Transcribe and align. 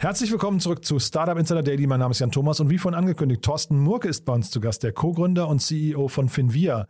Herzlich 0.00 0.32
willkommen 0.32 0.60
zurück 0.60 0.82
zu 0.82 0.98
Startup 0.98 1.36
Insider 1.36 1.62
Daily. 1.62 1.86
Mein 1.86 2.00
Name 2.00 2.12
ist 2.12 2.20
Jan 2.20 2.30
Thomas 2.30 2.58
und 2.58 2.70
wie 2.70 2.78
vorhin 2.78 2.98
angekündigt, 2.98 3.42
Thorsten 3.42 3.78
Murke 3.78 4.08
ist 4.08 4.24
bei 4.24 4.32
uns 4.32 4.50
zu 4.50 4.58
Gast, 4.58 4.82
der 4.82 4.92
Co-Gründer 4.92 5.46
und 5.46 5.60
CEO 5.60 6.08
von 6.08 6.30
Finvia. 6.30 6.86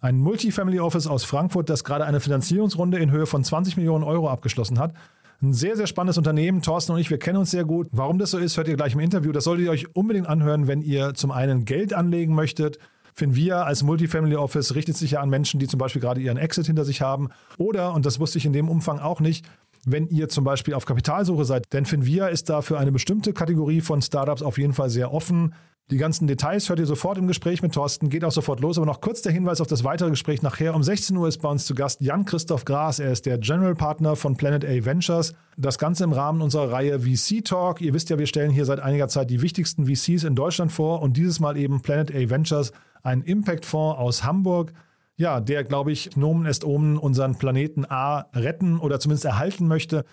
Ein 0.00 0.16
Multifamily 0.16 0.80
Office 0.80 1.06
aus 1.06 1.24
Frankfurt, 1.24 1.68
das 1.68 1.84
gerade 1.84 2.06
eine 2.06 2.20
Finanzierungsrunde 2.20 2.96
in 2.96 3.10
Höhe 3.10 3.26
von 3.26 3.44
20 3.44 3.76
Millionen 3.76 4.02
Euro 4.02 4.30
abgeschlossen 4.30 4.78
hat. 4.78 4.94
Ein 5.42 5.52
sehr, 5.52 5.76
sehr 5.76 5.86
spannendes 5.86 6.16
Unternehmen. 6.16 6.62
Thorsten 6.62 6.92
und 6.92 7.00
ich, 7.00 7.10
wir 7.10 7.18
kennen 7.18 7.36
uns 7.36 7.50
sehr 7.50 7.66
gut. 7.66 7.88
Warum 7.92 8.18
das 8.18 8.30
so 8.30 8.38
ist, 8.38 8.56
hört 8.56 8.68
ihr 8.68 8.76
gleich 8.76 8.94
im 8.94 9.00
Interview. 9.00 9.32
Das 9.32 9.44
solltet 9.44 9.66
ihr 9.66 9.70
euch 9.70 9.94
unbedingt 9.94 10.26
anhören, 10.26 10.66
wenn 10.66 10.80
ihr 10.80 11.12
zum 11.12 11.32
einen 11.32 11.66
Geld 11.66 11.92
anlegen 11.92 12.34
möchtet. 12.34 12.78
Finvia 13.12 13.62
als 13.64 13.82
Multifamily 13.82 14.36
Office 14.36 14.74
richtet 14.74 14.96
sich 14.96 15.10
ja 15.10 15.20
an 15.20 15.28
Menschen, 15.28 15.60
die 15.60 15.68
zum 15.68 15.78
Beispiel 15.78 16.00
gerade 16.00 16.22
ihren 16.22 16.38
Exit 16.38 16.64
hinter 16.64 16.86
sich 16.86 17.02
haben. 17.02 17.28
Oder, 17.58 17.92
und 17.92 18.06
das 18.06 18.20
wusste 18.20 18.38
ich 18.38 18.46
in 18.46 18.54
dem 18.54 18.70
Umfang 18.70 19.00
auch 19.00 19.20
nicht, 19.20 19.44
wenn 19.86 20.08
ihr 20.08 20.28
zum 20.28 20.44
Beispiel 20.44 20.74
auf 20.74 20.86
Kapitalsuche 20.86 21.44
seid. 21.44 21.72
Denn 21.72 21.86
Finvia 21.86 22.28
ist 22.28 22.48
da 22.48 22.62
für 22.62 22.78
eine 22.78 22.92
bestimmte 22.92 23.32
Kategorie 23.32 23.80
von 23.80 24.02
Startups 24.02 24.42
auf 24.42 24.58
jeden 24.58 24.72
Fall 24.72 24.90
sehr 24.90 25.12
offen. 25.12 25.54
Die 25.90 25.98
ganzen 25.98 26.26
Details 26.26 26.70
hört 26.70 26.78
ihr 26.78 26.86
sofort 26.86 27.18
im 27.18 27.26
Gespräch 27.26 27.60
mit 27.60 27.74
Thorsten, 27.74 28.08
geht 28.08 28.24
auch 28.24 28.32
sofort 28.32 28.60
los. 28.60 28.78
Aber 28.78 28.86
noch 28.86 29.02
kurz 29.02 29.20
der 29.20 29.32
Hinweis 29.32 29.60
auf 29.60 29.66
das 29.66 29.84
weitere 29.84 30.08
Gespräch 30.08 30.40
nachher. 30.40 30.74
Um 30.74 30.82
16 30.82 31.14
Uhr 31.14 31.28
ist 31.28 31.42
bei 31.42 31.48
uns 31.50 31.66
zu 31.66 31.74
Gast 31.74 32.00
Jan-Christoph 32.00 32.64
Gras. 32.64 33.00
Er 33.00 33.12
ist 33.12 33.26
der 33.26 33.36
General 33.36 33.74
Partner 33.74 34.16
von 34.16 34.34
Planet 34.34 34.64
A 34.64 34.84
Ventures. 34.86 35.34
Das 35.58 35.78
Ganze 35.78 36.04
im 36.04 36.12
Rahmen 36.12 36.40
unserer 36.40 36.72
Reihe 36.72 37.00
VC 37.00 37.44
Talk. 37.44 37.82
Ihr 37.82 37.92
wisst 37.92 38.08
ja, 38.08 38.18
wir 38.18 38.26
stellen 38.26 38.50
hier 38.50 38.64
seit 38.64 38.80
einiger 38.80 39.08
Zeit 39.08 39.28
die 39.28 39.42
wichtigsten 39.42 39.84
VCs 39.84 40.24
in 40.24 40.34
Deutschland 40.34 40.72
vor 40.72 41.02
und 41.02 41.18
dieses 41.18 41.38
Mal 41.38 41.58
eben 41.58 41.82
Planet 41.82 42.14
A 42.14 42.30
Ventures, 42.30 42.72
ein 43.02 43.20
Impact-Fonds 43.20 43.98
aus 43.98 44.24
Hamburg. 44.24 44.72
Ja, 45.16 45.40
der, 45.40 45.62
glaube 45.62 45.92
ich, 45.92 46.16
Nomen 46.16 46.44
est 46.46 46.64
Omen 46.64 46.98
unseren 46.98 47.36
Planeten 47.36 47.84
A 47.88 48.26
retten 48.34 48.78
oder 48.80 48.98
zumindest 48.98 49.24
erhalten 49.24 49.68
möchte. 49.68 50.04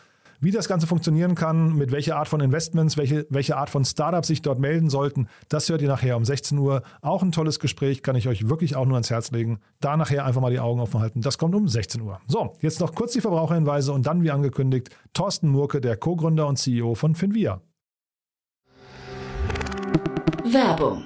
Wie 0.44 0.52
das 0.52 0.67
Ganze 0.67 0.88
funktionieren 0.88 1.35
kann, 1.35 1.75
mit 1.75 1.91
welcher 1.91 2.17
Art 2.17 2.27
von 2.27 2.41
Investments, 2.41 2.97
welche, 2.97 3.27
welche 3.29 3.57
Art 3.57 3.69
von 3.69 3.85
Startups 3.85 4.27
sich 4.27 4.41
dort 4.41 4.59
melden 4.59 4.89
sollten, 4.89 5.27
das 5.49 5.69
hört 5.69 5.83
ihr 5.83 5.88
nachher 5.88 6.17
um 6.17 6.25
16 6.25 6.57
Uhr. 6.57 6.81
Auch 7.02 7.22
ein 7.22 7.31
tolles 7.31 7.59
Gespräch, 7.59 8.02
kann 8.02 8.16
ich 8.16 8.27
euch 8.27 8.49
wirklich 8.49 8.75
auch 8.75 8.85
nur 8.85 8.95
ans 8.95 9.11
Herz 9.11 9.29
legen. 9.31 9.59
Da 9.79 9.97
nachher 9.97 10.25
einfach 10.25 10.41
mal 10.41 10.52
die 10.52 10.59
Augen 10.59 10.79
offen 10.79 10.99
halten. 10.99 11.22
Das 11.22 11.38
kommt 11.38 11.53
um 11.53 11.67
16 11.67 12.02
Uhr. 12.02 12.19
So, 12.27 12.53
jetzt 12.61 12.79
noch 12.79 12.95
kurz 12.95 13.13
die 13.13 13.22
Verbraucherhinweise 13.22 13.94
und 13.94 14.07
dann, 14.07 14.23
wie 14.23 14.31
angekündigt, 14.31 14.89
Thorsten 15.13 15.47
Murke, 15.47 15.79
der 15.79 15.95
Co-Gründer 15.95 16.47
und 16.47 16.57
CEO 16.57 16.95
von 16.95 17.13
Finvia. 17.13 17.61
Werbung. 20.44 21.05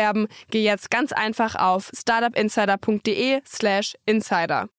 geh 0.49 0.63
jetzt 0.63 0.89
ganz 0.89 1.11
einfach 1.11 1.55
auf 1.55 1.91
startupinsider.de/slash 1.93 3.95
insider. 4.05 4.69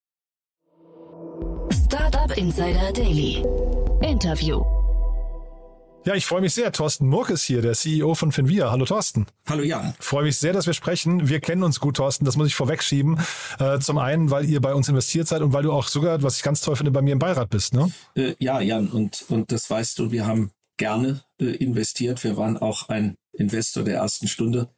Startup 1.71 2.37
Insider 2.37 2.93
Daily. 2.93 3.45
Interview. 4.03 4.63
Ja, 6.05 6.15
ich 6.15 6.27
freue 6.27 6.41
mich 6.41 6.53
sehr. 6.53 6.73
Thorsten 6.73 7.07
Murke 7.07 7.35
ist 7.35 7.45
hier, 7.45 7.63
der 7.63 7.75
CEO 7.75 8.15
von 8.15 8.33
Finvia. 8.33 8.73
Hallo 8.73 8.85
Thorsten. 8.85 9.27
Hallo 9.47 9.63
Jan. 9.63 9.95
Freue 10.01 10.25
mich 10.25 10.37
sehr, 10.37 10.53
dass 10.53 10.67
wir 10.67 10.73
sprechen. 10.73 11.29
Wir 11.29 11.39
kennen 11.39 11.63
uns 11.63 11.79
gut, 11.79 11.97
Thorsten. 11.97 12.25
Das 12.25 12.37
muss 12.37 12.49
ich 12.49 12.57
vorwegschieben. 12.57 13.21
Äh, 13.61 13.79
zum 13.79 13.99
einen, 13.99 14.31
weil 14.31 14.45
ihr 14.47 14.61
bei 14.61 14.75
uns 14.75 14.89
investiert 14.89 15.29
seid 15.29 15.43
und 15.43 15.53
weil 15.53 15.63
du 15.63 15.71
auch 15.71 15.87
sogar, 15.87 16.23
was 16.23 16.39
ich 16.39 16.43
ganz 16.43 16.61
toll 16.61 16.75
finde, 16.75 16.91
bei 16.91 17.03
mir 17.03 17.13
im 17.13 17.21
Beirat 17.21 17.51
bist, 17.51 17.73
ne? 17.73 17.93
Äh, 18.17 18.35
ja, 18.41 18.61
Jan, 18.61 18.89
und, 18.89 19.25
und 19.29 19.53
das 19.53 19.71
weißt 19.71 19.99
du, 19.99 20.11
wir 20.11 20.27
haben 20.27 20.51
gerne 20.77 21.23
äh, 21.41 21.45
investiert. 21.45 22.25
Wir 22.25 22.37
waren 22.37 22.57
auch 22.57 22.89
ein 22.89 23.15
Investor 23.33 23.85
der 23.85 23.99
ersten 23.99 24.27
Stunde. 24.27 24.71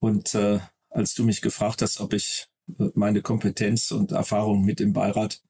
Und 0.00 0.34
äh, 0.34 0.60
als 0.90 1.14
du 1.14 1.24
mich 1.24 1.40
gefragt 1.42 1.82
hast, 1.82 2.00
ob 2.00 2.12
ich 2.12 2.46
äh, 2.78 2.88
meine 2.94 3.22
Kompetenz 3.22 3.90
und 3.90 4.12
Erfahrung 4.12 4.64
mit 4.64 4.80
dem 4.80 4.92
Beirat 4.92 5.42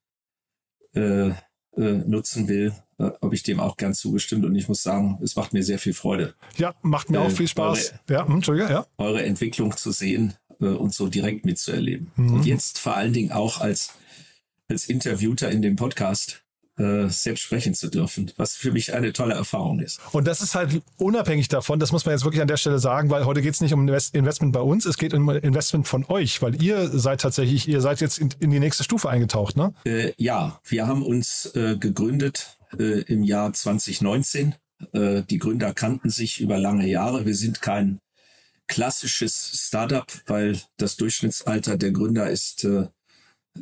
äh, 0.94 1.28
äh, 1.28 1.34
nutzen 1.76 2.48
will, 2.48 2.72
äh, 2.98 3.10
habe 3.22 3.34
ich 3.34 3.42
dem 3.42 3.60
auch 3.60 3.76
gern 3.76 3.94
zugestimmt. 3.94 4.44
Und 4.44 4.54
ich 4.56 4.68
muss 4.68 4.82
sagen, 4.82 5.18
es 5.22 5.36
macht 5.36 5.52
mir 5.52 5.62
sehr 5.62 5.78
viel 5.78 5.94
Freude. 5.94 6.34
Ja, 6.56 6.74
macht 6.82 7.10
mir 7.10 7.20
auch 7.20 7.28
Äh, 7.28 7.30
viel 7.30 7.48
Spaß. 7.48 7.92
eure- 7.92 8.00
ja, 8.20 8.26
hm, 8.26 8.34
Entschuldige, 8.36 8.70
ja. 8.70 8.86
eure 8.96 9.22
Entwicklung 9.24 9.76
zu 9.76 9.92
sehen 9.92 10.34
äh, 10.60 10.64
und 10.66 10.92
so 10.94 11.08
direkt 11.08 11.44
mitzuerleben. 11.44 12.10
Mhm. 12.16 12.32
Und 12.34 12.46
jetzt 12.46 12.78
vor 12.78 12.96
allen 12.96 13.12
Dingen 13.12 13.32
auch 13.32 13.60
als, 13.60 13.92
als 14.68 14.86
Interviewter 14.86 15.50
in 15.50 15.62
dem 15.62 15.76
Podcast 15.76 16.42
äh, 16.78 17.08
selbst 17.08 17.42
sprechen 17.42 17.74
zu 17.74 17.88
dürfen, 17.88 18.30
was 18.36 18.54
für 18.54 18.72
mich 18.72 18.94
eine 18.94 19.12
tolle 19.12 19.34
Erfahrung 19.34 19.80
ist. 19.80 20.00
Und 20.12 20.26
das 20.26 20.40
ist 20.40 20.54
halt 20.54 20.80
unabhängig 20.96 21.48
davon, 21.48 21.78
das 21.78 21.92
muss 21.92 22.04
man 22.06 22.14
jetzt 22.14 22.24
wirklich 22.24 22.40
an 22.42 22.48
der 22.48 22.56
Stelle 22.56 22.78
sagen, 22.78 23.10
weil 23.10 23.24
heute 23.24 23.42
geht 23.42 23.54
es 23.54 23.60
nicht 23.60 23.74
um 23.74 23.88
Invest- 23.88 24.14
Investment 24.14 24.52
bei 24.52 24.60
uns, 24.60 24.86
es 24.86 24.96
geht 24.96 25.14
um 25.14 25.28
Investment 25.28 25.86
von 25.88 26.04
euch, 26.06 26.40
weil 26.42 26.62
ihr 26.62 26.88
seid 26.88 27.20
tatsächlich, 27.20 27.68
ihr 27.68 27.80
seid 27.80 28.00
jetzt 28.00 28.18
in, 28.18 28.30
in 28.40 28.50
die 28.50 28.60
nächste 28.60 28.84
Stufe 28.84 29.08
eingetaucht, 29.08 29.56
ne? 29.56 29.74
Äh, 29.84 30.12
ja, 30.16 30.60
wir 30.64 30.86
haben 30.86 31.02
uns 31.02 31.50
äh, 31.54 31.76
gegründet 31.76 32.56
äh, 32.78 33.02
im 33.02 33.22
Jahr 33.22 33.52
2019. 33.52 34.54
Äh, 34.92 35.22
die 35.22 35.38
Gründer 35.38 35.74
kannten 35.74 36.10
sich 36.10 36.40
über 36.40 36.58
lange 36.58 36.86
Jahre. 36.86 37.26
Wir 37.26 37.34
sind 37.34 37.60
kein 37.60 38.00
klassisches 38.68 39.50
Startup, 39.54 40.06
weil 40.26 40.60
das 40.76 40.96
Durchschnittsalter 40.96 41.76
der 41.76 41.90
Gründer 41.90 42.30
ist 42.30 42.64
äh, 42.64 42.86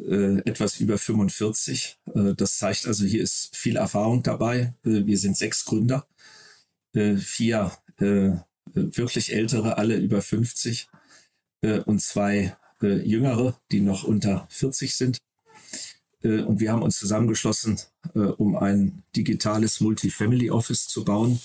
äh, 0.09 0.39
etwas 0.49 0.81
über 0.81 0.99
45. 0.99 1.99
Äh, 2.15 2.35
das 2.37 2.59
zeigt 2.59 2.87
also, 2.87 3.05
hier 3.05 3.23
ist 3.23 3.55
viel 3.57 3.77
Erfahrung 3.77 4.23
dabei. 4.23 4.75
Äh, 4.85 5.07
wir 5.07 5.19
sind 5.19 5.37
sechs 5.37 5.65
Gründer, 5.65 6.07
äh, 6.95 7.17
vier 7.17 7.73
äh, 7.99 8.33
wirklich 8.75 9.33
ältere, 9.33 9.79
alle 9.79 9.97
über 9.97 10.23
50 10.23 10.89
äh, 11.63 11.81
und 11.81 12.01
zwei 12.03 12.57
jüngere, 12.83 13.59
die 13.73 13.81
noch 13.81 14.05
unter 14.05 14.47
40 14.51 14.95
sind. 14.95 15.19
Und 16.21 16.61
wir 16.61 16.71
haben 16.71 16.83
uns 16.83 16.99
zusammengeschlossen, 16.99 17.81
um 18.13 18.55
ein 18.55 19.03
digitales 19.17 19.81
Multifamily 19.81 20.51
Office 20.51 20.87
zu 20.87 21.03
bauen. 21.03 21.41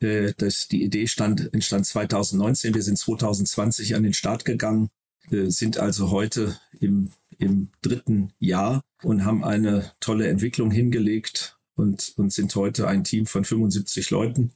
Das, 0.00 0.66
die 0.66 0.82
Idee 0.82 1.06
stand, 1.06 1.54
entstand 1.54 1.86
2019. 1.86 2.74
Wir 2.74 2.82
sind 2.82 2.98
2020 2.98 3.94
an 3.94 4.02
den 4.02 4.14
Start 4.14 4.44
gegangen, 4.44 4.90
sind 5.30 5.78
also 5.78 6.10
heute 6.10 6.58
im, 6.80 7.12
im 7.42 7.68
dritten 7.82 8.32
Jahr 8.38 8.82
und 9.02 9.24
haben 9.24 9.44
eine 9.44 9.90
tolle 10.00 10.28
Entwicklung 10.28 10.70
hingelegt 10.70 11.58
und, 11.74 12.12
und 12.16 12.32
sind 12.32 12.54
heute 12.54 12.86
ein 12.86 13.04
Team 13.04 13.26
von 13.26 13.44
75 13.44 14.10
Leuten. 14.10 14.52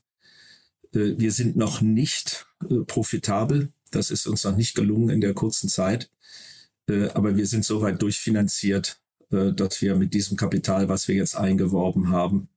Äh, 0.94 1.19
Wir 1.19 1.33
sind 1.33 1.56
noch 1.56 1.81
nicht 1.81 2.47
äh, 2.62 2.85
profitabel. 2.87 3.73
Das 3.91 4.11
ist 4.11 4.27
uns 4.27 4.44
noch 4.44 4.56
nicht 4.56 4.75
gelungen 4.75 5.11
in 5.11 5.21
der 5.21 5.35
kurzen 5.35 5.69
Zeit. 5.69 6.11
Äh, 6.88 7.09
Aber 7.09 7.37
wir 7.37 7.47
sind 7.47 7.65
soweit 7.65 8.00
durchfinanziert, 8.00 9.00
dass 9.29 9.83
wir 9.83 9.97
mit 9.97 10.15
diesem 10.15 10.37
Kapital, 10.37 10.88
was 10.88 11.09
wir 11.09 11.17
jetzt 11.17 11.37
eingeworben 11.37 12.11
haben, 12.11 12.49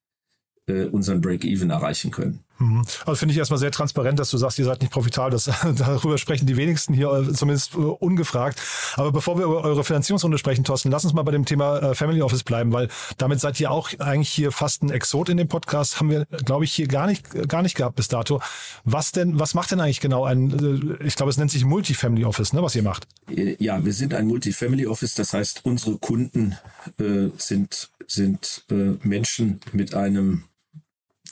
unseren 0.67 1.19
Break-Even 1.19 1.71
erreichen 1.71 2.11
können. 2.11 2.43
Mhm. 2.59 2.83
Also 3.05 3.15
finde 3.15 3.31
ich 3.31 3.37
erstmal 3.37 3.57
sehr 3.57 3.71
transparent, 3.71 4.19
dass 4.19 4.29
du 4.29 4.37
sagst, 4.37 4.59
ihr 4.59 4.65
seid 4.65 4.81
nicht 4.81 4.91
profitabel. 4.91 5.31
Das, 5.31 5.45
darüber 5.77 6.17
sprechen 6.17 6.45
die 6.45 6.57
wenigsten 6.57 6.93
hier, 6.93 7.11
äh, 7.11 7.33
zumindest 7.33 7.73
äh, 7.73 7.77
ungefragt. 7.77 8.61
Aber 8.95 9.11
bevor 9.11 9.37
wir 9.37 9.45
über 9.45 9.63
eure 9.63 9.83
Finanzierungsrunde 9.83 10.37
sprechen, 10.37 10.63
Thorsten, 10.63 10.91
lass 10.91 11.05
uns 11.05 11.13
mal 11.13 11.23
bei 11.23 11.31
dem 11.31 11.45
Thema 11.45 11.79
äh, 11.79 11.95
Family 11.95 12.21
Office 12.21 12.43
bleiben, 12.43 12.73
weil 12.73 12.89
damit 13.17 13.39
seid 13.39 13.59
ihr 13.59 13.71
auch 13.71 13.89
eigentlich 13.99 14.29
hier 14.29 14.51
fast 14.51 14.83
ein 14.83 14.89
Exot 14.89 15.29
in 15.29 15.37
dem 15.37 15.47
Podcast. 15.47 15.99
Haben 15.99 16.09
wir, 16.09 16.25
glaube 16.45 16.65
ich, 16.65 16.73
hier 16.73 16.87
gar 16.87 17.07
nicht, 17.07 17.47
gar 17.47 17.61
nicht 17.61 17.75
gehabt 17.75 17.95
bis 17.95 18.09
dato. 18.09 18.41
Was 18.83 19.11
denn, 19.11 19.39
was 19.39 19.53
macht 19.53 19.71
denn 19.71 19.79
eigentlich 19.79 20.01
genau 20.01 20.25
ein, 20.25 20.97
ich 21.03 21.15
glaube, 21.15 21.29
es 21.29 21.37
nennt 21.37 21.51
sich 21.51 21.63
Multifamily 21.63 22.25
Office, 22.25 22.53
ne, 22.53 22.61
was 22.61 22.75
ihr 22.75 22.83
macht? 22.83 23.07
Ja, 23.29 23.83
wir 23.83 23.93
sind 23.93 24.13
ein 24.13 24.27
Multifamily 24.27 24.85
Office. 24.85 25.15
Das 25.15 25.33
heißt, 25.33 25.61
unsere 25.63 25.97
Kunden 25.97 26.57
äh, 26.99 27.29
sind, 27.37 27.89
sind 28.07 28.63
äh, 28.69 28.97
Menschen 29.03 29.61
mit 29.71 29.93
einem 29.93 30.43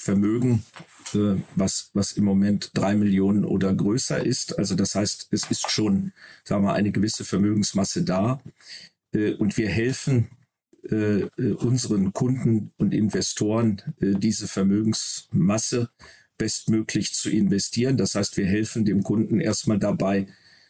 Vermögen, 0.07 0.63
äh, 1.13 1.35
was, 1.55 1.89
was 1.93 2.13
im 2.13 2.23
Moment 2.23 2.71
drei 2.73 2.95
Millionen 2.95 3.43
oder 3.43 3.73
größer 3.73 4.25
ist. 4.25 4.57
Also 4.57 4.73
das 4.75 4.95
heißt, 4.95 5.27
es 5.31 5.51
ist 5.51 5.69
schon, 5.69 6.13
sagen 6.45 6.63
wir, 6.63 6.73
eine 6.73 6.93
gewisse 6.93 7.25
Vermögensmasse 7.25 8.03
da. 8.03 8.41
Äh, 9.13 9.33
und 9.33 9.57
wir 9.57 9.67
helfen 9.67 10.29
äh, 10.83 11.23
unseren 11.59 12.13
Kunden 12.13 12.71
und 12.77 12.93
Investoren, 12.93 13.81
diese 13.99 14.47
Vermögensmasse 14.47 15.89
bestmöglich 16.37 17.13
zu 17.13 17.29
investieren. 17.29 17.97
Das 17.97 18.15
heißt, 18.15 18.37
wir 18.37 18.45
helfen 18.45 18.85
dem 18.85 19.03
Kunden 19.03 19.41
erstmal 19.41 19.79
dabei, 19.79 20.27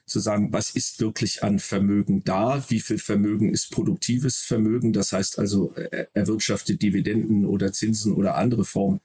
zu 0.07 0.19
sagen, 0.19 0.53
was 0.53 0.71
ist 0.71 0.99
wirklich 0.99 1.43
an 1.43 1.59
Vermögen 1.59 2.23
da, 2.23 2.63
wie 2.69 2.79
viel 2.79 2.97
Vermögen 2.97 3.53
ist 3.53 3.71
produktives 3.71 4.37
Vermögen, 4.37 4.93
das 4.93 5.11
heißt 5.11 5.37
also 5.37 5.75
erwirtschaftet 6.13 6.81
Dividenden 6.81 7.45
oder 7.45 7.73
Zinsen 7.73 8.13
oder 8.13 8.35
andere 8.35 8.65
Formen 8.65 9.01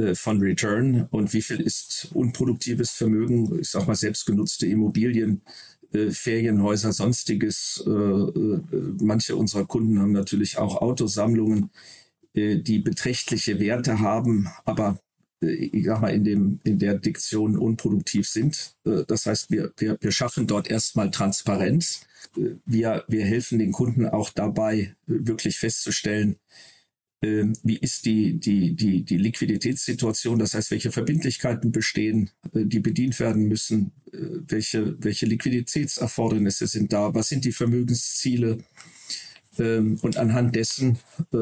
äh, 0.00 0.14
von 0.14 0.40
Return. 0.40 1.06
Und 1.10 1.32
wie 1.32 1.42
viel 1.42 1.60
ist 1.60 2.08
unproduktives 2.12 2.90
Vermögen, 2.90 3.58
ich 3.60 3.70
sag 3.70 3.86
mal 3.86 3.94
selbstgenutzte 3.94 4.66
Immobilien, 4.66 5.42
äh, 5.92 6.10
Ferienhäuser, 6.10 6.92
sonstiges. 6.92 7.82
Äh, 7.86 7.90
manche 9.00 9.36
unserer 9.36 9.66
Kunden 9.66 9.98
haben 9.98 10.12
natürlich 10.12 10.58
auch 10.58 10.80
Autosammlungen, 10.80 11.70
die 12.32 12.78
beträchtliche 12.78 13.58
Werte 13.58 13.98
haben, 13.98 14.48
aber 14.64 15.00
ich 15.40 15.84
sag 15.84 16.00
mal, 16.00 16.14
in, 16.14 16.24
dem, 16.24 16.60
in 16.64 16.78
der 16.78 16.98
Diktion 16.98 17.56
unproduktiv 17.56 18.28
sind. 18.28 18.74
Äh, 18.84 19.04
das 19.06 19.26
heißt, 19.26 19.50
wir, 19.50 19.72
wir, 19.78 19.96
wir 20.00 20.12
schaffen 20.12 20.46
dort 20.46 20.70
erstmal 20.70 21.10
Transparenz. 21.10 22.02
Äh, 22.36 22.56
wir, 22.66 23.04
wir 23.08 23.24
helfen 23.24 23.58
den 23.58 23.72
Kunden 23.72 24.06
auch 24.06 24.30
dabei, 24.30 24.94
wirklich 25.06 25.58
festzustellen, 25.58 26.36
wie 27.22 27.76
ist 27.76 28.06
die, 28.06 28.40
die, 28.40 28.74
die, 28.74 29.02
die 29.02 29.18
Liquiditätssituation, 29.18 30.38
das 30.38 30.54
heißt, 30.54 30.70
welche 30.70 30.90
Verbindlichkeiten 30.90 31.70
bestehen, 31.70 32.30
die 32.54 32.80
bedient 32.80 33.20
werden 33.20 33.46
müssen, 33.46 33.92
welche, 34.10 34.96
welche 35.04 35.26
Liquiditätserfordernisse 35.26 36.66
sind 36.66 36.94
da, 36.94 37.12
was 37.12 37.28
sind 37.28 37.44
die 37.44 37.52
Vermögensziele. 37.52 38.64
Ähm, 39.58 39.98
und 40.00 40.16
anhand 40.16 40.56
dessen 40.56 40.98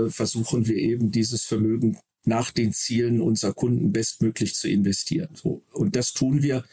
versuchen 0.08 0.66
wir 0.66 0.74
eben 0.74 1.12
dieses 1.12 1.44
Vermögen 1.44 1.96
nach 2.28 2.50
den 2.50 2.72
Zielen 2.72 3.20
unserer 3.20 3.54
Kunden 3.54 3.92
bestmöglich 3.92 4.54
zu 4.54 4.68
investieren. 4.68 5.28
So. 5.34 5.62
Und 5.72 5.96
das 5.96 6.12
tun 6.12 6.42
wir, 6.42 6.64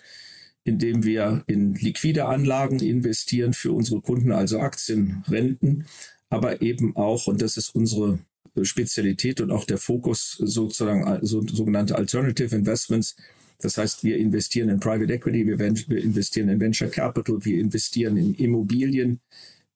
indem 0.64 1.04
wir 1.04 1.44
in 1.48 1.74
liquide 1.76 2.26
Anlagen 2.26 2.80
investieren 2.80 3.54
für 3.54 3.72
unsere 3.72 4.02
Kunden, 4.02 4.32
also 4.32 4.60
Aktien, 4.60 5.24
Renten, 5.28 5.86
aber 6.30 6.62
eben 6.62 6.96
auch, 6.96 7.28
und 7.28 7.42
das 7.42 7.58
ist 7.58 7.74
unsere 7.74 8.20
Spezialität 8.62 9.42
und 9.42 9.52
auch 9.52 9.66
der 9.66 9.78
Fokus 9.78 10.38
sozusagen 10.40 11.26
so, 11.26 11.46
sogenannte 11.46 11.96
Alternative 11.96 12.56
Investments. 12.56 13.16
Das 13.60 13.78
heißt, 13.78 14.04
wir 14.04 14.18
investieren 14.18 14.70
in 14.70 14.80
Private 14.80 15.14
Equity, 15.14 15.46
wir, 15.46 15.60
wir 15.60 16.04
investieren 16.04 16.50
in 16.50 16.60
Venture 16.60 16.90
Capital, 16.90 17.44
wir 17.44 17.60
investieren 17.60 18.18
in 18.18 18.34
Immobilien, 18.36 19.20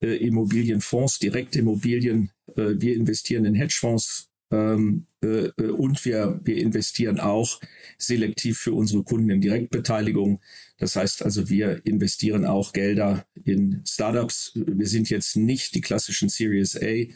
äh, 0.02 0.16
Immobilienfonds, 0.16 1.20
Direktimmobilien, 1.20 2.32
äh, 2.56 2.74
wir 2.78 2.96
investieren 2.96 3.46
in 3.46 3.56
Hedgefonds, 3.56 4.29
ähm, 4.52 5.06
äh, 5.22 5.48
äh, 5.58 5.70
und 5.70 6.04
wir, 6.06 6.40
wir 6.44 6.58
investieren 6.58 7.20
auch 7.20 7.60
selektiv 7.98 8.58
für 8.60 8.74
unsere 8.74 9.04
Kunden 9.04 9.30
in 9.30 9.42
Direktbeteiligung. 9.42 10.42
Das 10.78 10.96
heißt 10.96 11.24
also, 11.24 11.50
wir 11.50 11.86
investieren 11.86 12.46
auch 12.46 12.74
Gelder 12.74 13.26
in 13.46 13.84
Startups. 13.86 14.54
Wir 14.56 14.88
sind 14.88 15.10
jetzt 15.10 15.36
nicht 15.36 15.76
die 15.76 15.82
klassischen 15.82 16.30
Series 16.30 16.78
A 16.82 17.08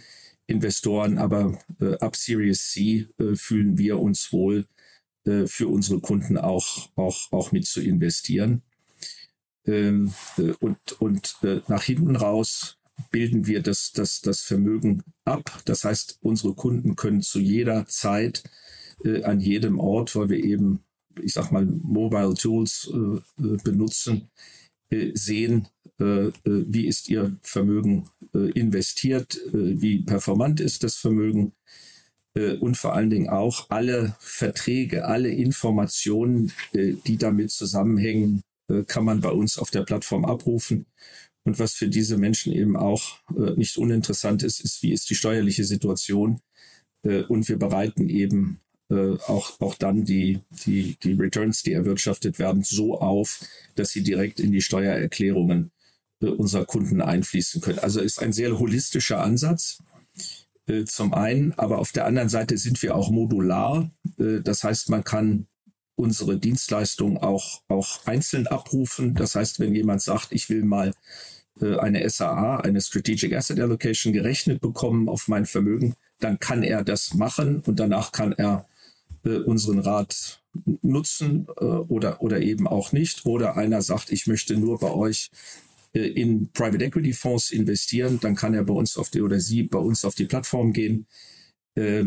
Investoren, 0.45 1.17
aber 1.17 1.57
äh, 1.79 1.95
ab 1.99 2.15
Series 2.15 2.71
C 2.71 3.07
äh, 3.17 3.35
fühlen 3.35 3.77
wir 3.77 3.99
uns 3.99 4.33
wohl, 4.33 4.67
äh, 5.25 5.47
für 5.47 5.69
unsere 5.69 6.01
Kunden 6.01 6.37
auch, 6.37 6.89
auch, 6.95 7.31
auch 7.31 7.51
mit 7.53 7.65
zu 7.65 7.81
investieren. 7.81 8.61
Ähm, 9.65 10.13
äh, 10.37 10.51
und 10.59 10.77
und 10.99 11.37
nach 11.67 11.83
hinten 11.83 12.17
raus 12.17 12.77
bilden 13.11 13.47
wir 13.47 13.61
das, 13.61 13.91
das, 13.91 14.21
das 14.21 14.41
Vermögen 14.41 15.03
ab. 15.25 15.61
Das 15.65 15.83
heißt, 15.83 16.19
unsere 16.21 16.53
Kunden 16.53 16.95
können 16.95 17.21
zu 17.21 17.39
jeder 17.39 17.85
Zeit 17.87 18.43
äh, 19.03 19.23
an 19.23 19.39
jedem 19.39 19.79
Ort, 19.79 20.15
weil 20.15 20.29
wir 20.29 20.43
eben, 20.43 20.79
ich 21.21 21.33
sag 21.33 21.51
mal, 21.51 21.65
Mobile 21.65 22.33
Tools 22.35 22.91
äh, 22.93 23.43
äh 23.43 23.57
benutzen, 23.63 24.29
äh, 24.93 25.11
sehen, 25.15 25.67
äh, 25.99 26.27
äh, 26.27 26.31
wie 26.45 26.87
ist 26.87 27.09
ihr 27.09 27.37
Vermögen 27.41 28.09
investiert, 28.55 29.39
wie 29.51 30.01
performant 30.01 30.59
ist 30.59 30.83
das 30.83 30.95
Vermögen 30.95 31.53
und 32.61 32.77
vor 32.77 32.95
allen 32.95 33.11
Dingen 33.11 33.29
auch 33.29 33.69
alle 33.69 34.15
Verträge, 34.19 35.05
alle 35.05 35.29
Informationen, 35.29 36.51
die 36.73 37.17
damit 37.17 37.51
zusammenhängen, 37.51 38.41
kann 38.87 39.05
man 39.05 39.21
bei 39.21 39.29
uns 39.29 39.59
auf 39.59 39.69
der 39.69 39.83
Plattform 39.83 40.25
abrufen. 40.25 40.87
Und 41.45 41.59
was 41.59 41.73
für 41.73 41.89
diese 41.89 42.17
Menschen 42.17 42.53
eben 42.53 42.77
auch 42.77 43.19
äh, 43.35 43.51
nicht 43.55 43.77
uninteressant 43.77 44.43
ist, 44.43 44.61
ist, 44.61 44.81
wie 44.81 44.93
ist 44.93 45.09
die 45.09 45.15
steuerliche 45.15 45.65
Situation. 45.65 46.41
Äh, 47.03 47.23
und 47.23 47.47
wir 47.49 47.57
bereiten 47.57 48.07
eben 48.09 48.59
äh, 48.89 49.17
auch, 49.27 49.59
auch 49.59 49.75
dann 49.75 50.05
die, 50.05 50.39
die, 50.65 50.97
die 51.03 51.13
Returns, 51.13 51.63
die 51.63 51.73
erwirtschaftet 51.73 52.39
werden, 52.39 52.63
so 52.63 52.99
auf, 52.99 53.41
dass 53.75 53.91
sie 53.91 54.03
direkt 54.03 54.39
in 54.39 54.51
die 54.51 54.61
Steuererklärungen 54.61 55.71
äh, 56.21 56.27
unserer 56.27 56.65
Kunden 56.65 57.01
einfließen 57.01 57.61
können. 57.61 57.79
Also 57.79 57.99
ist 57.99 58.21
ein 58.21 58.33
sehr 58.33 58.57
holistischer 58.59 59.21
Ansatz 59.21 59.79
äh, 60.67 60.85
zum 60.85 61.13
einen, 61.13 61.53
aber 61.53 61.79
auf 61.79 61.91
der 61.91 62.05
anderen 62.05 62.29
Seite 62.29 62.57
sind 62.57 62.81
wir 62.81 62.95
auch 62.95 63.09
modular. 63.09 63.91
Äh, 64.17 64.41
das 64.41 64.63
heißt, 64.63 64.89
man 64.89 65.03
kann 65.03 65.47
unsere 65.95 66.37
Dienstleistung 66.37 67.17
auch, 67.17 67.61
auch 67.67 68.05
einzeln 68.05 68.47
abrufen. 68.47 69.15
Das 69.15 69.35
heißt, 69.35 69.59
wenn 69.59 69.75
jemand 69.75 70.01
sagt, 70.01 70.29
ich 70.31 70.49
will 70.49 70.63
mal 70.63 70.93
äh, 71.61 71.77
eine 71.77 72.07
SAA, 72.09 72.57
eine 72.57 72.81
Strategic 72.81 73.33
Asset 73.33 73.59
Allocation 73.59 74.13
gerechnet 74.13 74.61
bekommen 74.61 75.07
auf 75.09 75.27
mein 75.27 75.45
Vermögen, 75.45 75.95
dann 76.19 76.39
kann 76.39 76.63
er 76.63 76.83
das 76.83 77.13
machen 77.13 77.61
und 77.65 77.79
danach 77.79 78.11
kann 78.11 78.31
er 78.33 78.65
äh, 79.23 79.37
unseren 79.37 79.79
Rat 79.79 80.41
nutzen 80.81 81.47
äh, 81.57 81.63
oder, 81.63 82.21
oder 82.21 82.41
eben 82.41 82.67
auch 82.67 82.91
nicht. 82.91 83.25
Oder 83.25 83.57
einer 83.57 83.81
sagt, 83.81 84.11
ich 84.11 84.27
möchte 84.27 84.55
nur 84.57 84.79
bei 84.79 84.91
euch 84.91 85.31
in 85.95 86.49
Private 86.53 86.83
Equity 86.83 87.13
Fonds 87.13 87.51
investieren, 87.51 88.19
dann 88.19 88.35
kann 88.35 88.55
er 88.55 88.63
bei 88.63 88.73
uns 88.73 88.97
auf 88.97 89.11
die 89.11 89.21
oder 89.21 89.39
sie 89.39 89.61
bei 89.61 89.77
uns 89.77 90.05
auf 90.05 90.15
die 90.15 90.25
Plattform 90.25 90.73
gehen, 90.73 91.05
äh, 91.75 92.03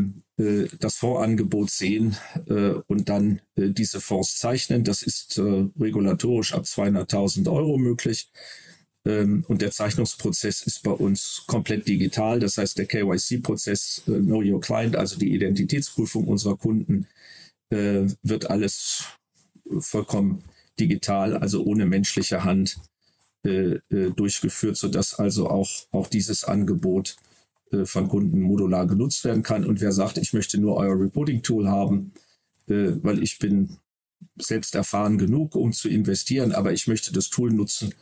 das 0.80 0.96
Fondsangebot 0.96 1.70
sehen 1.70 2.16
äh, 2.48 2.74
und 2.86 3.08
dann 3.08 3.40
äh, 3.56 3.70
diese 3.70 4.00
Fonds 4.00 4.38
zeichnen. 4.38 4.84
Das 4.84 5.02
ist 5.02 5.38
äh, 5.38 5.66
regulatorisch 5.80 6.52
ab 6.52 6.64
200.000 6.64 7.50
Euro 7.50 7.78
möglich. 7.78 8.28
Ähm, 9.06 9.44
und 9.48 9.62
der 9.62 9.70
Zeichnungsprozess 9.70 10.62
ist 10.62 10.82
bei 10.82 10.90
uns 10.90 11.44
komplett 11.46 11.88
digital. 11.88 12.38
Das 12.38 12.58
heißt, 12.58 12.76
der 12.78 12.86
KYC-Prozess, 12.86 14.02
äh, 14.06 14.20
Know 14.20 14.42
Your 14.42 14.60
Client, 14.60 14.96
also 14.96 15.18
die 15.18 15.32
Identitätsprüfung 15.34 16.26
unserer 16.26 16.56
Kunden, 16.56 17.06
äh, 17.70 18.06
wird 18.22 18.50
alles 18.50 19.04
vollkommen 19.80 20.44
digital, 20.78 21.36
also 21.36 21.64
ohne 21.64 21.86
menschliche 21.86 22.44
Hand 22.44 22.78
durchgeführt, 23.88 24.76
sodass 24.76 25.14
also 25.20 25.48
auch, 25.48 25.70
auch 25.92 26.08
dieses 26.08 26.42
Angebot 26.42 27.16
von 27.84 28.08
Kunden 28.08 28.40
modular 28.40 28.86
genutzt 28.86 29.24
werden 29.24 29.42
kann. 29.42 29.64
Und 29.64 29.80
wer 29.80 29.92
sagt, 29.92 30.18
ich 30.18 30.32
möchte 30.32 30.58
nur 30.58 30.76
euer 30.76 30.98
Reporting-Tool 31.00 31.68
haben, 31.68 32.12
weil 32.66 33.22
ich 33.22 33.38
bin 33.38 33.78
selbst 34.38 34.74
erfahren 34.74 35.18
genug, 35.18 35.54
um 35.54 35.72
zu 35.72 35.88
investieren, 35.88 36.52
aber 36.52 36.72
ich 36.72 36.86
möchte 36.86 37.12
das 37.12 37.28
Tool 37.28 37.52
nutzen, 37.52 37.94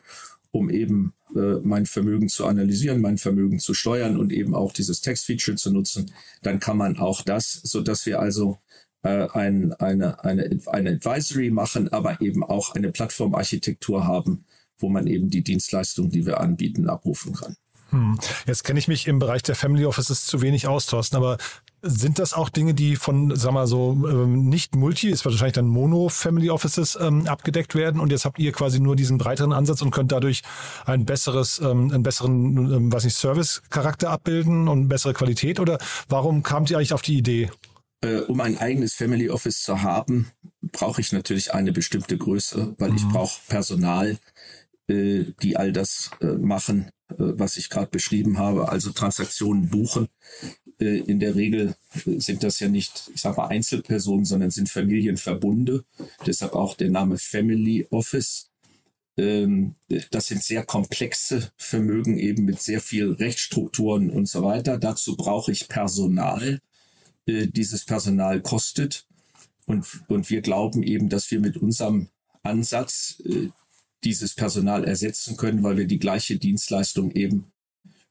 um 0.50 0.70
eben 0.70 1.14
äh, 1.34 1.56
mein 1.62 1.86
Vermögen 1.86 2.28
zu 2.28 2.46
analysieren, 2.46 3.00
mein 3.00 3.18
Vermögen 3.18 3.58
zu 3.58 3.74
steuern 3.74 4.16
und 4.16 4.32
eben 4.32 4.54
auch 4.54 4.72
dieses 4.72 5.00
Text-Feature 5.00 5.56
zu 5.56 5.72
nutzen, 5.72 6.12
dann 6.42 6.60
kann 6.60 6.76
man 6.76 6.96
auch 6.96 7.22
das, 7.22 7.52
so 7.52 7.80
dass 7.80 8.06
wir 8.06 8.20
also 8.20 8.58
äh, 9.02 9.28
ein, 9.32 9.72
eine, 9.74 10.22
eine, 10.24 10.60
eine 10.66 10.90
Advisory 10.90 11.50
machen, 11.50 11.88
aber 11.92 12.20
eben 12.20 12.44
auch 12.44 12.74
eine 12.74 12.92
Plattformarchitektur 12.92 14.06
haben, 14.06 14.44
wo 14.78 14.88
man 14.88 15.06
eben 15.06 15.28
die 15.28 15.42
Dienstleistungen, 15.42 16.10
die 16.10 16.24
wir 16.24 16.40
anbieten, 16.40 16.88
abrufen 16.88 17.34
kann. 17.34 17.56
Hm. 17.90 18.18
Jetzt 18.46 18.64
kenne 18.64 18.78
ich 18.78 18.88
mich 18.88 19.06
im 19.06 19.18
Bereich 19.18 19.42
der 19.42 19.54
Family 19.54 19.84
Offices 19.84 20.26
zu 20.26 20.42
wenig 20.42 20.66
aus, 20.66 20.86
Thorsten, 20.86 21.16
aber 21.16 21.38
Sind 21.86 22.18
das 22.18 22.32
auch 22.32 22.48
Dinge, 22.48 22.72
die 22.72 22.96
von, 22.96 23.36
sag 23.36 23.52
mal 23.52 23.66
so, 23.66 23.92
ähm, 24.08 24.48
nicht 24.48 24.74
Multi, 24.74 25.10
ist 25.10 25.22
wahrscheinlich 25.26 25.52
dann 25.52 25.66
Mono-Family 25.66 26.48
Offices 26.48 26.96
ähm, 26.98 27.26
abgedeckt 27.26 27.74
werden 27.74 28.00
und 28.00 28.10
jetzt 28.10 28.24
habt 28.24 28.38
ihr 28.38 28.52
quasi 28.52 28.80
nur 28.80 28.96
diesen 28.96 29.18
breiteren 29.18 29.52
Ansatz 29.52 29.82
und 29.82 29.90
könnt 29.90 30.10
dadurch 30.10 30.40
ein 30.86 31.04
besseres, 31.04 31.58
ähm, 31.58 31.90
einen 31.92 32.02
besseren, 32.02 32.56
ähm, 32.72 32.90
was 32.90 33.04
nicht, 33.04 33.16
Service-Charakter 33.16 34.08
abbilden 34.08 34.66
und 34.66 34.88
bessere 34.88 35.12
Qualität 35.12 35.60
oder 35.60 35.76
warum 36.08 36.42
kamt 36.42 36.70
ihr 36.70 36.78
eigentlich 36.78 36.94
auf 36.94 37.02
die 37.02 37.18
Idee? 37.18 37.50
Äh, 38.00 38.20
um 38.20 38.40
ein 38.40 38.56
eigenes 38.56 38.94
Family 38.94 39.28
Office 39.28 39.62
zu 39.62 39.82
haben, 39.82 40.30
brauche 40.72 41.02
ich 41.02 41.12
natürlich 41.12 41.52
eine 41.52 41.72
bestimmte 41.72 42.16
Größe, 42.16 42.76
weil 42.78 42.92
mhm. 42.92 42.96
ich 42.96 43.08
brauche 43.08 43.38
Personal, 43.48 44.16
äh, 44.88 45.32
die 45.42 45.56
all 45.56 45.72
das 45.72 46.10
äh, 46.20 46.26
machen, 46.26 46.90
äh, 47.08 47.14
was 47.16 47.56
ich 47.56 47.70
gerade 47.70 47.90
beschrieben 47.90 48.38
habe, 48.38 48.68
also 48.68 48.90
Transaktionen 48.90 49.70
buchen. 49.70 50.08
Äh, 50.78 50.98
in 50.98 51.20
der 51.20 51.34
Regel 51.34 51.74
sind 52.04 52.42
das 52.42 52.60
ja 52.60 52.68
nicht, 52.68 53.10
ich 53.14 53.20
sage 53.20 53.36
mal, 53.38 53.46
Einzelpersonen, 53.46 54.24
sondern 54.24 54.50
sind 54.50 54.68
Familienverbunde. 54.68 55.84
Deshalb 56.26 56.54
auch 56.54 56.76
der 56.76 56.90
Name 56.90 57.18
Family 57.18 57.86
Office. 57.90 58.50
Ähm, 59.16 59.76
das 60.10 60.26
sind 60.26 60.42
sehr 60.42 60.64
komplexe 60.64 61.50
Vermögen 61.56 62.18
eben 62.18 62.44
mit 62.44 62.60
sehr 62.60 62.80
viel 62.80 63.12
Rechtsstrukturen 63.12 64.10
und 64.10 64.28
so 64.28 64.42
weiter. 64.42 64.76
Dazu 64.76 65.16
brauche 65.16 65.52
ich 65.52 65.68
Personal. 65.68 66.60
Dieses 67.26 67.86
Personal 67.86 68.42
kostet. 68.42 69.06
Und, 69.64 69.86
und 70.08 70.28
wir 70.28 70.42
glauben 70.42 70.82
eben, 70.82 71.08
dass 71.08 71.30
wir 71.30 71.40
mit 71.40 71.56
unserem 71.56 72.08
Ansatz 72.42 73.22
dieses 74.04 74.34
Personal 74.34 74.84
ersetzen 74.84 75.36
können, 75.36 75.62
weil 75.62 75.76
wir 75.76 75.86
die 75.86 75.98
gleiche 75.98 76.36
Dienstleistung 76.38 77.10
eben 77.12 77.52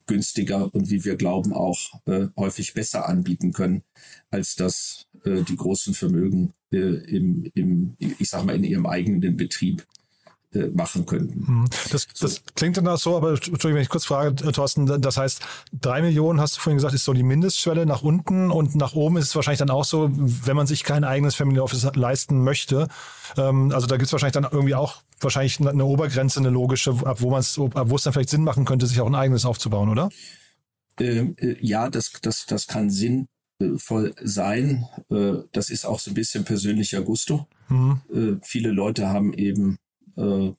günstiger 0.06 0.72
und 0.74 0.90
wie 0.90 1.04
wir 1.04 1.16
glauben 1.16 1.52
auch 1.52 1.78
äh, 2.06 2.26
häufig 2.36 2.74
besser 2.74 3.08
anbieten 3.08 3.52
können, 3.52 3.82
als 4.30 4.54
das 4.54 5.06
äh, 5.24 5.42
die 5.42 5.56
großen 5.56 5.94
Vermögen 5.94 6.52
äh, 6.72 6.76
im, 6.76 7.50
im, 7.54 7.96
ich 7.98 8.28
sag 8.28 8.44
mal, 8.44 8.56
in 8.56 8.64
ihrem 8.64 8.86
eigenen 8.86 9.36
Betrieb 9.36 9.86
machen 10.72 11.06
könnten. 11.06 11.46
Hm. 11.46 11.64
Das, 11.90 12.06
das 12.20 12.42
klingt 12.54 12.76
dann 12.76 12.86
auch 12.88 12.98
so, 12.98 13.16
aber 13.16 13.30
Entschuldigung, 13.30 13.74
wenn 13.74 13.82
ich 13.82 13.88
kurz 13.88 14.04
frage, 14.04 14.46
äh, 14.46 14.52
Thorsten, 14.52 15.00
das 15.00 15.16
heißt, 15.16 15.40
drei 15.72 16.02
Millionen, 16.02 16.40
hast 16.40 16.56
du 16.56 16.60
vorhin 16.60 16.76
gesagt, 16.76 16.94
ist 16.94 17.04
so 17.04 17.12
die 17.12 17.22
Mindestschwelle 17.22 17.86
nach 17.86 18.02
unten 18.02 18.50
und 18.50 18.74
nach 18.74 18.94
oben 18.94 19.16
ist 19.16 19.26
es 19.26 19.36
wahrscheinlich 19.36 19.58
dann 19.58 19.70
auch 19.70 19.84
so, 19.84 20.10
wenn 20.12 20.56
man 20.56 20.66
sich 20.66 20.84
kein 20.84 21.04
eigenes 21.04 21.34
Family 21.34 21.60
Office 21.60 21.86
leisten 21.94 22.42
möchte. 22.42 22.88
Ähm, 23.36 23.72
also 23.72 23.86
da 23.86 23.96
gibt 23.96 24.06
es 24.06 24.12
wahrscheinlich 24.12 24.34
dann 24.34 24.46
irgendwie 24.50 24.74
auch 24.74 25.02
wahrscheinlich 25.20 25.60
eine 25.60 25.84
Obergrenze, 25.84 26.40
eine 26.40 26.50
logische, 26.50 26.90
ab 27.04 27.20
wo 27.20 27.30
man 27.30 27.40
es, 27.40 27.58
ab 27.58 27.90
wo 27.90 27.96
es 27.96 28.02
dann 28.02 28.12
vielleicht 28.12 28.30
Sinn 28.30 28.44
machen 28.44 28.64
könnte, 28.64 28.86
sich 28.86 29.00
auch 29.00 29.06
ein 29.06 29.14
eigenes 29.14 29.44
aufzubauen, 29.44 29.88
oder? 29.88 30.08
Ähm, 31.00 31.34
äh, 31.38 31.56
ja, 31.60 31.88
das, 31.90 32.12
das, 32.22 32.46
das 32.46 32.66
kann 32.66 32.90
sinnvoll 32.90 34.14
sein. 34.22 34.86
Äh, 35.10 35.34
das 35.52 35.70
ist 35.70 35.84
auch 35.84 35.98
so 35.98 36.10
ein 36.10 36.14
bisschen 36.14 36.44
persönlicher 36.44 37.02
Gusto. 37.02 37.46
Mhm. 37.68 38.00
Äh, 38.12 38.36
viele 38.42 38.70
Leute 38.70 39.08
haben 39.08 39.32
eben 39.32 39.76
äh, 40.16 40.52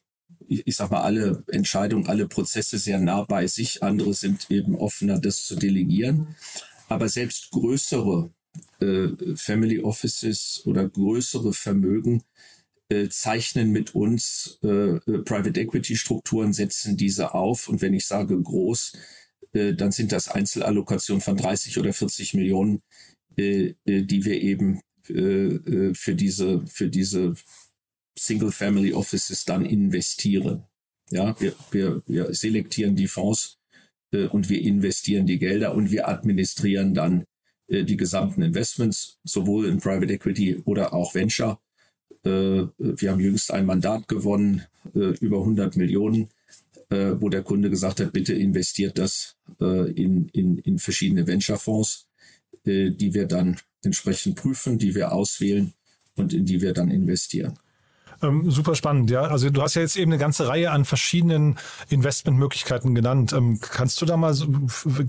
ich, 0.48 0.68
ich 0.68 0.76
sag 0.76 0.92
mal, 0.92 1.02
alle 1.02 1.44
Entscheidungen, 1.48 2.08
alle 2.08 2.28
Prozesse 2.28 2.78
sehr 2.78 3.00
nah 3.00 3.24
bei 3.24 3.48
sich. 3.48 3.84
Andere 3.84 4.14
sind 4.14 4.50
eben 4.50 4.76
offener, 4.76 5.20
das 5.20 5.46
zu 5.46 5.56
delegieren. 5.56 6.36
Aber 6.88 7.10
selbst 7.10 7.52
größere 7.52 8.32
äh, 8.80 9.08
Family 9.36 9.82
Offices 9.82 10.62
oder 10.66 10.88
größere 10.88 11.54
Vermögen 11.54 12.24
äh, 12.90 13.10
zeichnen 13.10 13.72
mit 13.72 13.96
uns 13.96 14.60
äh, 14.64 14.68
äh 14.68 15.00
Private 15.24 15.60
Equity 15.60 15.96
Strukturen, 15.96 16.54
setzen 16.54 16.98
diese 16.98 17.34
auf. 17.34 17.68
Und 17.68 17.82
wenn 17.82 17.94
ich 17.94 18.06
sage 18.06 18.40
groß, 18.40 18.94
äh, 19.54 19.74
dann 19.74 19.92
sind 19.92 20.12
das 20.12 20.28
Einzelallokationen 20.28 21.22
von 21.22 21.38
30 21.38 21.80
oder 21.80 21.94
40 21.94 22.36
Millionen, 22.36 22.82
äh, 23.38 23.74
die 23.88 24.26
wir 24.26 24.42
eben 24.42 24.82
für 25.08 26.16
diese, 26.16 26.66
für 26.66 26.90
diese 26.90 27.36
Single-Family 28.18 28.94
Offices 28.94 29.46
dann 29.46 29.66
investieren. 29.66 30.64
Ja, 31.12 31.36
wir, 31.40 31.54
wir, 31.72 32.02
wir 32.08 32.34
selektieren 32.34 32.96
die 32.96 33.08
Fonds 33.08 33.60
äh, 34.12 34.26
und 34.26 34.50
wir 34.50 34.62
investieren 34.62 35.26
die 35.26 35.40
Gelder 35.40 35.76
und 35.76 35.92
wir 35.92 36.08
administrieren 36.08 36.94
dann 36.94 37.26
äh, 37.68 37.84
die 37.84 37.98
gesamten 37.98 38.42
Investments, 38.42 39.20
sowohl 39.24 39.68
in 39.68 39.80
Private 39.80 40.14
Equity 40.14 40.62
oder 40.66 40.94
auch 40.94 41.14
Venture. 41.14 41.60
Äh, 42.24 42.64
wir 42.78 43.12
haben 43.12 43.20
jüngst 43.20 43.52
ein 43.52 43.66
Mandat 43.66 44.08
gewonnen, 44.08 44.64
äh, 44.94 45.14
über 45.20 45.40
100 45.40 45.76
Millionen, 45.76 46.30
äh, 46.90 47.14
wo 47.20 47.30
der 47.30 47.44
Kunde 47.44 47.70
gesagt 47.70 48.00
hat, 48.00 48.14
bitte 48.14 48.34
investiert 48.34 48.98
das 48.98 49.36
äh, 49.60 49.92
in, 49.92 50.30
in, 50.30 50.58
in 50.60 50.80
verschiedene 50.80 51.28
Venture-Fonds, 51.28 52.08
die 52.68 53.14
wir 53.14 53.28
dann 53.28 53.58
entsprechend 53.84 54.38
prüfen, 54.38 54.80
die 54.80 54.96
wir 54.96 55.12
auswählen 55.12 55.74
und 56.16 56.34
in 56.34 56.46
die 56.46 56.62
wir 56.62 56.74
dann 56.74 56.90
investieren. 56.90 57.60
Ähm, 58.26 58.50
super 58.50 58.76
spannend, 58.76 59.10
ja. 59.10 59.22
Also 59.22 59.50
du 59.50 59.62
hast 59.62 59.76
ja 59.76 59.82
jetzt 59.82 59.96
eben 59.98 60.12
eine 60.12 60.20
ganze 60.20 60.48
Reihe 60.48 60.72
an 60.72 60.86
verschiedenen 60.86 61.58
Investmentmöglichkeiten 61.90 62.96
genannt. 62.96 63.34
Ähm, 63.34 63.60
kannst 63.62 64.02
du 64.02 64.06
da 64.06 64.18
mal, 64.18 64.36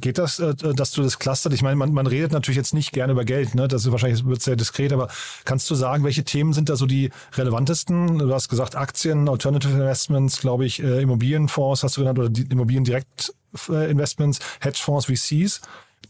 geht 0.00 0.18
das, 0.18 0.38
äh, 0.38 0.54
dass 0.54 0.92
du 0.92 1.02
das 1.02 1.18
clustert? 1.18 1.52
Ich 1.52 1.62
meine, 1.62 1.76
man, 1.76 1.92
man 1.92 2.06
redet 2.06 2.32
natürlich 2.32 2.56
jetzt 2.56 2.74
nicht 2.74 2.92
gerne 2.92 3.12
über 3.12 3.24
Geld, 3.24 3.54
ne? 3.54 3.68
Das 3.68 3.84
ist 3.84 3.92
wahrscheinlich 3.92 4.24
wird 4.26 4.42
sehr 4.42 4.56
diskret, 4.56 4.92
aber 4.92 5.08
kannst 5.44 5.70
du 5.70 5.74
sagen, 5.74 6.04
welche 6.04 6.24
Themen 6.24 6.52
sind 6.52 6.68
da 6.68 6.76
so 6.76 6.86
die 6.86 7.10
relevantesten? 7.34 8.18
Du 8.18 8.32
hast 8.32 8.48
gesagt 8.48 8.76
Aktien, 8.76 9.28
Alternative 9.28 9.72
Investments, 9.72 10.40
glaube 10.40 10.66
ich, 10.66 10.82
äh, 10.82 11.02
Immobilienfonds 11.02 11.82
hast 11.82 11.96
du 11.96 12.02
genannt 12.02 12.18
oder 12.18 12.28
die 12.28 12.42
Immobiliendirekt-Investments, 12.42 14.40
Hedgefonds, 14.60 15.06
VCs. 15.06 15.60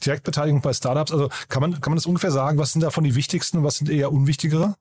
Direktbeteiligung 0.05 0.61
bei 0.61 0.75
Startups. 0.75 1.13
Also 1.13 1.31
kann 1.49 1.63
man, 1.63 1.81
kann 1.81 1.93
man 1.93 1.97
das 1.97 2.07
ungefähr 2.07 2.31
sagen? 2.31 2.59
Was 2.59 2.73
sind 2.73 2.83
davon 2.83 3.05
die 3.05 3.15
wichtigsten 3.15 3.59
und 3.59 3.65
was 3.65 3.77
sind 3.77 3.89
eher 3.89 4.13
unwichtigere? 4.13 4.75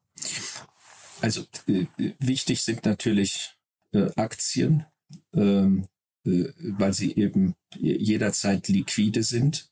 Also 1.22 1.46
äh, 1.68 1.86
wichtig 2.20 2.62
sind 2.62 2.86
natürlich 2.86 3.56
äh, 3.94 4.10
Aktien, 4.16 4.86
ähm, 5.34 5.88
äh, 6.26 6.46
weil 6.60 6.94
sie 6.94 7.16
eben 7.16 7.56
jederzeit 7.80 8.68
liquide 8.68 9.24
sind. 9.24 9.70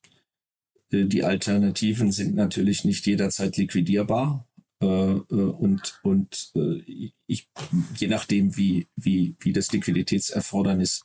Äh, 0.91 1.05
die 1.05 1.23
Alternativen 1.23 2.11
sind 2.11 2.35
natürlich 2.35 2.85
nicht 2.85 3.05
jederzeit 3.05 3.57
liquidierbar. 3.57 4.47
Äh, 4.81 4.85
äh, 4.85 5.19
und 5.19 5.99
und 6.03 6.51
ich, 6.85 7.47
je 7.97 8.07
nachdem, 8.07 8.55
wie, 8.55 8.87
wie, 8.95 9.35
wie 9.39 9.53
das 9.53 9.71
Liquiditätserfordernis 9.71 11.03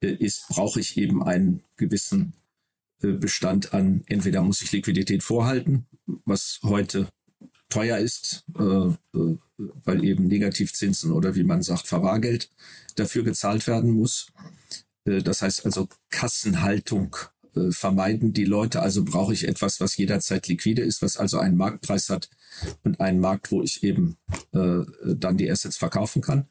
ist, 0.00 0.48
brauche 0.48 0.80
ich 0.80 0.96
eben 0.96 1.22
einen 1.22 1.62
gewissen 1.76 2.34
Bestand 2.98 3.74
an, 3.74 4.04
entweder 4.06 4.42
muss 4.42 4.62
ich 4.62 4.72
Liquidität 4.72 5.22
vorhalten, 5.24 5.86
was 6.24 6.60
heute 6.62 7.08
teuer 7.72 7.96
ist, 7.96 8.44
äh, 8.58 8.62
äh, 8.62 9.38
weil 9.56 10.04
eben 10.04 10.26
Negativzinsen 10.26 11.10
oder 11.10 11.34
wie 11.34 11.42
man 11.42 11.62
sagt, 11.62 11.86
Verwahrgeld 11.86 12.50
dafür 12.96 13.22
gezahlt 13.24 13.66
werden 13.66 13.92
muss. 13.92 14.26
Äh, 15.06 15.22
das 15.22 15.40
heißt 15.40 15.64
also 15.64 15.88
Kassenhaltung 16.10 17.16
vermeiden 17.68 18.32
die 18.32 18.46
Leute. 18.46 18.80
Also 18.80 19.04
brauche 19.04 19.34
ich 19.34 19.46
etwas, 19.46 19.78
was 19.78 19.98
jederzeit 19.98 20.48
liquide 20.48 20.80
ist, 20.80 21.02
was 21.02 21.18
also 21.18 21.38
einen 21.38 21.58
Marktpreis 21.58 22.08
hat 22.08 22.30
und 22.82 22.98
einen 22.98 23.20
Markt, 23.20 23.52
wo 23.52 23.62
ich 23.62 23.84
eben 23.84 24.16
dann 24.52 25.36
die 25.36 25.50
Assets 25.50 25.76
verkaufen 25.76 26.22
kann. 26.22 26.46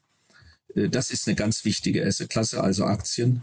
Das 0.76 1.10
ist 1.10 1.26
eine 1.26 1.34
ganz 1.34 1.64
wichtige 1.64 2.06
Assetklasse, 2.06 2.62
also 2.62 2.84
Aktien 2.84 3.42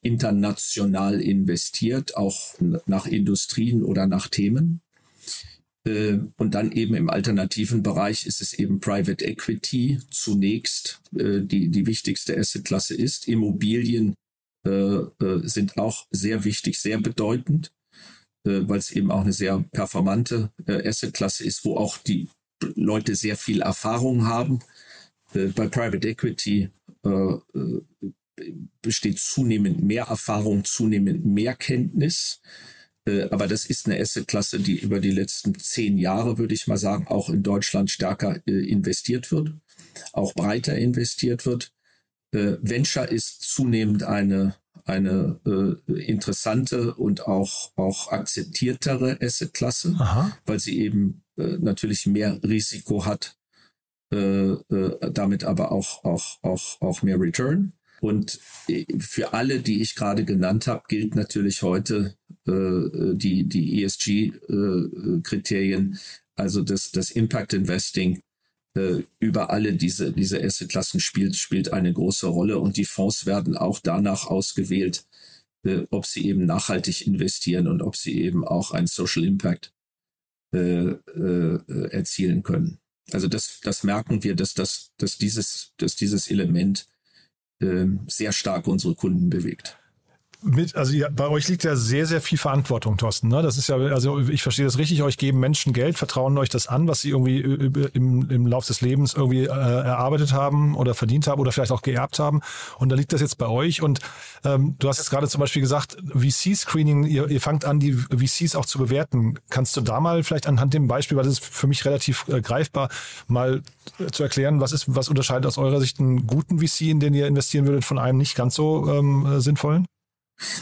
international 0.00 1.20
investiert, 1.20 2.16
auch 2.16 2.54
nach 2.86 3.06
Industrien 3.06 3.82
oder 3.82 4.06
nach 4.06 4.28
Themen. 4.28 4.80
Äh, 5.86 6.18
und 6.36 6.54
dann 6.54 6.72
eben 6.72 6.94
im 6.94 7.08
alternativen 7.08 7.82
Bereich 7.82 8.26
ist 8.26 8.42
es 8.42 8.52
eben 8.54 8.80
Private 8.80 9.24
Equity 9.24 10.00
zunächst, 10.10 11.00
äh, 11.16 11.40
die 11.40 11.68
die 11.68 11.86
wichtigste 11.86 12.36
Assetklasse 12.36 12.94
ist. 12.94 13.28
Immobilien 13.28 14.14
äh, 14.64 15.02
sind 15.42 15.78
auch 15.78 16.06
sehr 16.10 16.44
wichtig, 16.44 16.78
sehr 16.78 16.98
bedeutend, 16.98 17.72
weil 18.42 18.78
es 18.78 18.92
eben 18.92 19.10
auch 19.10 19.22
eine 19.22 19.32
sehr 19.32 19.64
performante 19.72 20.52
Assetklasse 20.66 21.44
ist, 21.44 21.64
wo 21.64 21.76
auch 21.76 21.98
die 21.98 22.28
Leute 22.76 23.16
sehr 23.16 23.36
viel 23.36 23.60
Erfahrung 23.60 24.26
haben. 24.26 24.60
Bei 25.32 25.66
Private 25.66 26.08
Equity 26.08 26.70
besteht 28.82 29.18
zunehmend 29.18 29.82
mehr 29.82 30.04
Erfahrung, 30.04 30.64
zunehmend 30.64 31.24
mehr 31.24 31.56
Kenntnis. 31.56 32.40
Äh, 33.06 33.28
aber 33.30 33.46
das 33.46 33.66
ist 33.66 33.86
eine 33.86 34.00
Assetklasse, 34.00 34.58
die 34.58 34.78
über 34.78 35.00
die 35.00 35.10
letzten 35.10 35.58
zehn 35.58 35.96
Jahre, 35.96 36.38
würde 36.38 36.54
ich 36.54 36.66
mal 36.66 36.76
sagen, 36.76 37.06
auch 37.08 37.30
in 37.30 37.42
Deutschland 37.42 37.90
stärker 37.90 38.40
äh, 38.46 38.68
investiert 38.68 39.30
wird, 39.30 39.52
auch 40.12 40.34
breiter 40.34 40.76
investiert 40.76 41.46
wird. 41.46 41.72
Äh, 42.32 42.56
Venture 42.60 43.08
ist 43.08 43.42
zunehmend 43.42 44.02
eine, 44.02 44.56
eine 44.84 45.40
interessante 45.86 46.94
und 46.94 47.26
auch, 47.26 47.72
auch 47.76 48.12
akzeptiertere 48.12 49.18
Assetklasse, 49.20 49.94
weil 50.44 50.60
sie 50.60 50.78
eben 50.78 51.24
natürlich 51.36 52.06
mehr 52.06 52.40
Risiko 52.44 53.04
hat, 53.04 53.36
damit 54.10 55.42
aber 55.42 55.72
auch, 55.72 56.04
auch, 56.04 56.38
auch, 56.42 56.80
auch 56.80 57.02
mehr 57.02 57.18
Return. 57.18 57.72
Und 58.00 58.38
für 59.00 59.32
alle, 59.32 59.60
die 59.60 59.82
ich 59.82 59.96
gerade 59.96 60.24
genannt 60.24 60.68
habe, 60.68 60.84
gilt 60.88 61.16
natürlich 61.16 61.62
heute 61.62 62.16
die, 62.46 63.44
die 63.44 63.82
ESG-Kriterien, 63.82 65.98
also 66.36 66.62
das, 66.62 66.92
das 66.92 67.10
Impact 67.10 67.54
Investing 67.54 68.20
über 69.18 69.50
alle 69.50 69.72
diese, 69.72 70.12
diese 70.12 70.40
Assetklassen 70.40 71.00
spielt, 71.00 71.34
spielt 71.34 71.72
eine 71.72 71.92
große 71.92 72.28
Rolle 72.28 72.60
und 72.60 72.76
die 72.76 72.84
Fonds 72.84 73.26
werden 73.26 73.56
auch 73.56 73.80
danach 73.80 74.26
ausgewählt, 74.26 75.04
ob 75.90 76.06
sie 76.06 76.28
eben 76.28 76.46
nachhaltig 76.46 77.04
investieren 77.06 77.66
und 77.66 77.82
ob 77.82 77.96
sie 77.96 78.20
eben 78.20 78.46
auch 78.46 78.70
einen 78.70 78.86
Social 78.86 79.24
Impact 79.24 79.72
äh, 80.56 80.90
äh, 80.90 81.58
erzielen 81.90 82.42
können. 82.42 82.78
Also 83.10 83.28
das, 83.28 83.60
das 83.62 83.82
merken 83.82 84.22
wir, 84.22 84.34
dass, 84.34 84.54
das, 84.54 84.92
dass, 84.96 85.18
dieses, 85.18 85.72
dass 85.76 85.96
dieses 85.96 86.30
Element 86.30 86.86
äh, 87.60 87.84
sehr 88.06 88.32
stark 88.32 88.66
unsere 88.66 88.94
Kunden 88.94 89.28
bewegt 89.28 89.76
mit, 90.46 90.76
also 90.76 90.92
ja, 90.92 91.08
bei 91.10 91.28
euch 91.28 91.48
liegt 91.48 91.64
ja 91.64 91.74
sehr, 91.76 92.06
sehr 92.06 92.20
viel 92.20 92.38
Verantwortung, 92.38 92.96
Thorsten. 92.96 93.28
Ne? 93.28 93.42
Das 93.42 93.58
ist 93.58 93.68
ja, 93.68 93.76
also 93.76 94.20
ich 94.20 94.42
verstehe 94.42 94.64
das 94.64 94.78
richtig, 94.78 95.02
euch 95.02 95.18
geben 95.18 95.40
Menschen 95.40 95.72
Geld, 95.72 95.98
vertrauen 95.98 96.38
euch 96.38 96.48
das 96.48 96.68
an, 96.68 96.86
was 96.86 97.00
sie 97.00 97.10
irgendwie 97.10 97.40
im, 97.40 98.30
im 98.30 98.46
Lauf 98.46 98.66
des 98.66 98.80
Lebens 98.80 99.14
irgendwie 99.14 99.44
äh, 99.44 99.48
erarbeitet 99.48 100.32
haben 100.32 100.76
oder 100.76 100.94
verdient 100.94 101.26
haben 101.26 101.40
oder 101.40 101.52
vielleicht 101.52 101.72
auch 101.72 101.82
geerbt 101.82 102.18
haben. 102.18 102.40
Und 102.78 102.90
da 102.90 102.96
liegt 102.96 103.12
das 103.12 103.20
jetzt 103.20 103.38
bei 103.38 103.48
euch. 103.48 103.82
Und 103.82 104.00
ähm, 104.44 104.76
du 104.78 104.88
hast 104.88 104.98
jetzt 104.98 105.10
gerade 105.10 105.28
zum 105.28 105.40
Beispiel 105.40 105.62
gesagt, 105.62 105.96
VC-Screening, 106.14 107.04
ihr, 107.04 107.28
ihr 107.28 107.40
fangt 107.40 107.64
an, 107.64 107.80
die 107.80 107.92
VCs 107.92 108.54
auch 108.54 108.66
zu 108.66 108.78
bewerten. 108.78 109.38
Kannst 109.50 109.76
du 109.76 109.80
da 109.80 110.00
mal 110.00 110.22
vielleicht 110.22 110.46
anhand 110.46 110.74
dem 110.74 110.86
Beispiel, 110.86 111.16
weil 111.16 111.24
das 111.24 111.34
ist 111.34 111.44
für 111.44 111.66
mich 111.66 111.84
relativ 111.84 112.28
äh, 112.28 112.40
greifbar, 112.40 112.88
mal 113.26 113.62
äh, 113.98 114.06
zu 114.06 114.22
erklären, 114.22 114.60
was 114.60 114.72
ist, 114.72 114.94
was 114.94 115.08
unterscheidet 115.08 115.46
aus 115.46 115.58
eurer 115.58 115.80
Sicht 115.80 115.98
einen 115.98 116.26
guten 116.26 116.60
VC, 116.60 116.82
in 116.82 117.00
den 117.00 117.14
ihr 117.14 117.26
investieren 117.26 117.66
würdet, 117.66 117.84
von 117.84 117.98
einem 117.98 118.18
nicht 118.18 118.36
ganz 118.36 118.54
so 118.54 118.92
ähm, 118.92 119.26
äh, 119.26 119.40
sinnvollen? 119.40 119.86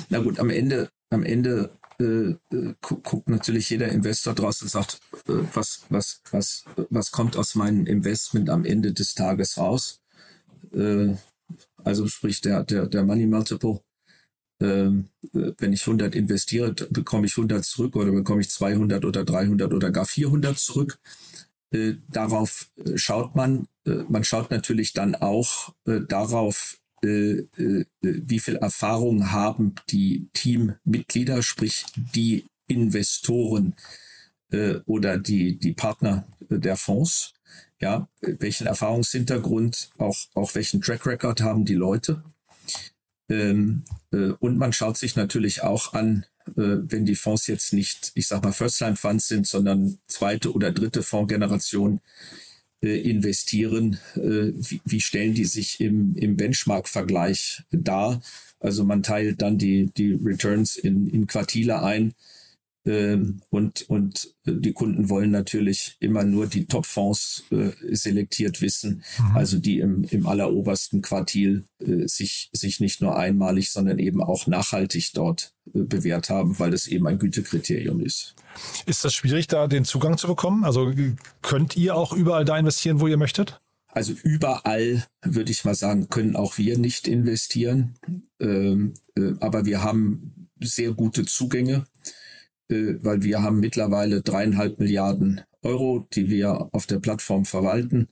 Na 0.08 0.18
gut, 0.20 0.38
am 0.38 0.50
Ende, 0.50 0.88
am 1.10 1.22
Ende 1.22 1.70
äh, 2.00 2.30
äh 2.54 2.74
guckt 2.80 3.28
natürlich 3.28 3.70
jeder 3.70 3.88
Investor 3.88 4.34
draußen 4.34 4.66
und 4.66 4.70
sagt, 4.70 5.00
äh, 5.28 5.32
was, 5.52 5.82
was, 5.88 6.20
was, 6.30 6.64
was 6.90 7.10
kommt 7.10 7.36
aus 7.36 7.54
meinem 7.54 7.86
Investment 7.86 8.50
am 8.50 8.64
Ende 8.64 8.92
des 8.92 9.14
Tages 9.14 9.58
raus? 9.58 10.00
Äh, 10.72 11.14
also 11.84 12.08
sprich 12.08 12.40
der, 12.40 12.64
der, 12.64 12.86
der 12.86 13.04
Money 13.04 13.26
Multiple. 13.26 13.80
Ähm, 14.60 15.08
äh, 15.34 15.52
wenn 15.58 15.72
ich 15.72 15.82
100 15.82 16.14
investiere, 16.14 16.72
bekomme 16.90 17.26
ich 17.26 17.36
100 17.36 17.64
zurück 17.64 17.96
oder 17.96 18.12
bekomme 18.12 18.40
ich 18.40 18.50
200 18.50 19.04
oder 19.04 19.24
300 19.24 19.72
oder 19.72 19.90
gar 19.90 20.06
400 20.06 20.58
zurück. 20.58 20.98
Äh, 21.72 21.94
darauf 22.08 22.68
schaut 22.94 23.34
man. 23.34 23.66
man 24.08 24.24
schaut 24.24 24.50
natürlich 24.50 24.92
dann 24.94 25.14
auch 25.14 25.74
darauf, 25.84 26.78
äh, 26.78 26.80
äh, 26.80 26.83
wie 27.04 28.38
viel 28.38 28.56
Erfahrung 28.56 29.30
haben 29.30 29.75
die 29.90 30.28
Teammitglieder, 30.32 31.42
sprich 31.42 31.84
die 31.96 32.46
Investoren 32.66 33.75
äh, 34.50 34.76
oder 34.87 35.18
die, 35.18 35.58
die 35.58 35.73
Partner 35.73 36.26
der 36.49 36.76
Fonds. 36.76 37.34
Ja, 37.80 38.08
welchen 38.20 38.66
Erfahrungshintergrund, 38.66 39.90
auch, 39.99 40.16
auch 40.34 40.54
welchen 40.54 40.80
Track 40.80 41.06
Record 41.06 41.42
haben 41.42 41.64
die 41.64 41.75
Leute. 41.75 42.23
Ähm, 43.28 43.84
äh, 44.12 44.30
und 44.38 44.56
man 44.56 44.73
schaut 44.73 44.96
sich 44.96 45.16
natürlich 45.16 45.62
auch 45.62 45.92
an, 45.92 46.25
äh, 46.49 46.52
wenn 46.56 47.04
die 47.04 47.16
Fonds 47.16 47.46
jetzt 47.46 47.73
nicht, 47.73 48.12
ich 48.14 48.28
sag 48.28 48.42
mal, 48.42 48.52
First-Time-Funds 48.52 49.28
sind, 49.28 49.46
sondern 49.46 49.99
zweite 50.06 50.52
oder 50.52 50.73
dritte 50.73 51.02
Fondsgeneration, 51.02 51.96
äh, 51.96 52.43
investieren, 52.88 53.98
äh, 54.16 54.52
wie, 54.54 54.80
wie, 54.84 55.00
stellen 55.00 55.34
die 55.34 55.44
sich 55.44 55.80
im, 55.80 56.14
im 56.16 56.36
Benchmark-Vergleich 56.36 57.62
dar? 57.70 58.22
Also 58.60 58.84
man 58.84 59.02
teilt 59.02 59.42
dann 59.42 59.58
die, 59.58 59.90
die 59.96 60.14
Returns 60.14 60.76
in, 60.76 61.06
in 61.06 61.26
Quartile 61.26 61.82
ein. 61.82 62.14
Ähm, 62.86 63.40
und, 63.48 63.88
und 63.88 64.34
die 64.44 64.72
Kunden 64.72 65.08
wollen 65.08 65.30
natürlich 65.30 65.96
immer 66.00 66.22
nur 66.22 66.46
die 66.46 66.66
Top-Fonds 66.66 67.44
äh, 67.50 67.70
selektiert 67.94 68.60
wissen, 68.60 69.02
mhm. 69.18 69.36
also 69.36 69.58
die 69.58 69.78
im, 69.78 70.04
im 70.04 70.26
allerobersten 70.26 71.00
Quartil 71.00 71.64
äh, 71.80 72.06
sich, 72.06 72.50
sich 72.52 72.80
nicht 72.80 73.00
nur 73.00 73.16
einmalig, 73.16 73.70
sondern 73.70 73.98
eben 73.98 74.22
auch 74.22 74.46
nachhaltig 74.46 75.12
dort 75.14 75.54
äh, 75.72 75.80
bewährt 75.80 76.28
haben, 76.28 76.58
weil 76.58 76.72
das 76.72 76.86
eben 76.86 77.06
ein 77.06 77.18
Gütekriterium 77.18 78.00
ist. 78.00 78.34
Ist 78.86 79.04
das 79.04 79.14
schwierig, 79.14 79.46
da 79.46 79.66
den 79.66 79.84
Zugang 79.84 80.18
zu 80.18 80.26
bekommen? 80.26 80.64
Also 80.64 80.92
könnt 81.40 81.76
ihr 81.76 81.96
auch 81.96 82.12
überall 82.12 82.44
da 82.44 82.58
investieren, 82.58 83.00
wo 83.00 83.06
ihr 83.06 83.16
möchtet? 83.16 83.60
Also 83.88 84.12
überall, 84.12 85.04
würde 85.22 85.52
ich 85.52 85.64
mal 85.64 85.74
sagen, 85.74 86.08
können 86.08 86.36
auch 86.36 86.58
wir 86.58 86.78
nicht 86.78 87.08
investieren. 87.08 87.94
Ähm, 88.40 88.94
äh, 89.16 89.32
aber 89.40 89.64
wir 89.64 89.82
haben 89.82 90.48
sehr 90.60 90.92
gute 90.92 91.24
Zugänge 91.24 91.74
äh, 91.74 91.93
weil 92.68 93.23
wir 93.23 93.42
haben 93.42 93.61
mittlerweile 93.61 94.23
dreieinhalb 94.23 94.78
Milliarden 94.78 95.42
Euro, 95.62 96.06
die 96.12 96.28
wir 96.28 96.68
auf 96.73 96.87
der 96.87 97.00
Plattform 97.00 97.44
verwalten. 97.44 98.09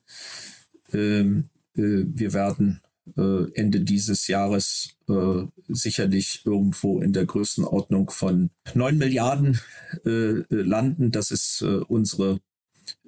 Ähm, 0.92 1.48
äh, 1.76 2.04
wir 2.06 2.32
werden 2.32 2.80
äh, 3.16 3.50
Ende 3.54 3.80
dieses 3.80 4.26
Jahres 4.28 4.90
äh, 5.08 5.44
sicherlich 5.68 6.42
irgendwo 6.44 7.00
in 7.00 7.12
der 7.12 7.26
Größenordnung 7.26 8.10
von 8.10 8.50
neun 8.74 8.98
Milliarden 8.98 9.60
äh, 10.04 10.10
äh, 10.10 10.44
landen. 10.50 11.10
Das 11.10 11.30
ist 11.30 11.62
unsere, 11.62 12.40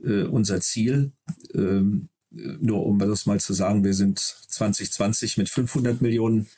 unser 0.03 0.61
Ziel. 0.61 1.13
Ähm, 1.55 2.09
nur 2.31 2.87
um 2.87 2.99
das 2.99 3.27
mal 3.27 3.41
zu 3.41 3.53
sagen, 3.55 3.85
wir 3.85 3.95
sind 3.95 4.19
2020 4.19 5.39
mit 5.39 5.49
500 5.49 6.01
Millionen 6.01 6.49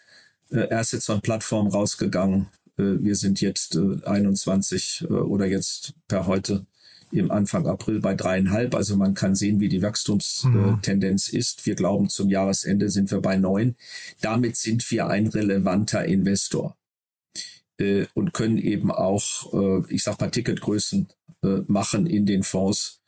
Assets 0.51 1.09
on 1.11 1.21
Plattform 1.21 1.69
rausgegangen. 1.69 2.47
Äh, 2.79 3.03
wir 3.03 3.17
sind 3.17 3.41
jetzt 3.41 3.77
21 3.77 5.03
äh, 5.03 5.05
äh, 5.05 5.17
oder 5.17 5.47
jetzt 5.47 5.95
per 6.09 6.27
heute 6.27 6.67
im 7.13 7.31
Anfang 7.31 7.67
April 7.67 8.01
bei 8.01 8.15
dreieinhalb. 8.15 8.75
Also 8.75 8.97
man 8.97 9.15
kann 9.15 9.37
sehen, 9.37 9.61
wie 9.61 9.69
die 9.69 9.83
Wachstumstendenz 9.83 11.33
mhm. 11.33 11.39
ist. 11.39 11.65
Wir 11.65 11.77
glauben, 11.77 12.09
zum 12.09 12.29
Jahresende 12.29 12.91
sind 12.91 13.11
wir 13.11 13.21
bei 13.21 13.37
neun. 13.37 13.77
Damit 14.21 14.57
sind 14.57 14.91
wir 14.91 15.07
ein 15.07 15.29
relevanter 15.29 16.05
Investor 16.05 16.77
und 18.15 18.33
können 18.33 18.59
eben 18.59 18.91
auch, 18.91 19.85
ich 19.89 20.03
sag 20.03 20.19
mal, 20.19 20.31
Ticketgrößen 20.31 21.07
machen 21.69 22.07
in 22.07 22.27
den 22.27 22.43
Fonds 22.43 23.03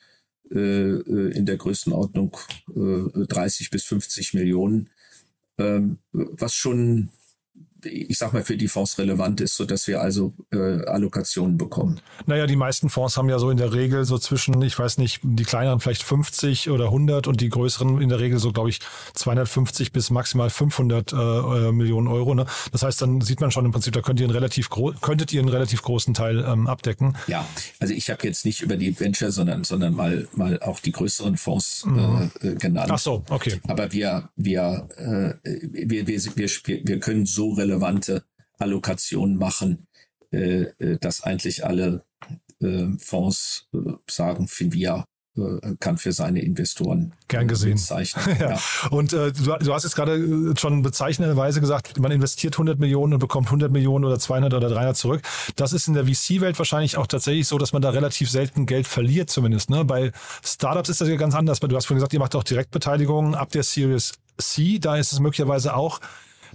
in 0.48 1.44
der 1.44 1.56
Größenordnung 1.56 2.36
30 2.76 3.70
bis 3.70 3.84
50 3.84 4.34
Millionen, 4.34 4.90
ähm, 5.58 5.98
was 6.12 6.54
schon 6.54 7.08
ich 7.84 8.18
sag 8.18 8.32
mal, 8.32 8.42
für 8.42 8.56
die 8.56 8.68
Fonds 8.68 8.98
relevant 8.98 9.40
ist, 9.40 9.56
sodass 9.56 9.86
wir 9.86 10.00
also 10.00 10.32
äh, 10.52 10.84
Allokationen 10.86 11.56
bekommen. 11.56 12.00
Naja, 12.26 12.46
die 12.46 12.56
meisten 12.56 12.90
Fonds 12.90 13.16
haben 13.16 13.28
ja 13.28 13.38
so 13.38 13.50
in 13.50 13.56
der 13.56 13.72
Regel 13.72 14.04
so 14.04 14.18
zwischen, 14.18 14.60
ich 14.62 14.78
weiß 14.78 14.98
nicht, 14.98 15.20
die 15.22 15.44
kleineren 15.44 15.80
vielleicht 15.80 16.02
50 16.02 16.70
oder 16.70 16.86
100 16.86 17.26
und 17.26 17.40
die 17.40 17.48
größeren 17.48 18.00
in 18.00 18.08
der 18.08 18.18
Regel 18.18 18.38
so, 18.38 18.52
glaube 18.52 18.70
ich, 18.70 18.80
250 19.14 19.92
bis 19.92 20.10
maximal 20.10 20.50
500 20.50 21.12
äh, 21.12 21.16
äh, 21.16 21.72
Millionen 21.72 22.08
Euro. 22.08 22.34
Ne? 22.34 22.46
Das 22.72 22.82
heißt, 22.82 23.00
dann 23.00 23.20
sieht 23.20 23.40
man 23.40 23.50
schon 23.50 23.64
im 23.64 23.72
Prinzip, 23.72 23.92
da 23.94 24.00
könnt 24.00 24.20
ihr 24.20 24.26
einen 24.26 24.34
relativ 24.34 24.68
könntet 25.00 25.32
ihr 25.32 25.40
einen 25.40 25.48
relativ 25.48 25.82
großen 25.82 26.14
Teil 26.14 26.44
ähm, 26.46 26.66
abdecken. 26.66 27.16
Ja, 27.26 27.46
also 27.78 27.94
ich 27.94 28.10
habe 28.10 28.26
jetzt 28.26 28.44
nicht 28.44 28.62
über 28.62 28.76
die 28.76 28.98
Venture, 28.98 29.30
sondern, 29.30 29.64
sondern 29.64 29.94
mal, 29.94 30.28
mal 30.34 30.60
auch 30.60 30.80
die 30.80 30.92
größeren 30.92 31.36
Fonds 31.36 31.84
mhm. 31.84 32.30
äh, 32.40 32.54
genannt. 32.54 32.90
Ach 32.92 32.98
so, 32.98 33.24
okay. 33.30 33.60
Aber 33.68 33.92
wir, 33.92 34.28
wir, 34.36 34.88
äh, 34.96 35.48
wir, 35.62 36.06
wir, 36.06 36.20
wir, 36.36 36.48
wir 36.84 37.00
können 37.00 37.26
so 37.26 37.52
relativ 37.52 37.67
relevante 37.68 38.24
Allokationen 38.58 39.36
machen, 39.36 39.86
äh, 40.32 40.62
äh, 40.78 40.98
dass 40.98 41.22
eigentlich 41.22 41.64
alle 41.64 42.04
äh, 42.60 42.86
Fonds 42.98 43.68
sagen, 44.08 44.48
Finvia 44.48 45.04
kann 45.78 45.98
für 45.98 46.10
seine 46.10 46.42
Investoren 46.42 47.12
gern 47.28 47.46
gesehen 47.46 47.78
zeichnen. 47.78 48.36
ja. 48.40 48.50
ja. 48.54 48.60
Und 48.90 49.12
äh, 49.12 49.30
du, 49.30 49.56
du, 49.56 49.72
hast 49.72 49.84
jetzt 49.84 49.94
gerade 49.94 50.52
schon 50.58 50.82
bezeichnenderweise 50.82 51.60
gesagt, 51.60 51.96
man 52.00 52.10
investiert 52.10 52.54
100 52.54 52.80
Millionen 52.80 53.12
und 53.12 53.18
bekommt 53.20 53.46
100 53.46 53.70
Millionen 53.70 54.04
oder 54.04 54.18
200 54.18 54.52
oder 54.52 54.68
300 54.68 54.96
zurück. 54.96 55.22
Das 55.54 55.72
ist 55.72 55.86
in 55.86 55.94
der 55.94 56.06
VC-Welt 56.06 56.58
wahrscheinlich 56.58 56.96
auch 56.96 57.06
tatsächlich 57.06 57.46
so, 57.46 57.56
dass 57.56 57.72
man 57.72 57.82
da 57.82 57.90
relativ 57.90 58.28
selten 58.28 58.66
Geld 58.66 58.88
verliert 58.88 59.30
zumindest. 59.30 59.70
Ne? 59.70 59.84
Bei 59.84 60.10
Startups 60.42 60.88
ist 60.88 61.00
das 61.00 61.08
ja 61.08 61.14
ganz 61.14 61.36
anders. 61.36 61.60
Du 61.60 61.76
hast 61.76 61.86
vorhin 61.86 61.98
gesagt, 61.98 62.14
ihr 62.14 62.18
macht 62.18 62.34
auch 62.34 62.42
Direktbeteiligung 62.42 63.36
ab 63.36 63.50
der 63.50 63.62
Series 63.62 64.14
C. 64.38 64.80
Da 64.80 64.96
ist 64.96 65.12
es 65.12 65.20
möglicherweise 65.20 65.76
auch 65.76 66.00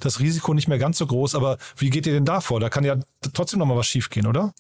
das 0.06 0.20
Risiko 0.20 0.54
nicht 0.54 0.68
mehr 0.68 0.80
ganz 0.80 0.98
so 0.98 1.08
groß. 1.08 1.36
Aber 1.36 1.58
wie 1.78 1.90
geht 1.90 2.06
ihr 2.06 2.14
denn 2.14 2.26
da 2.26 2.42
vor? 2.42 2.60
Da 2.60 2.70
kann 2.70 2.84
ja 2.84 3.00
trotzdem 3.34 3.60
noch 3.60 3.66
mal 3.66 3.78
was 3.78 3.88
schiefgehen, 3.88 4.28
oder? 4.28 4.54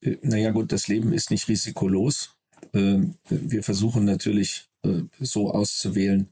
Äh, 0.00 0.16
naja 0.22 0.50
gut, 0.50 0.72
das 0.72 0.88
Leben 0.88 1.12
ist 1.12 1.30
nicht 1.30 1.48
risikolos. 1.48 2.34
Ähm, 2.74 3.14
wir 3.28 3.62
versuchen 3.62 4.04
natürlich 4.04 4.68
äh, 4.82 5.02
so 5.20 5.50
auszuwählen, 5.52 6.28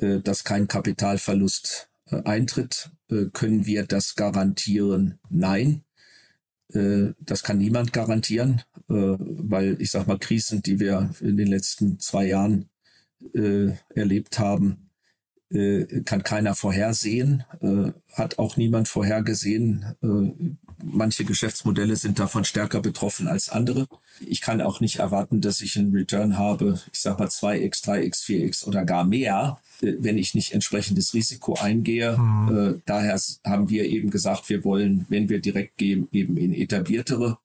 äh, 0.00 0.20
dass 0.20 0.44
kein 0.44 0.68
Kapitalverlust 0.68 1.88
eintritt. 2.24 2.88
Können 3.34 3.66
wir 3.66 3.84
das 3.84 4.14
garantieren? 4.14 5.18
Nein. 5.28 5.82
Das 6.70 7.42
kann 7.42 7.58
niemand 7.58 7.92
garantieren, 7.92 8.62
weil 8.86 9.76
ich 9.78 9.90
sag 9.90 10.06
mal, 10.06 10.18
Krisen, 10.18 10.62
die 10.62 10.80
wir 10.80 11.10
in 11.20 11.36
den 11.36 11.48
letzten 11.48 12.00
zwei 12.00 12.28
Jahren 12.28 12.70
erlebt 13.94 14.38
haben, 14.38 14.87
äh, 15.50 16.02
kann 16.04 16.22
keiner 16.22 16.54
vorhersehen, 16.54 17.44
äh, 17.60 17.92
hat 18.12 18.38
auch 18.38 18.56
niemand 18.56 18.88
vorhergesehen, 18.88 19.84
äh, 20.02 20.52
manche 20.82 21.24
Geschäftsmodelle 21.24 21.96
sind 21.96 22.18
davon 22.18 22.44
stärker 22.44 22.80
betroffen 22.80 23.28
als 23.28 23.48
andere. 23.48 23.88
Ich 24.20 24.40
kann 24.40 24.60
auch 24.60 24.80
nicht 24.80 24.96
erwarten, 24.96 25.40
dass 25.40 25.60
ich 25.60 25.78
einen 25.78 25.92
Return 25.92 26.38
habe, 26.38 26.80
ich 26.92 27.00
sage 27.00 27.18
mal 27.18 27.28
2x, 27.28 27.84
3x, 27.84 28.24
4x 28.24 28.66
oder 28.66 28.84
gar 28.84 29.04
mehr, 29.04 29.58
äh, 29.80 29.94
wenn 29.98 30.18
ich 30.18 30.34
nicht 30.34 30.52
entsprechendes 30.52 31.14
Risiko 31.14 31.54
eingehe. 31.54 32.18
Mhm. 32.18 32.56
Äh, 32.56 32.80
daher 32.84 33.18
haben 33.44 33.70
wir 33.70 33.84
eben 33.86 34.10
gesagt, 34.10 34.48
wir 34.48 34.64
wollen, 34.64 35.06
wenn 35.08 35.28
wir 35.28 35.40
direkt 35.40 35.78
gehen, 35.78 36.08
eben 36.12 36.36
in 36.36 36.52
etabliertere 36.52 37.38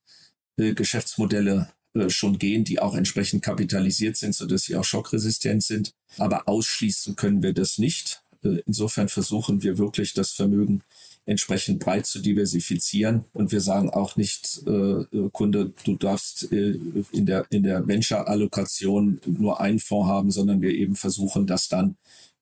Geschäftsmodelle 0.56 1.70
äh, 1.96 2.10
schon 2.10 2.40
gehen, 2.40 2.64
die 2.64 2.80
auch 2.80 2.96
entsprechend 2.96 3.44
kapitalisiert 3.44 4.18
sind, 4.18 4.34
sodass 4.34 4.64
sie 4.64 4.76
auch 4.76 4.84
schockresistent 4.84 5.62
sind. 5.64 5.94
Aber 6.18 6.48
ausschließen 6.48 7.16
können 7.16 7.44
wir 7.44 7.54
das 7.54 7.78
nicht. 7.78 8.24
Äh, 8.44 8.64
insofern 8.66 9.10
versuchen 9.10 9.62
wir 9.62 9.78
wirklich 9.78 10.14
das 10.14 10.32
Vermögen 10.32 10.82
entsprechend 11.28 11.80
breit 11.80 12.08
zu 12.08 12.20
diversifizieren. 12.20 13.26
Und 13.32 13.52
wir 13.52 13.62
sagen 13.62 13.92
auch 13.92 14.16
nicht, 14.16 14.64
äh, 14.66 15.06
Kunde, 15.32 15.72
du 15.84 15.96
darfst 15.96 16.44
in 16.44 17.26
der, 17.26 17.46
in 17.50 17.62
der 17.62 17.88
Venture-Allokation 17.88 19.22
nur 19.26 19.62
einen 19.62 19.80
Fonds 19.80 20.10
haben, 20.10 20.32
sondern 20.32 20.62
wir 20.62 20.72
eben 20.72 20.96
versuchen, 20.96 21.48
das 21.48 21.70
dann 21.70 21.96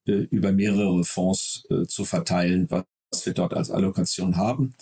über 0.04 0.50
mehrere 0.50 1.04
Fonds 1.04 1.64
zu 1.86 2.04
verteilen, 2.04 2.68
was 2.70 2.84
wir 3.24 3.34
dort 3.34 3.54
als 3.54 3.70
Allokation 3.70 4.36
haben. 4.36 4.74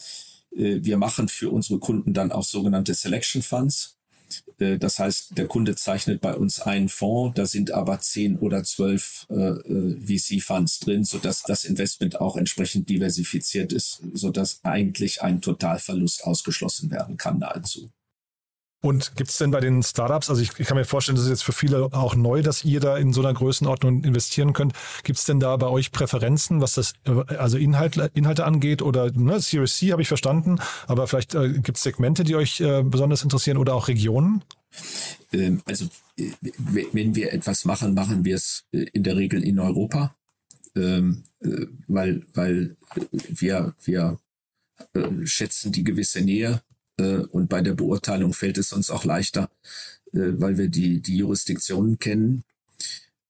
Wir 0.50 0.96
machen 0.96 1.28
für 1.28 1.50
unsere 1.50 1.78
Kunden 1.78 2.14
dann 2.14 2.32
auch 2.32 2.44
sogenannte 2.44 2.94
Selection 2.94 3.42
Funds. 3.42 3.99
Äh, 4.58 4.78
das 4.78 4.98
heißt, 4.98 5.36
der 5.38 5.46
Kunde 5.46 5.74
zeichnet 5.76 6.20
bei 6.20 6.34
uns 6.34 6.60
einen 6.60 6.88
Fonds, 6.88 7.36
da 7.36 7.46
sind 7.46 7.72
aber 7.72 8.00
zehn 8.00 8.38
oder 8.38 8.64
zwölf 8.64 9.26
äh, 9.30 9.34
äh 9.34 9.96
VC-Funds 10.00 10.80
drin, 10.80 11.04
sodass 11.04 11.42
das 11.42 11.64
Investment 11.64 12.20
auch 12.20 12.36
entsprechend 12.36 12.88
diversifiziert 12.88 13.72
ist, 13.72 14.02
sodass 14.12 14.60
eigentlich 14.62 15.22
ein 15.22 15.40
Totalverlust 15.40 16.24
ausgeschlossen 16.24 16.90
werden 16.90 17.16
kann 17.16 17.38
nahezu. 17.38 17.90
Und 18.82 19.14
gibt 19.16 19.30
es 19.30 19.36
denn 19.36 19.50
bei 19.50 19.60
den 19.60 19.82
Startups, 19.82 20.30
also 20.30 20.40
ich, 20.40 20.58
ich, 20.58 20.66
kann 20.66 20.76
mir 20.76 20.86
vorstellen, 20.86 21.16
das 21.16 21.24
ist 21.24 21.30
jetzt 21.30 21.44
für 21.44 21.52
viele 21.52 21.92
auch 21.92 22.14
neu, 22.14 22.40
dass 22.40 22.64
ihr 22.64 22.80
da 22.80 22.96
in 22.96 23.12
so 23.12 23.20
einer 23.20 23.34
Größenordnung 23.34 24.04
investieren 24.04 24.54
könnt. 24.54 24.72
Gibt 25.04 25.18
es 25.18 25.26
denn 25.26 25.38
da 25.38 25.54
bei 25.58 25.66
euch 25.66 25.92
Präferenzen, 25.92 26.62
was 26.62 26.74
das 26.74 26.94
also 27.04 27.58
Inhalte, 27.58 28.10
Inhalte 28.14 28.46
angeht? 28.46 28.80
Oder 28.80 29.12
ne, 29.12 29.38
Series 29.40 29.76
C 29.76 29.92
habe 29.92 30.00
ich 30.00 30.08
verstanden, 30.08 30.60
aber 30.86 31.06
vielleicht 31.06 31.34
äh, 31.34 31.52
gibt 31.58 31.76
es 31.76 31.82
Segmente, 31.82 32.24
die 32.24 32.36
euch 32.36 32.60
äh, 32.60 32.82
besonders 32.82 33.22
interessieren 33.22 33.58
oder 33.58 33.74
auch 33.74 33.88
Regionen? 33.88 34.42
Ähm, 35.32 35.60
also 35.66 35.86
äh, 36.18 36.30
wenn 36.58 37.14
wir 37.14 37.34
etwas 37.34 37.66
machen, 37.66 37.92
machen 37.92 38.24
wir 38.24 38.36
es 38.36 38.64
äh, 38.72 38.86
in 38.94 39.02
der 39.02 39.16
Regel 39.16 39.44
in 39.44 39.58
Europa, 39.58 40.16
ähm, 40.74 41.24
äh, 41.40 41.66
weil, 41.86 42.22
weil 42.32 42.76
wir, 43.28 43.74
wir 43.84 44.18
schätzen 45.24 45.70
die 45.72 45.84
gewisse 45.84 46.22
Nähe 46.22 46.62
äh, 46.62 46.69
und 47.00 47.48
bei 47.48 47.60
der 47.62 47.74
Beurteilung 47.74 48.32
fällt 48.32 48.58
es 48.58 48.72
uns 48.72 48.90
auch 48.90 49.04
leichter, 49.04 49.50
äh, 50.12 50.32
weil 50.38 50.58
wir 50.58 50.68
die, 50.68 51.00
die 51.00 51.18
Jurisdiktionen 51.18 51.98
kennen. 51.98 52.44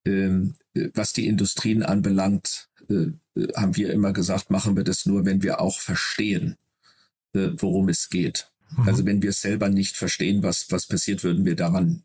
Ähm, 0.04 0.54
was 0.94 1.12
die 1.12 1.26
Industrien 1.26 1.83
anbelangt, 1.83 2.68
äh, 2.88 3.06
haben 3.56 3.76
wir 3.76 3.92
immer 3.92 4.12
gesagt, 4.12 4.50
machen 4.50 4.76
wir 4.76 4.85
das 4.85 5.06
nur, 5.06 5.24
wenn 5.24 5.42
wir 5.42 5.61
auch 5.61 5.78
verstehen, 5.78 6.56
worum 7.33 7.88
es 7.88 8.09
geht. 8.11 8.48
Mhm. 8.76 8.88
Also 8.88 9.06
wenn 9.06 9.22
wir 9.22 9.33
selber 9.33 9.68
nicht 9.68 9.96
verstehen, 9.96 10.42
was, 10.42 10.70
was 10.70 10.87
passiert, 10.87 11.22
würden 11.22 11.44
wir 11.44 11.54
daran 11.54 12.02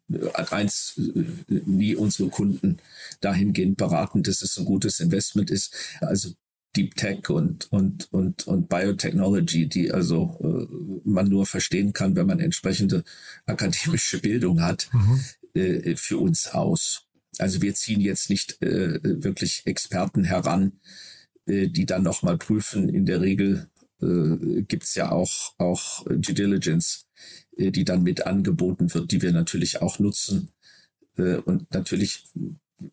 eins 0.52 1.00
nie 1.48 1.96
unsere 1.96 2.30
Kunden 2.30 2.78
dahingehend 3.22 3.78
beraten, 3.78 4.24
dass 4.24 4.42
es 4.42 4.58
ein 4.58 4.66
gutes 4.66 5.00
Investment 5.00 5.50
ist. 5.50 5.74
Also 6.00 6.34
Deep 6.76 6.96
Tech 6.96 7.30
und, 7.30 7.72
und, 7.72 8.12
und, 8.12 8.48
und 8.48 8.70
Biotechnology, 8.70 9.68
die 9.68 9.92
also 9.92 10.38
äh, 10.42 11.10
man 11.10 11.28
nur 11.28 11.46
verstehen 11.46 11.94
kann, 11.94 12.16
wenn 12.16 12.28
man 12.28 12.40
entsprechende 12.40 13.04
akademische 13.46 14.20
Bildung 14.20 14.62
hat, 14.62 14.90
mhm. 14.94 15.24
äh, 15.54 15.96
für 15.96 16.18
uns 16.18 16.48
aus. 16.48 17.06
Also 17.38 17.62
wir 17.62 17.74
ziehen 17.74 18.02
jetzt 18.02 18.30
nicht 18.30 18.62
äh, 18.62 19.00
wirklich 19.02 19.64
Experten 19.66 20.24
heran, 20.24 20.74
äh, 21.46 21.68
die 21.68 21.86
dann 21.86 22.04
nochmal 22.04 22.38
prüfen. 22.38 22.90
In 22.90 23.06
der 23.06 23.22
Regel 23.22 23.70
äh, 24.02 24.64
gibt's 24.64 24.96
ja 24.96 25.12
auch, 25.12 25.54
auch 25.58 26.06
Due 26.06 26.34
Diligence, 26.34 27.08
äh, 27.58 27.72
die 27.72 27.86
dann 27.86 28.04
mit 28.04 28.26
angeboten 28.26 28.94
wird, 28.94 29.12
die 29.12 29.22
wir 29.22 29.32
natürlich 29.32 29.82
auch 29.82 30.00
nutzen. 30.00 30.52
Und 31.18 31.74
natürlich 31.74 32.26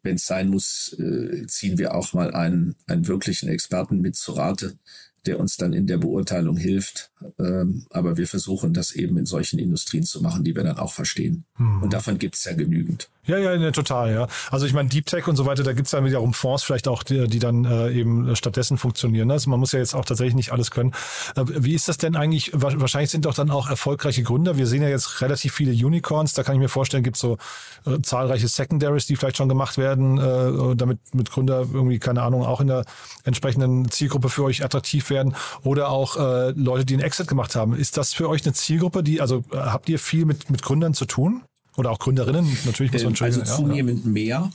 wenn 0.03 0.17
es 0.17 0.27
sein 0.27 0.49
muss, 0.49 0.97
äh, 0.99 1.47
ziehen 1.47 1.79
wir 1.79 1.95
auch 1.95 2.13
mal 2.13 2.33
einen, 2.35 2.77
einen 2.87 3.09
wirklichen 3.09 3.49
Experten 3.49 4.01
mit 4.01 4.17
zu 4.17 4.33
Rate, 4.33 4.79
der 5.27 5.39
uns 5.39 5.57
dann 5.57 5.73
in 5.73 5.87
der 5.87 5.99
Beurteilung 5.99 6.57
hilft. 6.57 7.11
Ähm, 7.39 7.87
aber 7.91 8.17
wir 8.17 8.27
versuchen 8.27 8.75
das 8.75 8.93
eben 8.93 9.17
in 9.19 9.27
solchen 9.27 9.59
Industrien 9.59 10.03
zu 10.03 10.21
machen, 10.21 10.45
die 10.45 10.55
wir 10.57 10.65
dann 10.65 10.79
auch 10.79 10.93
verstehen. 10.93 11.45
Mhm. 11.59 11.83
Und 11.83 11.93
davon 11.93 12.19
gibt 12.19 12.35
es 12.35 12.45
ja 12.45 12.55
genügend. 12.55 13.09
Ja, 13.25 13.39
ja, 13.39 13.57
ne, 13.57 13.71
total, 13.71 14.13
ja. 14.13 14.27
Also 14.51 14.67
ich 14.67 14.73
meine, 14.73 14.89
Deep 14.89 15.07
Tech 15.07 15.29
und 15.29 15.37
so 15.37 15.47
weiter, 15.47 15.63
da 15.63 15.75
gibt's 15.75 15.93
ja 15.93 16.05
wiederum 16.05 16.35
Fonds 16.35 16.65
vielleicht 16.65 16.89
auch, 16.89 17.05
die, 17.05 17.29
die 17.29 17.39
dann 17.39 17.65
äh, 17.65 17.93
eben 17.93 18.35
stattdessen 18.35 18.79
funktionieren. 18.79 19.31
Also 19.31 19.49
man 19.49 19.61
muss 19.61 19.71
ja 19.71 19.79
jetzt 19.79 19.95
auch 19.95 20.05
tatsächlich 20.05 20.35
nicht 20.35 20.51
alles 20.51 20.73
können. 20.73 20.93
Äh, 21.37 21.45
wie 21.47 21.75
ist 21.75 21.87
das 21.87 21.99
denn 21.99 22.17
eigentlich? 22.17 22.51
Wahrscheinlich 22.53 23.11
sind 23.11 23.25
doch 23.25 23.35
dann 23.35 23.53
auch 23.53 23.71
erfolgreiche 23.71 24.25
Gründer. 24.25 24.57
Wir 24.57 24.67
sehen 24.67 24.83
ja 24.83 24.89
jetzt 24.89 25.21
relativ 25.21 25.55
viele 25.55 25.71
Unicorns. 25.71 26.33
Da 26.33 26.43
kann 26.43 26.57
ich 26.57 26.61
mir 26.61 26.69
vorstellen, 26.69 27.05
gibt's 27.05 27.21
so 27.21 27.39
äh, 27.87 28.03
zahlreiche 28.03 28.49
Secondaries, 28.49 29.07
die 29.07 29.15
vielleicht 29.15 29.37
schon 29.37 29.49
gemacht 29.49 29.79
werden, 29.79 30.19
äh, 30.19 30.75
damit 30.75 30.99
mit 31.15 31.31
Gründer 31.31 31.61
irgendwie, 31.73 32.01
keine 32.01 32.23
Ahnung, 32.23 32.45
auch 32.45 32.61
in 32.61 32.67
der 32.67 32.85
entsprechenden 33.23 33.89
Zielgruppe 33.89 34.31
für 34.31 34.43
euch 34.43 34.65
attraktiv 34.65 35.11
werden. 35.13 35.35
Oder 35.63 35.91
auch 35.91 36.17
äh, 36.17 36.51
Leute, 36.51 36.85
die 36.85 36.95
einen 36.95 37.03
Exit 37.03 37.29
gemacht 37.29 37.55
haben. 37.55 37.77
Ist 37.77 37.97
das 37.97 38.13
für 38.13 38.29
euch 38.29 38.45
eine 38.45 38.55
Zielgruppe, 38.55 39.03
die, 39.03 39.21
also 39.21 39.45
äh, 39.53 39.57
habt 39.57 39.89
ihr 39.89 39.99
viel 39.99 40.25
mit, 40.25 40.51
mit 40.51 40.63
Gründern 40.63 40.95
zu 40.95 41.05
tun? 41.05 41.43
Oder 41.77 41.91
auch 41.91 41.99
Gründerinnen, 41.99 42.47
natürlich 42.67 42.93
muss 42.93 43.05
man 43.05 43.17
schon. 43.17 43.27
Also 43.27 43.43
zunehmend 43.43 44.05
ja. 44.05 44.11
mehr. 44.11 44.51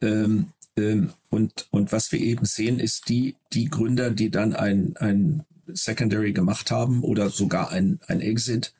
Ähm, 0.00 0.46
ähm, 0.76 1.12
und, 1.30 1.66
und 1.70 1.92
was 1.92 2.12
wir 2.12 2.20
eben 2.20 2.44
sehen, 2.44 2.78
ist 2.78 3.08
die, 3.08 3.36
die 3.52 3.66
Gründer, 3.66 4.10
die 4.10 4.30
dann 4.30 4.54
ein, 4.54 4.96
ein 4.96 5.44
Secondary 5.66 6.32
gemacht 6.32 6.70
haben 6.70 7.02
oder 7.02 7.30
sogar 7.30 7.70
ein, 7.70 8.00
ein 8.06 8.20
Exit, 8.20 8.74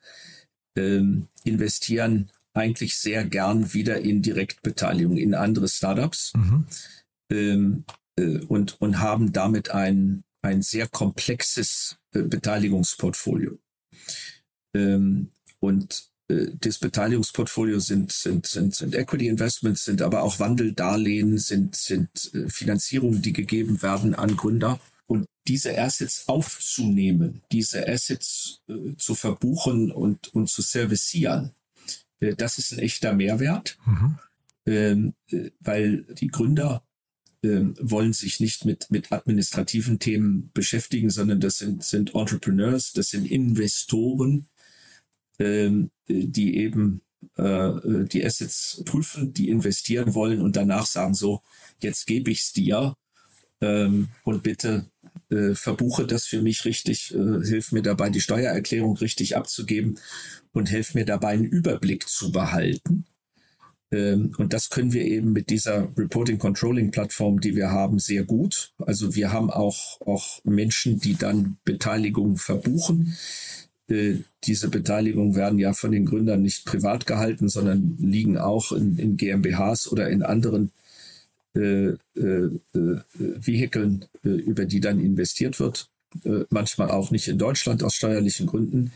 ähm, 0.77 1.29
investieren 1.45 2.31
eigentlich 2.55 2.97
sehr 2.97 3.25
gern 3.25 3.73
wieder 3.73 4.01
in 4.01 4.23
Direktbeteiligung 4.23 5.17
in 5.17 5.35
andere 5.35 5.69
Startups 5.69 6.33
mhm. 6.35 6.67
ähm, 7.31 7.85
äh, 8.19 8.39
und, 8.39 8.81
und 8.81 9.01
haben 9.01 9.33
damit 9.33 9.71
ein, 9.71 10.25
ein 10.43 10.63
sehr 10.63 10.89
komplexes 10.89 11.97
äh, 12.13 12.23
Beteiligungsportfolio. 12.23 13.59
Ähm, 14.75 15.31
und 15.61 16.09
äh, 16.29 16.49
das 16.61 16.79
Beteiligungsportfolio 16.79 17.79
sind, 17.79 18.13
sind, 18.13 18.47
sind, 18.47 18.75
sind 18.75 18.95
Equity 18.95 19.29
Investments, 19.29 19.85
sind 19.85 20.03
aber 20.03 20.23
auch 20.23 20.41
Wandeldarlehen, 20.41 21.39
sind, 21.39 21.77
sind 21.77 22.35
äh, 22.35 22.49
Finanzierungen, 22.49 23.23
die 23.23 23.33
gegeben 23.33 23.83
werden 23.83 24.15
an 24.15 24.37
Gründer. 24.37 24.81
Und 25.07 25.27
diese 25.47 25.79
Assets 25.79 26.29
aufzunehmen, 26.29 27.43
diese 27.51 27.87
Assets 27.89 28.61
zu 28.97 29.15
verbuchen 29.15 29.91
und, 29.91 30.33
und 30.33 30.49
zu 30.49 30.63
servicieren, 30.63 31.51
das 32.37 32.59
ist 32.59 32.73
ein 32.73 32.79
echter 32.79 33.13
Mehrwert, 33.13 33.77
mhm. 33.85 34.19
ähm, 34.67 35.15
äh, 35.31 35.51
weil 35.61 36.05
die 36.15 36.29
Gründer 36.29 36.83
ähm, 37.43 37.75
wollen 37.81 38.13
sich 38.13 38.41
nicht 38.41 38.65
mit, 38.65 38.91
mit 38.91 39.11
administrativen 39.11 39.99
Themen 39.99 40.51
beschäftigen, 40.55 41.11
sondern 41.11 41.41
das 41.41 41.59
sind, 41.59 41.85
sind 41.85 42.15
Entrepreneurs, 42.15 42.93
das 42.93 43.11
sind 43.11 43.27
Investoren, 43.27 44.47
ähm, 45.39 45.91
die 46.09 46.57
eben 46.57 47.03
äh, 47.37 47.73
die 48.07 48.25
Assets 48.25 48.83
prüfen, 48.85 49.33
die 49.33 49.49
investieren 49.49 50.15
wollen 50.15 50.41
und 50.41 50.57
danach 50.57 50.87
sagen 50.87 51.15
so, 51.15 51.43
jetzt 51.81 52.07
gebe 52.07 52.31
ich 52.31 52.41
es 52.41 52.53
dir 52.53 52.97
ähm, 53.61 54.09
und 54.25 54.43
bitte 54.43 54.87
äh, 55.31 55.55
verbuche 55.55 56.07
das 56.07 56.27
für 56.27 56.43
mich 56.43 56.65
richtig, 56.65 57.15
äh, 57.15 57.45
hilf 57.45 57.73
mir 57.73 57.83
dabei, 57.83 58.11
die 58.11 58.21
Steuererklärung 58.21 58.97
richtig 58.99 59.37
abzugeben 59.37 59.99
und 60.53 60.69
hilf 60.69 60.95
mir 60.95 61.05
dabei, 61.05 61.31
einen 61.31 61.45
Überblick 61.45 62.09
zu 62.09 62.33
behalten. 62.33 63.07
Ähm, 63.93 64.33
und 64.39 64.53
das 64.53 64.71
können 64.71 64.93
wir 64.93 65.05
eben 65.05 65.33
mit 65.33 65.51
dieser 65.51 65.89
Reporting 65.97 66.39
Controlling 66.39 66.91
Plattform, 66.91 67.41
die 67.41 67.55
wir 67.55 67.71
haben, 67.71 67.99
sehr 67.99 68.25
gut. 68.25 68.73
Also 68.79 69.15
wir 69.15 69.33
haben 69.33 69.51
auch, 69.51 70.01
auch 70.01 70.41
Menschen, 70.45 70.99
die 70.99 71.15
dann 71.15 71.59
Beteiligung 71.65 72.37
verbuchen 72.39 73.17
äh, 73.89 74.19
diese 74.45 74.69
Beteiligungen 74.69 75.37
werden 75.37 75.59
ja 75.59 75.73
von 75.73 75.93
den 75.93 76.07
Gründern 76.07 76.43
nicht 76.43 76.65
privat 76.65 77.07
gehalten, 77.07 77.49
sondern 77.49 77.97
liegen 77.99 78.39
auch 78.39 78.73
in, 78.73 78.97
in 78.99 79.17
GmbHs 79.17 79.91
oder 79.91 80.09
in 80.09 80.23
anderen 80.23 80.73
äh, 81.55 81.61
äh, 81.91 81.99
äh, 82.17 83.01
Vehikeln, 83.15 84.07
äh, 84.25 84.29
über 84.29 84.65
die 84.65 84.81
dann 84.81 85.01
investiert 85.01 85.61
wird. 85.61 85.89
Manchmal 86.51 86.91
auch 86.91 87.11
nicht 87.11 87.27
in 87.27 87.39
Deutschland 87.39 87.83
aus 87.83 87.95
steuerlichen 87.95 88.47
Gründen. 88.47 88.93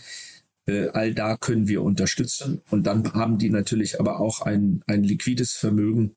Äh, 0.67 0.89
all 0.89 1.15
da 1.15 1.37
können 1.37 1.69
wir 1.69 1.83
unterstützen. 1.83 2.63
Und 2.71 2.87
dann 2.87 3.13
haben 3.15 3.39
die 3.39 3.51
natürlich 3.51 4.01
aber 4.01 4.21
auch 4.21 4.43
ein, 4.43 4.83
ein 4.87 5.05
liquides 5.05 5.53
Vermögen, 5.53 6.17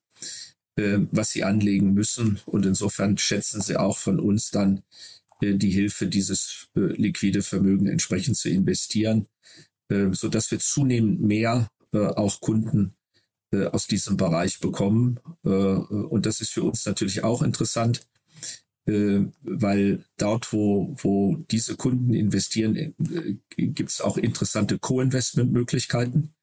äh, 0.75 0.99
was 1.11 1.31
sie 1.31 1.43
anlegen 1.43 1.93
müssen. 1.93 2.39
Und 2.45 2.65
insofern 2.65 3.17
schätzen 3.17 3.61
sie 3.61 3.77
auch 3.77 3.97
von 3.97 4.19
uns 4.19 4.51
dann 4.51 4.81
die 5.41 5.69
Hilfe, 5.69 6.07
dieses 6.07 6.67
liquide 6.73 7.43
Vermögen 7.43 7.87
entsprechend 7.87 8.35
zu 8.35 8.49
investieren, 8.49 9.25
so 10.11 10.27
dass 10.27 10.51
wir 10.51 10.59
zunehmend 10.59 11.21
mehr 11.21 11.69
auch 11.93 12.41
Kunden 12.41 12.93
aus 13.71 13.87
diesem 13.87 14.17
Bereich 14.17 14.59
bekommen. 14.59 15.17
und 15.43 16.25
das 16.25 16.41
ist 16.41 16.49
für 16.49 16.63
uns 16.63 16.85
natürlich 16.85 17.23
auch 17.23 17.41
interessant, 17.41 18.05
weil 19.43 20.03
dort, 20.17 20.51
wo, 20.53 20.95
wo 20.97 21.37
diese 21.51 21.75
Kunden 21.75 22.13
investieren, 22.13 22.95
gibt 23.57 23.89
es 23.89 24.01
auch 24.01 24.17
interessante 24.17 24.79
Co-Investment-Möglichkeiten, 24.79 26.33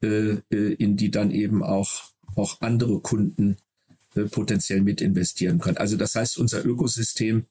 in 0.00 0.96
die 0.96 1.10
dann 1.10 1.30
eben 1.30 1.62
auch, 1.62 2.04
auch 2.36 2.60
andere 2.60 3.00
Kunden 3.00 3.56
äh, 4.16 4.24
potenziell 4.24 4.80
mit 4.80 5.00
investieren 5.00 5.60
können. 5.60 5.76
Also 5.76 5.96
das 5.96 6.16
heißt, 6.16 6.38
unser 6.38 6.64
Ökosystem, 6.64 7.46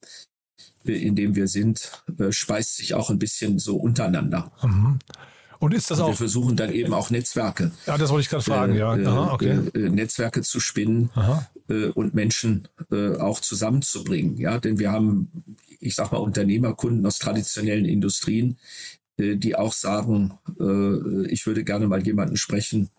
äh, 0.84 0.92
in 0.92 1.16
dem 1.16 1.36
wir 1.36 1.48
sind, 1.48 2.04
äh, 2.18 2.34
speist 2.34 2.76
sich 2.76 2.94
auch 2.94 3.10
ein 3.10 3.20
bisschen 3.20 3.60
so 3.60 3.78
untereinander. 3.78 4.52
Mhm. 4.62 5.00
Und 5.60 5.74
ist 5.74 5.92
das 5.92 6.00
Und 6.00 6.06
auch? 6.06 6.10
Wir 6.10 6.16
versuchen 6.16 6.56
dann 6.56 6.72
eben 6.72 6.94
auch 6.94 7.10
Netzwerke. 7.10 7.72
Ja, 7.86 7.98
das 7.98 8.10
wollte 8.10 8.22
ich 8.22 8.30
gerade 8.30 8.44
fragen, 8.44 8.76
ja. 8.76 8.92
Aha, 8.92 9.34
okay. 9.34 9.60
Äh, 9.74 9.90
Netzwerke 9.90 10.42
zu 10.42 10.60
spinnen 10.60 11.10
äh, 11.68 11.88
und 11.88 12.14
Menschen 12.14 12.68
äh, 12.92 13.18
auch 13.18 13.42
zusammenzubringen. 13.42 14.38
Ja, 14.38 14.60
denn 14.60 14.80
wir 14.80 14.92
haben, 14.92 15.30
ich 15.80 15.96
sag 15.96 16.12
mal, 16.12 16.20
Unternehmerkunden 16.20 17.06
aus 17.06 17.20
traditionellen 17.20 17.86
Industrien, 17.86 18.58
äh, 19.18 19.36
die 19.36 19.56
auch 19.58 19.74
sagen, 19.74 20.34
äh, 20.60 21.28
ich 21.28 21.46
würde 21.46 21.64
gerne 21.66 21.88
mal 21.88 22.02
jemanden 22.06 22.38
sprechen, 22.38 22.90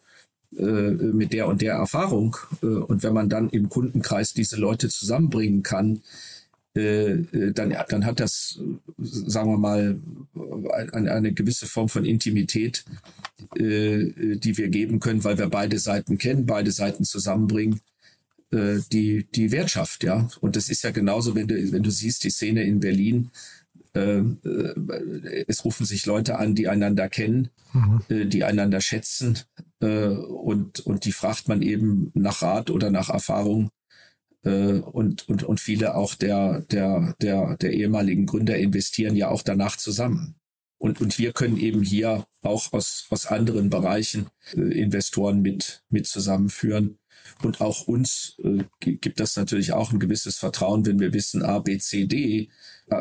äh, 0.56 0.62
mit 0.62 1.32
der 1.32 1.46
und 1.46 1.62
der 1.62 1.74
Erfahrung. 1.74 2.36
Äh, 2.62 2.66
Und 2.66 3.02
wenn 3.02 3.14
man 3.14 3.28
dann 3.28 3.48
im 3.50 3.68
Kundenkreis 3.70 4.34
diese 4.34 4.56
Leute 4.56 4.88
zusammenbringen 4.88 5.62
kann, 5.62 6.02
äh, 6.76 7.12
äh, 7.12 7.52
dann, 7.52 7.74
dann 7.88 8.06
hat 8.06 8.20
das, 8.20 8.60
äh, 8.60 9.02
sagen 9.02 9.50
wir 9.50 9.58
mal, 9.58 9.98
eine, 10.92 11.12
eine 11.12 11.32
gewisse 11.32 11.66
Form 11.66 11.88
von 11.88 12.04
Intimität, 12.04 12.84
äh, 13.56 14.36
die 14.36 14.56
wir 14.56 14.68
geben 14.68 15.00
können, 15.00 15.24
weil 15.24 15.38
wir 15.38 15.48
beide 15.48 15.78
Seiten 15.78 16.18
kennen, 16.18 16.46
beide 16.46 16.70
Seiten 16.70 17.04
zusammenbringen, 17.04 17.80
äh, 18.52 18.78
die, 18.92 19.26
die 19.34 19.50
Wert 19.50 19.70
schafft, 19.70 20.04
ja. 20.04 20.28
Und 20.40 20.54
das 20.54 20.68
ist 20.68 20.84
ja 20.84 20.90
genauso, 20.90 21.34
wenn 21.34 21.48
du, 21.48 21.72
wenn 21.72 21.82
du 21.82 21.90
siehst, 21.90 22.22
die 22.24 22.30
Szene 22.30 22.62
in 22.62 22.80
Berlin, 22.80 23.30
äh, 23.94 24.18
äh, 24.18 25.44
es 25.48 25.64
rufen 25.64 25.84
sich 25.86 26.06
Leute 26.06 26.38
an, 26.38 26.54
die 26.54 26.68
einander 26.68 27.08
kennen, 27.08 27.50
äh, 28.08 28.26
die 28.26 28.44
einander 28.44 28.80
schätzen 28.80 29.38
äh, 29.80 30.06
und, 30.06 30.80
und 30.80 31.04
die 31.04 31.12
fragt 31.12 31.48
man 31.48 31.62
eben 31.62 32.12
nach 32.14 32.42
Rat 32.42 32.70
oder 32.70 32.90
nach 32.90 33.10
Erfahrung. 33.10 33.70
Äh, 34.44 34.80
und, 34.80 35.28
und, 35.28 35.42
und 35.42 35.60
viele 35.60 35.94
auch 35.94 36.14
der, 36.14 36.60
der, 36.70 37.14
der, 37.20 37.56
der 37.56 37.72
ehemaligen 37.72 38.26
Gründer 38.26 38.56
investieren 38.56 39.16
ja 39.16 39.28
auch 39.28 39.42
danach 39.42 39.76
zusammen. 39.76 40.36
Und, 40.78 41.00
und 41.00 41.18
wir 41.18 41.32
können 41.32 41.58
eben 41.58 41.82
hier 41.82 42.26
auch 42.42 42.72
aus, 42.72 43.06
aus 43.10 43.26
anderen 43.26 43.68
Bereichen 43.68 44.28
äh, 44.54 44.60
Investoren 44.60 45.42
mit, 45.42 45.82
mit 45.90 46.06
zusammenführen. 46.06 46.98
Und 47.42 47.60
auch 47.60 47.86
uns 47.86 48.36
äh, 48.42 48.64
gi- 48.80 48.96
gibt 48.96 49.20
das 49.20 49.36
natürlich 49.36 49.72
auch 49.72 49.92
ein 49.92 49.98
gewisses 49.98 50.38
Vertrauen, 50.38 50.86
wenn 50.86 51.00
wir 51.00 51.12
wissen, 51.12 51.42
A, 51.42 51.58
B, 51.58 51.78
C, 51.78 52.06
D, 52.06 52.48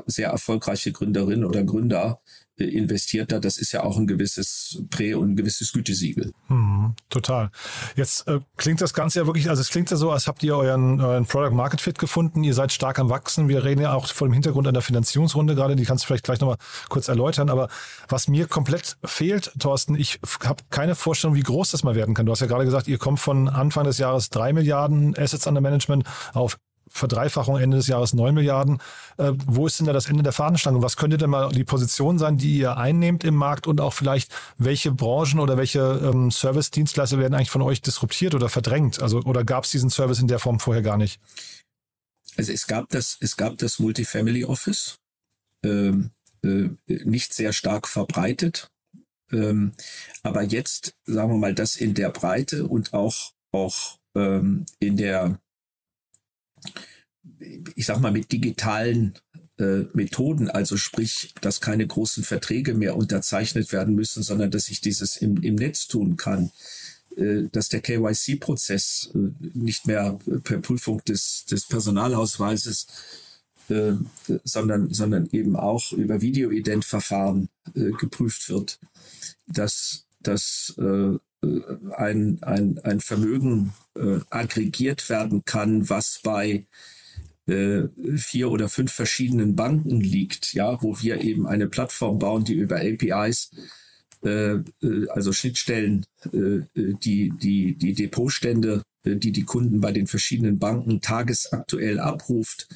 sehr 0.05 0.29
erfolgreiche 0.29 0.91
Gründerin 0.91 1.43
oder 1.43 1.63
Gründer 1.63 2.21
investiert 2.65 3.31
da. 3.31 3.39
Das 3.39 3.57
ist 3.57 3.71
ja 3.71 3.83
auch 3.83 3.97
ein 3.97 4.07
gewisses 4.07 4.81
Prä- 4.89 5.13
und 5.13 5.31
ein 5.31 5.35
gewisses 5.35 5.71
Gütesiegel. 5.71 6.33
Mhm, 6.47 6.95
total. 7.09 7.51
Jetzt 7.95 8.27
äh, 8.27 8.39
klingt 8.57 8.81
das 8.81 8.93
Ganze 8.93 9.19
ja 9.19 9.25
wirklich, 9.25 9.49
also 9.49 9.61
es 9.61 9.69
klingt 9.69 9.91
ja 9.91 9.97
so, 9.97 10.11
als 10.11 10.27
habt 10.27 10.43
ihr 10.43 10.55
euren, 10.55 11.01
euren 11.01 11.25
Product 11.25 11.55
Market 11.55 11.81
Fit 11.81 11.99
gefunden, 11.99 12.43
ihr 12.43 12.53
seid 12.53 12.71
stark 12.71 12.99
am 12.99 13.09
Wachsen. 13.09 13.49
Wir 13.49 13.63
reden 13.63 13.81
ja 13.81 13.93
auch 13.93 14.07
vor 14.07 14.27
dem 14.27 14.33
Hintergrund 14.33 14.67
einer 14.67 14.81
Finanzierungsrunde 14.81 15.55
gerade, 15.55 15.75
die 15.75 15.85
kannst 15.85 16.03
du 16.03 16.07
vielleicht 16.07 16.25
gleich 16.25 16.39
nochmal 16.39 16.57
kurz 16.89 17.07
erläutern. 17.07 17.49
Aber 17.49 17.69
was 18.07 18.27
mir 18.27 18.47
komplett 18.47 18.97
fehlt, 19.03 19.51
Thorsten, 19.59 19.95
ich 19.95 20.19
habe 20.43 20.63
keine 20.69 20.95
Vorstellung, 20.95 21.35
wie 21.35 21.43
groß 21.43 21.71
das 21.71 21.83
mal 21.83 21.95
werden 21.95 22.15
kann. 22.15 22.25
Du 22.25 22.31
hast 22.31 22.41
ja 22.41 22.47
gerade 22.47 22.65
gesagt, 22.65 22.87
ihr 22.87 22.97
kommt 22.97 23.19
von 23.19 23.47
Anfang 23.47 23.85
des 23.85 23.97
Jahres 23.97 24.29
drei 24.29 24.53
Milliarden 24.53 25.17
Assets 25.17 25.47
under 25.47 25.61
Management 25.61 26.05
auf 26.33 26.57
Verdreifachung 26.89 27.57
Ende 27.57 27.77
des 27.77 27.87
Jahres 27.87 28.13
9 28.13 28.33
Milliarden. 28.33 28.81
Äh, 29.17 29.33
wo 29.45 29.67
ist 29.67 29.79
denn 29.79 29.87
da 29.87 29.93
das 29.93 30.09
Ende 30.09 30.23
der 30.23 30.31
Fahnenstange? 30.31 30.81
Was 30.81 30.97
könnte 30.97 31.17
denn 31.17 31.29
mal 31.29 31.49
die 31.49 31.63
Position 31.63 32.19
sein, 32.19 32.37
die 32.37 32.57
ihr 32.57 32.77
einnehmt 32.77 33.23
im 33.23 33.35
Markt 33.35 33.67
und 33.67 33.81
auch 33.81 33.93
vielleicht, 33.93 34.31
welche 34.57 34.91
Branchen 34.91 35.39
oder 35.39 35.57
welche 35.57 35.79
ähm, 36.03 36.31
Service-Dienstleister 36.31 37.19
werden 37.19 37.33
eigentlich 37.33 37.51
von 37.51 37.61
euch 37.61 37.81
disruptiert 37.81 38.35
oder 38.35 38.49
verdrängt? 38.49 39.01
Also, 39.01 39.21
oder 39.21 39.43
gab 39.43 39.63
es 39.63 39.71
diesen 39.71 39.89
Service 39.89 40.19
in 40.19 40.27
der 40.27 40.39
Form 40.39 40.59
vorher 40.59 40.83
gar 40.83 40.97
nicht? 40.97 41.19
Also 42.37 42.51
es 42.53 42.67
gab 42.67 42.89
das, 42.89 43.17
es 43.19 43.35
gab 43.35 43.57
das 43.57 43.79
Multifamily 43.79 44.45
Office, 44.45 44.99
ähm, 45.63 46.11
äh, 46.43 46.69
nicht 46.87 47.33
sehr 47.33 47.53
stark 47.53 47.87
verbreitet. 47.87 48.69
Ähm, 49.31 49.73
aber 50.23 50.43
jetzt, 50.43 50.93
sagen 51.05 51.31
wir 51.31 51.37
mal, 51.37 51.53
das 51.53 51.75
in 51.75 51.93
der 51.93 52.09
Breite 52.09 52.65
und 52.65 52.93
auch, 52.93 53.33
auch 53.51 53.97
ähm, 54.15 54.65
in 54.79 54.97
der, 54.97 55.39
ich 57.75 57.85
sag 57.85 57.99
mal, 57.99 58.11
mit 58.11 58.31
digitalen 58.31 59.15
äh, 59.57 59.85
Methoden, 59.93 60.49
also 60.49 60.77
sprich, 60.77 61.33
dass 61.41 61.61
keine 61.61 61.85
großen 61.85 62.23
Verträge 62.23 62.73
mehr 62.73 62.95
unterzeichnet 62.95 63.71
werden 63.71 63.95
müssen, 63.95 64.23
sondern 64.23 64.51
dass 64.51 64.69
ich 64.69 64.81
dieses 64.81 65.17
im, 65.17 65.41
im 65.43 65.55
Netz 65.55 65.87
tun 65.87 66.17
kann, 66.17 66.51
äh, 67.15 67.43
dass 67.51 67.69
der 67.69 67.81
KYC-Prozess 67.81 69.11
äh, 69.13 69.17
nicht 69.53 69.85
mehr 69.85 70.17
per 70.43 70.59
Prüfung 70.59 71.03
des, 71.05 71.45
des 71.45 71.67
Personalausweises, 71.67 72.87
äh, 73.69 73.93
sondern, 74.43 74.93
sondern 74.93 75.27
eben 75.31 75.55
auch 75.55 75.91
über 75.91 76.21
Videoident-Verfahren 76.21 77.49
äh, 77.75 77.91
geprüft 77.91 78.49
wird, 78.49 78.79
dass, 79.47 80.05
dass 80.21 80.73
äh, 80.77 81.17
ein, 81.41 82.39
ein, 82.41 82.79
ein 82.79 82.99
Vermögen 82.99 83.73
äh, 83.95 84.19
aggregiert 84.29 85.09
werden 85.09 85.43
kann, 85.45 85.89
was 85.89 86.19
bei 86.23 86.67
äh, 87.47 87.87
vier 88.15 88.51
oder 88.51 88.69
fünf 88.69 88.91
verschiedenen 88.91 89.55
Banken 89.55 90.01
liegt, 90.01 90.53
ja, 90.53 90.81
wo 90.81 90.99
wir 91.01 91.21
eben 91.21 91.47
eine 91.47 91.67
Plattform 91.67 92.19
bauen, 92.19 92.43
die 92.43 92.53
über 92.53 92.77
APIs, 92.77 93.51
äh, 94.23 94.55
äh, 94.55 95.07
also 95.09 95.31
Schnittstellen, 95.31 96.05
äh, 96.31 96.59
die, 96.75 97.31
die, 97.41 97.75
die 97.75 97.93
Depotstände, 97.93 98.83
äh, 99.03 99.15
die 99.15 99.31
die 99.31 99.45
Kunden 99.45 99.81
bei 99.81 99.91
den 99.91 100.07
verschiedenen 100.07 100.59
Banken 100.59 101.01
tagesaktuell 101.01 101.99
abruft, 101.99 102.67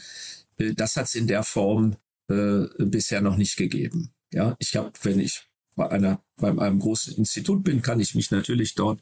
äh, 0.58 0.74
das 0.74 0.96
hat 0.96 1.08
es 1.08 1.16
in 1.16 1.28
der 1.28 1.44
Form 1.44 1.98
äh, 2.30 2.66
bisher 2.80 3.22
noch 3.22 3.38
nicht 3.38 3.58
gegeben. 3.58 4.12
Ja, 4.32 4.56
ich 4.60 4.76
habe, 4.76 4.92
wenn 5.04 5.20
ich 5.20 5.44
bei 5.76 5.90
einer, 5.90 6.22
bei 6.38 6.50
einem 6.50 6.80
großen 6.80 7.16
Institut 7.16 7.64
bin, 7.64 7.82
kann 7.82 8.00
ich 8.00 8.16
mich 8.16 8.32
natürlich 8.32 8.76
dort 8.76 9.00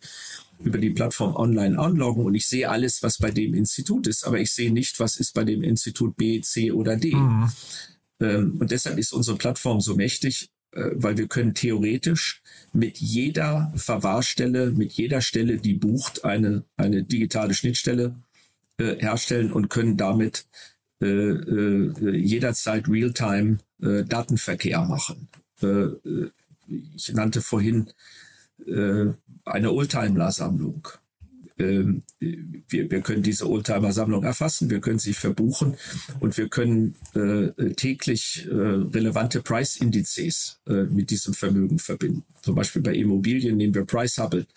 über 0.59 0.77
die 0.77 0.91
Plattform 0.91 1.35
online 1.35 1.77
anloggen 1.77 2.25
und 2.25 2.35
ich 2.35 2.47
sehe 2.47 2.69
alles, 2.69 3.01
was 3.03 3.17
bei 3.17 3.31
dem 3.31 3.53
Institut 3.53 4.07
ist, 4.07 4.25
aber 4.25 4.39
ich 4.39 4.51
sehe 4.51 4.71
nicht, 4.71 4.99
was 4.99 5.17
ist 5.17 5.33
bei 5.33 5.43
dem 5.43 5.63
Institut 5.63 6.15
B, 6.15 6.41
C 6.41 6.71
oder 6.71 6.97
D. 6.97 7.15
Mhm. 7.15 7.51
Ähm, 8.19 8.57
und 8.59 8.71
deshalb 8.71 8.97
ist 8.97 9.13
unsere 9.13 9.37
Plattform 9.37 9.81
so 9.81 9.95
mächtig, 9.95 10.49
äh, 10.71 10.91
weil 10.93 11.17
wir 11.17 11.27
können 11.27 11.53
theoretisch 11.53 12.41
mit 12.73 12.99
jeder 12.99 13.73
Verwahrstelle, 13.75 14.71
mit 14.71 14.93
jeder 14.93 15.21
Stelle, 15.21 15.57
die 15.57 15.73
bucht, 15.73 16.23
eine, 16.23 16.63
eine 16.77 17.03
digitale 17.03 17.53
Schnittstelle 17.53 18.15
äh, 18.77 18.95
herstellen 18.97 19.51
und 19.51 19.69
können 19.69 19.97
damit 19.97 20.45
äh, 21.01 21.05
äh, 21.07 22.15
jederzeit 22.15 22.87
Realtime 22.87 23.59
äh, 23.81 24.03
Datenverkehr 24.03 24.83
machen. 24.83 25.27
Ich 26.95 27.13
nannte 27.13 27.41
vorhin 27.41 27.89
äh, 28.65 29.05
eine 29.45 29.71
Oldtimer-Sammlung. 29.71 30.87
Ähm, 31.57 32.03
wir, 32.19 32.89
wir 32.89 33.01
können 33.01 33.23
diese 33.23 33.49
Oldtimer-Sammlung 33.49 34.23
erfassen, 34.23 34.69
wir 34.69 34.79
können 34.79 34.99
sie 34.99 35.13
verbuchen 35.13 35.75
und 36.19 36.37
wir 36.37 36.49
können 36.49 36.95
äh, 37.13 37.73
täglich 37.73 38.47
äh, 38.49 38.53
relevante 38.53 39.41
Price-Indizes 39.41 40.59
äh, 40.67 40.83
mit 40.83 41.09
diesem 41.11 41.33
Vermögen 41.33 41.79
verbinden. 41.79 42.23
Zum 42.41 42.55
Beispiel 42.55 42.81
bei 42.81 42.95
Immobilien 42.95 43.57
nehmen 43.57 43.75
wir 43.75 43.85
Price 43.85 44.17
Hubble, 44.17 44.47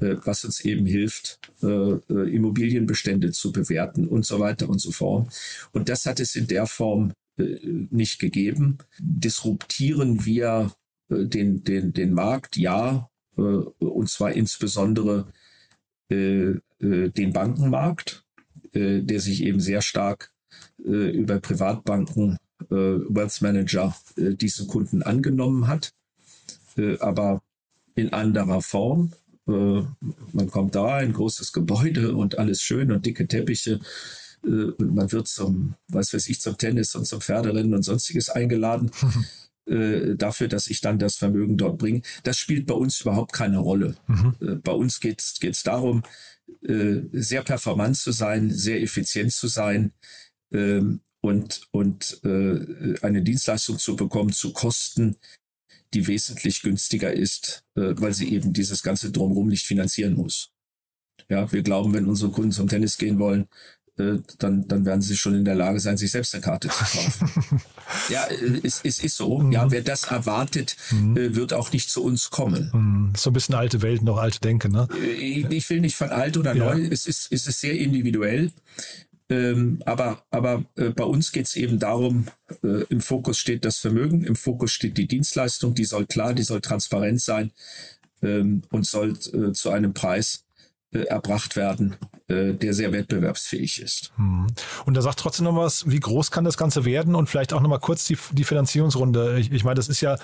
äh, 0.00 0.16
was 0.24 0.44
uns 0.44 0.60
eben 0.60 0.86
hilft, 0.86 1.40
äh, 1.62 1.98
Immobilienbestände 2.08 3.32
zu 3.32 3.52
bewerten 3.52 4.08
und 4.08 4.24
so 4.24 4.40
weiter 4.40 4.68
und 4.68 4.80
so 4.80 4.92
fort. 4.92 5.32
Und 5.72 5.88
das 5.88 6.06
hat 6.06 6.20
es 6.20 6.34
in 6.34 6.46
der 6.46 6.66
Form 6.66 7.12
nicht 7.90 8.18
gegeben. 8.18 8.78
Disruptieren 8.98 10.26
wir 10.26 10.72
den, 11.10 11.64
den, 11.64 11.92
den 11.92 12.12
Markt, 12.12 12.56
ja, 12.56 13.10
äh, 13.36 13.40
und 13.40 14.08
zwar 14.08 14.32
insbesondere 14.32 15.26
äh, 16.10 16.54
äh, 16.80 17.10
den 17.10 17.32
Bankenmarkt, 17.32 18.24
der 18.72 19.18
sich 19.18 19.42
eben 19.42 19.58
sehr 19.58 19.82
stark 19.82 20.30
über 20.78 21.40
Privatbanken, 21.40 22.36
Wealth 22.68 23.42
Manager 23.42 23.96
diesen 24.16 24.68
Kunden 24.68 25.02
angenommen 25.02 25.66
hat, 25.66 25.92
aber 27.00 27.42
in 27.96 28.12
anderer 28.12 28.62
Form. 28.62 29.10
Man 29.44 30.50
kommt 30.52 30.76
da, 30.76 30.94
ein 30.94 31.12
großes 31.12 31.52
Gebäude 31.52 32.14
und 32.14 32.38
alles 32.38 32.62
schön 32.62 32.92
und 32.92 33.06
dicke 33.06 33.26
Teppiche 33.26 33.80
und 34.42 34.94
man 34.94 35.10
wird 35.10 35.26
zum, 35.26 35.74
was 35.88 36.14
weiß 36.14 36.28
ich, 36.28 36.40
zum 36.40 36.56
Tennis 36.56 36.94
und 36.94 37.08
zum 37.08 37.20
Pferderennen 37.20 37.74
und 37.74 37.82
sonstiges 37.82 38.30
eingeladen. 38.30 38.92
äh, 39.70 40.16
dafür, 40.16 40.48
dass 40.48 40.66
ich 40.66 40.80
dann 40.80 40.98
das 40.98 41.16
Vermögen 41.16 41.56
dort 41.56 41.78
bringe. 41.78 42.02
Das 42.24 42.36
spielt 42.38 42.66
bei 42.66 42.74
uns 42.74 43.00
überhaupt 43.00 43.32
keine 43.32 43.58
Rolle. 43.58 43.94
Mhm. 44.08 44.34
Äh, 44.40 44.54
bei 44.56 44.72
uns 44.72 44.98
geht 44.98 45.20
es 45.20 45.62
darum, 45.62 46.02
äh, 46.62 47.02
sehr 47.12 47.42
performant 47.42 47.96
zu 47.96 48.10
sein, 48.10 48.50
sehr 48.50 48.82
effizient 48.82 49.32
zu 49.32 49.46
sein 49.46 49.92
ähm, 50.52 51.02
und, 51.20 51.68
und 51.70 52.20
äh, 52.24 52.96
eine 53.02 53.22
Dienstleistung 53.22 53.78
zu 53.78 53.94
bekommen 53.94 54.32
zu 54.32 54.52
Kosten, 54.52 55.16
die 55.94 56.06
wesentlich 56.06 56.62
günstiger 56.62 57.12
ist, 57.12 57.64
weil 57.74 58.14
sie 58.14 58.32
eben 58.32 58.52
dieses 58.52 58.84
ganze 58.84 59.10
Drumherum 59.10 59.48
nicht 59.48 59.66
finanzieren 59.66 60.14
muss. 60.14 60.52
Ja, 61.28 61.50
wir 61.50 61.62
glauben, 61.62 61.92
wenn 61.94 62.06
unsere 62.06 62.30
Kunden 62.30 62.52
zum 62.52 62.68
Tennis 62.68 62.96
gehen 62.96 63.18
wollen, 63.18 63.48
dann, 64.38 64.68
dann 64.68 64.84
werden 64.84 65.02
sie 65.02 65.16
schon 65.16 65.34
in 65.34 65.44
der 65.44 65.54
Lage 65.54 65.80
sein, 65.80 65.96
sich 65.96 66.10
selbst 66.10 66.34
eine 66.34 66.42
Karte 66.42 66.68
zu 66.68 66.84
kaufen. 66.84 67.60
ja, 68.08 68.24
äh, 68.24 68.60
es, 68.62 68.80
es 68.84 68.98
ist 69.02 69.16
so. 69.16 69.38
Mhm. 69.38 69.52
Ja, 69.52 69.70
wer 69.70 69.82
das 69.82 70.04
erwartet, 70.04 70.76
mhm. 70.90 71.16
Äh, 71.16 71.34
wird 71.34 71.52
auch 71.52 71.72
nicht 71.72 71.90
zu 71.90 72.02
uns 72.02 72.30
kommen. 72.30 72.70
Mhm. 72.72 73.12
So 73.16 73.30
ein 73.30 73.32
bisschen 73.32 73.54
alte 73.54 73.82
Welt, 73.82 74.02
noch 74.02 74.18
alte 74.18 74.40
Denke, 74.40 74.68
ne? 74.68 74.88
Ich 75.18 75.68
will 75.70 75.80
nicht 75.80 75.96
von 75.96 76.10
alt 76.10 76.36
oder 76.36 76.54
ja. 76.54 76.74
neu. 76.74 76.86
Es 76.90 77.06
ist, 77.06 77.28
es 77.30 77.46
ist 77.46 77.60
sehr 77.60 77.76
individuell. 77.78 78.52
Ähm, 79.30 79.80
aber 79.86 80.24
aber 80.30 80.64
äh, 80.74 80.90
bei 80.90 81.04
uns 81.04 81.30
geht 81.30 81.46
es 81.46 81.54
eben 81.54 81.78
darum, 81.78 82.26
äh, 82.64 82.82
im 82.88 83.00
Fokus 83.00 83.38
steht 83.38 83.64
das 83.64 83.78
Vermögen, 83.78 84.24
im 84.24 84.34
Fokus 84.34 84.72
steht 84.72 84.98
die 84.98 85.06
Dienstleistung, 85.06 85.74
die 85.74 85.84
soll 85.84 86.06
klar, 86.06 86.34
die 86.34 86.42
soll 86.42 86.60
transparent 86.60 87.20
sein 87.20 87.52
ähm, 88.22 88.64
und 88.70 88.86
soll 88.86 89.16
äh, 89.32 89.52
zu 89.52 89.70
einem 89.70 89.94
Preis 89.94 90.44
äh, 90.44 90.49
erbracht 90.92 91.56
werden, 91.56 91.96
äh, 92.28 92.52
der 92.52 92.74
sehr 92.74 92.92
wettbewerbsfähig 92.92 93.80
ist. 93.80 94.12
Hm. 94.16 94.46
Und 94.86 94.94
da 94.94 95.02
sagt 95.02 95.20
trotzdem 95.20 95.44
noch 95.44 95.56
was, 95.56 95.88
wie 95.88 96.00
groß 96.00 96.30
kann 96.30 96.44
das 96.44 96.56
Ganze 96.56 96.84
werden 96.84 97.14
und 97.14 97.28
vielleicht 97.28 97.52
auch 97.52 97.60
noch 97.60 97.68
mal 97.68 97.78
kurz 97.78 98.04
die, 98.04 98.18
die 98.32 98.44
Finanzierungsrunde. 98.44 99.38
Ich, 99.38 99.52
ich 99.52 99.64
meine, 99.64 99.76
das 99.76 99.88
ist 99.88 100.00
ja 100.00 100.16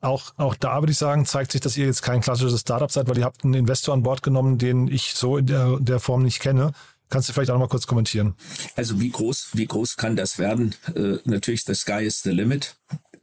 auch, 0.00 0.32
auch 0.36 0.54
da 0.54 0.80
würde 0.80 0.92
ich 0.92 0.98
sagen, 0.98 1.26
zeigt 1.26 1.52
sich, 1.52 1.60
dass 1.60 1.76
ihr 1.76 1.86
jetzt 1.86 2.02
kein 2.02 2.20
klassisches 2.20 2.60
Startup 2.60 2.90
seid, 2.90 3.08
weil 3.08 3.18
ihr 3.18 3.24
habt 3.24 3.44
einen 3.44 3.54
Investor 3.54 3.94
an 3.94 4.02
Bord 4.02 4.22
genommen, 4.22 4.58
den 4.58 4.88
ich 4.88 5.14
so 5.14 5.36
in 5.36 5.46
der, 5.46 5.78
der 5.80 6.00
Form 6.00 6.22
nicht 6.22 6.40
kenne. 6.40 6.72
Kannst 7.08 7.28
du 7.28 7.32
vielleicht 7.32 7.50
auch 7.50 7.54
noch 7.54 7.60
mal 7.60 7.68
kurz 7.68 7.86
kommentieren? 7.86 8.34
Also 8.74 9.00
wie 9.00 9.10
groß, 9.10 9.50
wie 9.52 9.66
groß 9.66 9.96
kann 9.96 10.16
das 10.16 10.38
werden? 10.38 10.74
Äh, 10.94 11.18
natürlich, 11.24 11.64
the 11.64 11.74
sky 11.74 12.04
is 12.04 12.22
the 12.22 12.30
limit. 12.30 12.74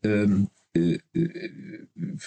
Ähm, 0.04 0.50
äh, 0.74 1.00
äh 1.14 1.50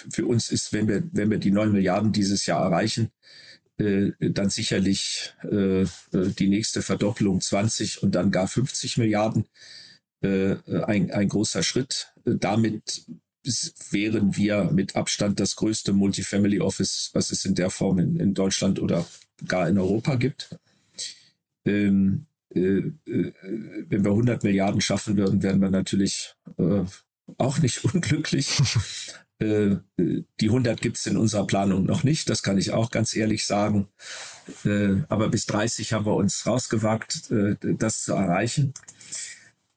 für 0.09 0.25
uns 0.25 0.49
ist, 0.49 0.71
wenn 0.71 0.87
wir, 0.87 1.03
wenn 1.11 1.31
wir 1.31 1.39
die 1.39 1.51
neun 1.51 1.71
Milliarden 1.71 2.11
dieses 2.11 2.45
Jahr 2.45 2.63
erreichen, 2.63 3.05
äh, 3.05 3.56
dann 3.77 4.49
sicherlich 4.49 5.33
äh, 5.43 5.81
äh 5.81 5.87
die 6.11 6.49
nächste 6.49 6.81
Verdopplung 6.81 7.41
20 7.41 8.01
und 8.01 8.15
dann 8.15 8.31
gar 8.31 8.47
50 8.47 8.97
Milliarden 8.97 9.45
äh, 10.21 10.55
ein, 10.85 11.11
ein 11.11 11.27
großer 11.27 11.61
Schritt. 11.61 12.13
Äh, 12.25 12.35
damit 12.39 13.05
wären 13.91 14.35
wir 14.35 14.71
mit 14.71 14.95
Abstand 14.95 15.39
das 15.39 15.55
größte 15.55 15.93
Multifamily 15.93 16.59
Office, 16.59 17.11
was 17.13 17.31
es 17.31 17.45
in 17.45 17.55
der 17.55 17.69
Form 17.69 17.99
in, 17.99 18.19
in 18.19 18.33
Deutschland 18.33 18.79
oder 18.79 19.07
gar 19.47 19.69
in 19.69 19.77
Europa 19.77 20.15
gibt. 20.15 20.49
Ähm, 21.65 22.25
äh, 22.53 22.91
wenn 23.05 24.03
wir 24.03 24.11
100 24.11 24.43
Milliarden 24.43 24.81
schaffen 24.81 25.17
würden, 25.17 25.43
wären 25.43 25.61
wir 25.61 25.69
natürlich 25.69 26.33
äh, 26.57 26.83
auch 27.37 27.59
nicht 27.59 27.83
unglücklich. 27.93 28.59
Äh, 29.39 29.77
die 29.97 30.47
100 30.47 30.81
gibt's 30.81 31.05
in 31.05 31.17
unserer 31.17 31.45
Planung 31.45 31.85
noch 31.85 32.03
nicht, 32.03 32.29
das 32.29 32.41
kann 32.41 32.57
ich 32.57 32.71
auch 32.71 32.89
ganz 32.89 33.15
ehrlich 33.15 33.45
sagen. 33.45 33.87
Äh, 34.65 35.03
aber 35.09 35.29
bis 35.29 35.45
30 35.45 35.93
haben 35.93 36.05
wir 36.05 36.15
uns 36.15 36.45
rausgewagt, 36.45 37.29
äh, 37.31 37.55
das 37.61 38.03
zu 38.03 38.13
erreichen. 38.13 38.73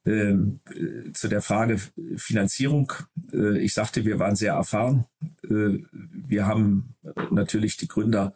Ähm, 0.07 0.61
zu 1.13 1.29
der 1.29 1.43
Frage 1.43 1.79
Finanzierung. 2.17 2.91
ich 3.33 3.75
sagte, 3.75 4.07
wir 4.07 4.19
waren 4.19 4.35
sehr 4.35 4.55
erfahren. 4.55 5.05
wir 5.43 6.47
haben 6.47 6.95
natürlich 7.31 7.77
die 7.77 7.87
Gründer 7.87 8.35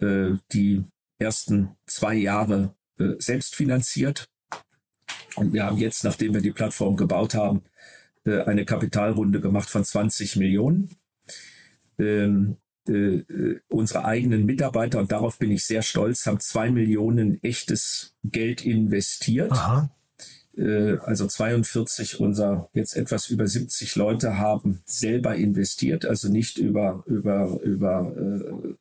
die 0.00 0.84
ersten 1.18 1.70
zwei 1.86 2.14
Jahre 2.14 2.76
selbst 3.18 3.56
finanziert. 3.56 4.28
Und 5.34 5.52
wir 5.52 5.64
haben 5.64 5.78
jetzt, 5.78 6.04
nachdem 6.04 6.32
wir 6.34 6.40
die 6.40 6.52
Plattform 6.52 6.96
gebaut 6.96 7.34
haben, 7.34 7.58
äh, 7.58 7.73
eine 8.24 8.64
Kapitalrunde 8.64 9.40
gemacht 9.40 9.68
von 9.68 9.84
20 9.84 10.36
Millionen. 10.36 10.90
Ähm, 11.98 12.56
äh, 12.86 12.92
äh, 12.92 13.60
unsere 13.68 14.04
eigenen 14.04 14.44
Mitarbeiter, 14.44 14.98
und 14.98 15.10
darauf 15.10 15.38
bin 15.38 15.50
ich 15.50 15.64
sehr 15.64 15.80
stolz, 15.82 16.26
haben 16.26 16.40
zwei 16.40 16.70
Millionen 16.70 17.42
echtes 17.42 18.14
Geld 18.24 18.64
investiert. 18.64 19.52
Äh, 20.56 20.98
also 20.98 21.26
42 21.26 22.20
unser 22.20 22.68
jetzt 22.74 22.94
etwas 22.94 23.30
über 23.30 23.46
70 23.46 23.96
Leute 23.96 24.38
haben 24.38 24.82
selber 24.84 25.34
investiert, 25.34 26.04
also 26.04 26.28
nicht 26.28 26.58
über, 26.58 27.02
über, 27.06 27.58
über 27.62 28.12
äh, 28.16 28.74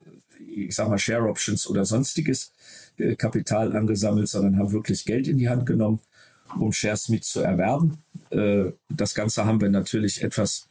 ich 0.53 0.75
sag 0.75 0.89
mal, 0.89 0.99
Share 0.99 1.29
Options 1.29 1.67
oder 1.67 1.85
sonstiges 1.85 2.51
äh, 2.97 3.15
Kapital 3.15 3.75
angesammelt, 3.75 4.27
sondern 4.27 4.57
haben 4.57 4.73
wirklich 4.73 5.05
Geld 5.05 5.27
in 5.27 5.37
die 5.37 5.49
Hand 5.49 5.65
genommen 5.65 5.99
um 6.59 6.71
Shares 6.71 7.09
mit 7.09 7.23
zu 7.23 7.41
erwerben. 7.41 7.97
Äh, 8.29 8.71
das 8.89 9.13
Ganze 9.15 9.45
haben 9.45 9.61
wir 9.61 9.69
natürlich 9.69 10.23
etwas 10.23 10.67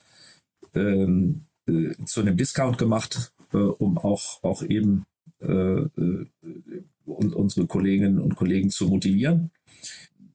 ähm, 0.75 1.47
äh, 1.67 1.95
zu 2.07 2.21
einem 2.21 2.37
Discount 2.37 2.79
gemacht, 2.79 3.33
äh, 3.53 3.57
um 3.57 3.99
auch, 3.99 4.43
auch 4.43 4.63
eben 4.63 5.05
und 5.41 7.35
unsere 7.35 7.67
Kolleginnen 7.67 8.21
und 8.21 8.37
Kollegen 8.37 8.71
zu 8.71 8.87
motivieren. 8.87 9.51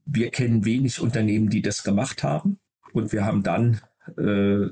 Wir 0.05 0.31
kennen 0.31 0.65
wenig 0.65 0.99
Unternehmen, 0.99 1.49
die 1.49 1.62
das 1.62 1.83
gemacht 1.83 2.23
haben. 2.23 2.60
Und 2.91 3.13
wir 3.13 3.23
haben 3.23 3.41
dann 3.41 3.79
äh, 4.17 4.67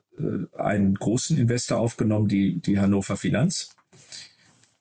einen 0.58 0.96
großen 0.96 1.38
Investor 1.38 1.80
aufgenommen, 1.80 2.28
die, 2.28 2.60
die 2.60 2.80
Hannover 2.80 3.18
Finanz. 3.18 3.70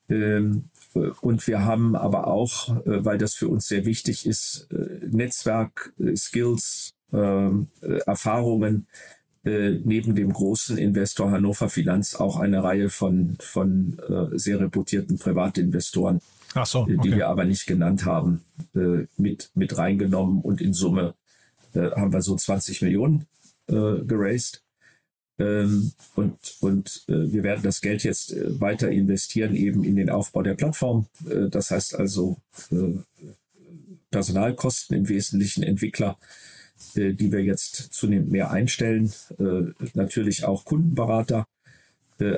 Ähm, 0.09 0.65
und 0.95 1.45
wir 1.47 1.65
haben 1.65 1.95
aber 1.95 2.27
auch, 2.27 2.69
äh, 2.85 3.03
weil 3.03 3.17
das 3.17 3.33
für 3.33 3.49
uns 3.49 3.67
sehr 3.67 3.85
wichtig 3.85 4.25
ist, 4.25 4.67
äh, 4.71 5.05
Netzwerk, 5.09 5.93
äh, 5.99 6.15
Skills, 6.15 6.93
ähm, 7.13 7.67
Erfahrungen 7.81 8.87
neben 9.47 10.15
dem 10.15 10.33
großen 10.33 10.75
Investor 10.75 11.29
Hannover 11.29 11.69
Finanz 11.69 12.15
auch 12.15 12.39
eine 12.39 12.63
Reihe 12.63 12.89
von, 12.89 13.37
von 13.39 14.01
sehr 14.31 14.59
reputierten 14.59 15.19
Privatinvestoren, 15.19 16.19
so, 16.63 16.79
okay. 16.79 16.97
die 17.03 17.11
wir 17.11 17.27
aber 17.27 17.45
nicht 17.45 17.67
genannt 17.67 18.05
haben, 18.05 18.41
mit, 19.17 19.51
mit 19.53 19.77
reingenommen. 19.77 20.41
Und 20.41 20.61
in 20.61 20.73
Summe 20.73 21.13
haben 21.75 22.11
wir 22.11 22.23
so 22.23 22.35
20 22.35 22.81
Millionen 22.81 23.27
geraced. 23.67 24.64
Ähm, 25.37 25.91
und 26.15 26.37
und 26.61 27.03
äh, 27.07 27.31
wir 27.31 27.43
werden 27.43 27.63
das 27.63 27.81
Geld 27.81 28.03
jetzt 28.03 28.31
äh, 28.31 28.59
weiter 28.61 28.89
investieren 28.89 29.53
eben 29.55 29.83
in 29.83 29.97
den 29.97 30.09
Aufbau 30.09 30.43
der 30.43 30.53
Plattform. 30.53 31.07
Äh, 31.29 31.49
das 31.49 31.71
heißt 31.71 31.95
also 31.95 32.37
äh, 32.71 32.99
Personalkosten 34.11 34.95
im 34.95 35.09
Wesentlichen 35.09 35.63
Entwickler, 35.63 36.17
äh, 36.95 37.11
die 37.13 37.33
wir 37.33 37.43
jetzt 37.43 37.93
zunehmend 37.93 38.31
mehr 38.31 38.51
einstellen. 38.51 39.11
Äh, 39.37 39.73
natürlich 39.93 40.45
auch 40.45 40.63
Kundenberater. 40.65 41.45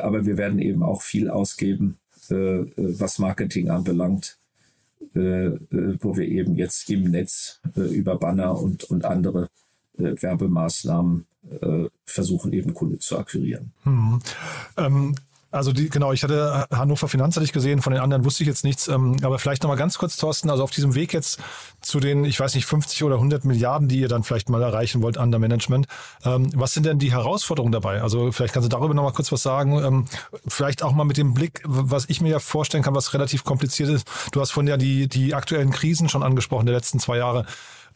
Aber 0.01 0.25
wir 0.25 0.37
werden 0.37 0.57
eben 0.57 0.81
auch 0.81 1.03
viel 1.03 1.29
ausgeben, 1.29 1.99
was 2.29 3.19
Marketing 3.19 3.69
anbelangt, 3.69 4.39
wo 5.13 6.17
wir 6.17 6.27
eben 6.27 6.55
jetzt 6.55 6.89
im 6.89 7.11
Netz 7.11 7.61
über 7.75 8.17
Banner 8.17 8.59
und, 8.59 8.85
und 8.85 9.05
andere 9.05 9.49
Werbemaßnahmen 9.97 11.25
äh, 11.61 11.85
versuchen, 12.05 12.53
eben 12.53 12.73
Kunden 12.73 12.99
zu 12.99 13.17
akquirieren. 13.17 13.71
Hm. 13.83 14.19
Ähm, 14.77 15.15
also 15.49 15.71
die, 15.71 15.89
genau, 15.89 16.11
ich 16.11 16.23
hatte 16.23 16.67
Hannover 16.71 17.07
Finanz 17.07 17.35
hatte 17.35 17.45
ich 17.45 17.53
gesehen, 17.53 17.81
von 17.81 17.93
den 17.93 18.01
anderen 18.01 18.25
wusste 18.25 18.43
ich 18.43 18.47
jetzt 18.47 18.65
nichts. 18.65 18.89
Ähm, 18.89 19.15
aber 19.23 19.39
vielleicht 19.39 19.63
nochmal 19.63 19.77
ganz 19.77 19.97
kurz, 19.97 20.17
Thorsten, 20.17 20.49
also 20.49 20.61
auf 20.61 20.71
diesem 20.71 20.93
Weg 20.93 21.13
jetzt 21.13 21.39
zu 21.81 22.01
den, 22.01 22.25
ich 22.25 22.37
weiß 22.37 22.53
nicht, 22.55 22.65
50 22.65 23.03
oder 23.05 23.15
100 23.15 23.45
Milliarden, 23.45 23.87
die 23.87 23.99
ihr 23.99 24.09
dann 24.09 24.23
vielleicht 24.23 24.49
mal 24.49 24.61
erreichen 24.61 25.01
wollt 25.01 25.15
under 25.15 25.39
Management. 25.39 25.87
Ähm, 26.25 26.51
was 26.53 26.73
sind 26.73 26.85
denn 26.85 26.99
die 26.99 27.11
Herausforderungen 27.11 27.71
dabei? 27.71 28.01
Also 28.01 28.31
vielleicht 28.33 28.53
kannst 28.53 28.65
du 28.65 28.75
darüber 28.75 28.93
nochmal 28.93 29.13
kurz 29.13 29.31
was 29.31 29.41
sagen. 29.41 29.83
Ähm, 29.83 30.05
vielleicht 30.47 30.83
auch 30.83 30.91
mal 30.91 31.05
mit 31.05 31.15
dem 31.15 31.33
Blick, 31.33 31.61
was 31.65 32.09
ich 32.09 32.19
mir 32.19 32.29
ja 32.29 32.39
vorstellen 32.39 32.83
kann, 32.83 32.93
was 32.93 33.13
relativ 33.13 33.45
kompliziert 33.45 33.89
ist. 33.89 34.05
Du 34.33 34.41
hast 34.41 34.51
von 34.51 34.67
ja 34.67 34.75
die, 34.75 35.07
die 35.07 35.33
aktuellen 35.33 35.71
Krisen 35.71 36.09
schon 36.09 36.23
angesprochen, 36.23 36.65
der 36.65 36.75
letzten 36.75 36.99
zwei 36.99 37.17
Jahre. 37.17 37.45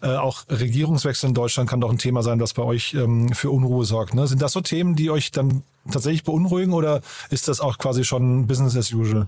Äh, 0.02 0.16
auch 0.16 0.46
Regierungswechsel 0.50 1.30
in 1.30 1.36
Deutschland 1.36 1.70
kann 1.70 1.82
doch 1.82 1.92
ein 1.92 1.98
Thema 1.98 2.24
sein, 2.24 2.40
was 2.40 2.54
bei 2.54 2.64
euch 2.64 2.94
ähm, 2.96 3.34
für 3.34 3.52
Unruhe 3.52 3.86
sorgt. 3.86 4.14
Ne? 4.14 4.28
Sind 4.28 4.42
das 4.42 4.54
so 4.54 4.62
Themen, 4.62 4.96
die 4.96 5.12
euch 5.12 5.32
dann 5.32 5.64
tatsächlich 5.92 6.24
beunruhigen 6.24 6.74
oder 6.74 7.02
ist 7.30 7.48
das 7.48 7.60
auch 7.60 7.78
quasi 7.78 8.04
schon 8.04 8.48
Business 8.48 8.76
as 8.76 8.92
usual? 8.92 9.28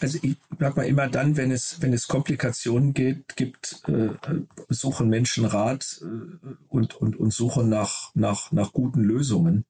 Also 0.00 0.18
ich 0.22 0.36
sag 0.58 0.76
mal 0.76 0.86
immer 0.86 1.08
dann, 1.08 1.36
wenn 1.36 1.50
es, 1.50 1.80
wenn 1.80 1.92
es 1.92 2.06
Komplikationen 2.06 2.94
geht, 2.94 3.36
gibt, 3.36 3.82
äh, 3.88 4.10
suchen 4.68 5.08
Menschen 5.08 5.44
Rat 5.44 6.00
äh, 6.02 6.54
und, 6.68 6.94
und, 6.94 7.16
und 7.16 7.32
suchen 7.32 7.68
nach, 7.68 8.10
nach, 8.14 8.52
nach 8.52 8.72
guten 8.72 9.02
Lösungen. 9.02 9.64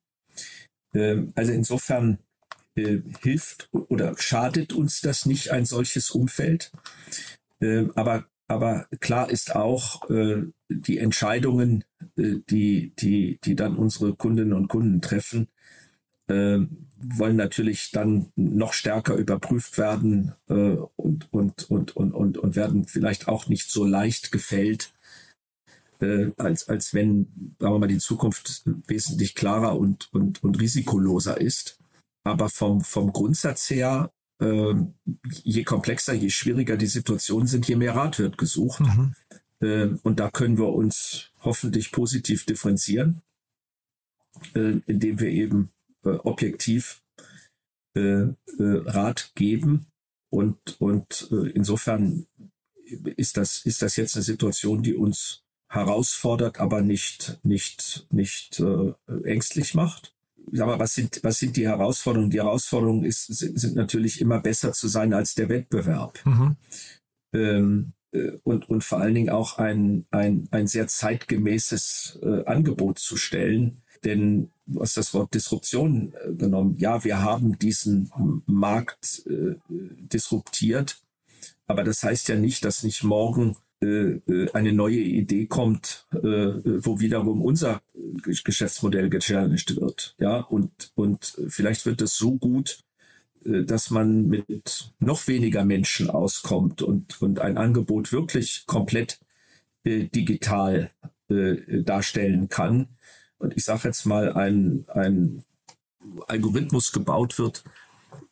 Ähm, 0.95 1.33
also 1.35 1.53
insofern 1.53 2.19
äh, 2.75 2.99
hilft 3.21 3.69
oder 3.73 4.17
schadet 4.19 4.73
uns 4.73 5.01
das 5.01 5.27
nicht 5.27 5.51
ein 5.51 5.65
solches 5.65 6.11
Umfeld. 6.11 6.73
Ähm, 7.61 7.93
aber 7.95 8.27
aber 8.49 8.87
klar 9.01 9.31
ist 9.31 9.55
auch, 9.55 10.09
äh, 10.11 10.45
die 10.69 10.99
Entscheidungen, 10.99 11.85
äh, 12.17 12.37
die, 12.51 12.93
die, 12.99 13.39
die 13.45 13.55
dann 13.55 13.77
unsere 13.77 14.15
Kundinnen 14.15 14.55
und 14.55 14.69
Kunden 14.69 15.03
treffen, 15.03 15.49
äh, 16.29 16.59
wollen 17.01 17.37
natürlich 17.37 17.91
dann 17.93 18.33
noch 18.37 18.73
stärker 18.73 19.15
überprüft 19.15 19.79
werden 19.79 20.33
äh, 20.49 20.77
und, 20.97 21.33
und, 21.33 21.71
und, 21.71 21.97
und, 21.97 22.13
und, 22.13 22.39
und 22.39 22.57
werden 22.57 22.87
vielleicht 22.87 23.29
auch 23.29 23.49
nicht 23.49 23.71
so 23.71 23.85
leicht 23.85 24.33
gefällt, 24.33 24.93
äh, 26.01 26.31
als, 26.37 26.69
als 26.69 26.95
wenn, 26.95 27.55
sagen 27.59 27.75
wir 27.75 27.79
mal, 27.79 27.87
die 27.87 27.99
Zukunft 27.99 28.63
wesentlich 28.87 29.35
klarer 29.35 29.79
und, 29.79 30.09
und, 30.13 30.43
und 30.43 30.61
risikoloser 30.61 31.41
ist. 31.41 31.79
Aber 32.25 32.49
vom, 32.49 32.81
vom 32.81 33.13
Grundsatz 33.13 33.71
her, 33.71 34.11
je 34.41 35.65
komplexer, 35.65 36.15
je 36.15 36.31
schwieriger 36.31 36.77
die 36.77 36.87
Situationen 36.87 37.49
sind, 37.49 37.67
je 37.67 37.77
mehr 37.77 37.97
Rat 37.97 38.19
wird 38.19 38.39
gesucht. 38.39 38.81
Mhm. 38.81 39.15
Äh, 39.61 39.89
und 40.03 40.21
da 40.21 40.31
können 40.31 40.59
wir 40.59 40.69
uns 40.69 41.31
hoffentlich 41.41 41.93
positiv 41.93 42.47
differenzieren, 42.47 43.23
äh, 44.55 44.81
indem 44.87 45.21
wir 45.21 45.29
eben 45.29 45.71
äh, 46.05 46.11
objektiv 46.11 47.03
äh, 47.95 48.01
äh, 48.01 48.35
Rat 48.59 49.33
geben. 49.35 49.87
Und, 50.31 50.79
und 50.79 51.31
insofern 51.55 52.27
ist 53.17 53.39
das, 53.39 53.65
ist 53.65 53.81
das 53.81 53.97
jetzt 53.97 54.15
eine 54.15 54.23
Situation, 54.23 54.83
die 54.83 54.95
uns 54.95 55.43
herausfordert, 55.71 56.61
aber 56.61 56.83
nicht, 56.83 57.39
nicht, 57.45 58.07
nicht 58.11 58.63
ängstlich 59.25 59.75
macht. 59.75 60.15
Sag 60.53 60.67
mal, 60.67 60.79
was 60.79 60.95
sind, 60.95 61.21
was 61.23 61.39
sind 61.39 61.57
die 61.57 61.67
Herausforderungen? 61.67 62.31
Die 62.31 62.41
Herausforderungen 62.41 63.05
ist, 63.05 63.27
sind, 63.27 63.59
sind 63.59 63.77
natürlich 63.77 64.21
immer 64.21 64.41
besser 64.41 64.73
zu 64.73 64.89
sein 64.89 65.13
als 65.13 65.35
der 65.35 65.49
Wettbewerb. 65.49 66.19
Mhm. 66.25 66.57
Ähm, 67.33 67.93
und, 68.43 68.69
und 68.69 68.85
vor 68.85 68.99
allen 68.99 69.15
Dingen 69.15 69.31
auch 69.31 69.59
ein, 69.59 70.07
ein, 70.11 70.49
ein 70.51 70.67
sehr 70.67 70.89
zeitgemäßes 70.89 72.21
äh, 72.23 72.45
Angebot 72.47 72.99
zu 72.99 73.17
stellen, 73.17 73.83
denn 74.05 74.51
du 74.67 74.81
hast 74.81 74.97
das 74.97 75.13
Wort 75.15 75.35
Disruption 75.35 76.15
äh, 76.25 76.35
genommen. 76.35 76.77
Ja, 76.79 77.05
wir 77.05 77.23
haben 77.23 77.59
diesen 77.59 78.11
Markt 78.47 79.25
äh, 79.27 79.57
disruptiert, 79.69 81.03
aber 81.67 81.85
das 81.85 82.03
heißt 82.03 82.29
ja 82.29 82.37
nicht, 82.37 82.65
dass 82.65 82.83
nicht 82.83 83.05
morgen 83.05 83.51
äh, 83.51 83.53
äh 83.53 83.68
eine 83.81 84.73
neue 84.73 84.99
Idee 84.99 85.47
kommt, 85.47 86.07
äh, 86.13 86.19
wo 86.19 86.99
wiederum 86.99 87.43
unser 87.43 87.81
Geschäftsmodell 88.23 89.09
gechallenged 89.09 89.77
wird. 89.77 90.17
Ja, 90.19 90.41
und, 90.41 90.91
und 90.95 91.37
vielleicht 91.49 91.87
wird 91.87 92.03
es 92.03 92.17
so 92.17 92.37
gut, 92.37 92.81
äh, 93.45 93.63
dass 93.63 93.91
man 93.91 94.27
mit 94.27 94.91
noch 94.99 95.29
weniger 95.29 95.65
Menschen 95.65 96.11
auskommt 96.11 96.83
und, 96.83 97.23
und 97.23 97.39
ein 97.41 97.57
Angebot 97.57 98.13
wirklich 98.13 98.65
komplett 98.67 99.21
äh, 99.85 100.05
digital 100.05 100.91
äh, 101.29 101.83
darstellen 101.83 102.49
kann, 102.49 102.89
und 103.39 103.57
ich 103.57 103.65
sage 103.65 103.89
jetzt 103.89 104.05
mal, 104.05 104.33
ein, 104.33 104.85
ein 104.89 105.45
Algorithmus 106.27 106.93
gebaut 106.93 107.39
wird, 107.39 107.63
äh, 107.65 107.88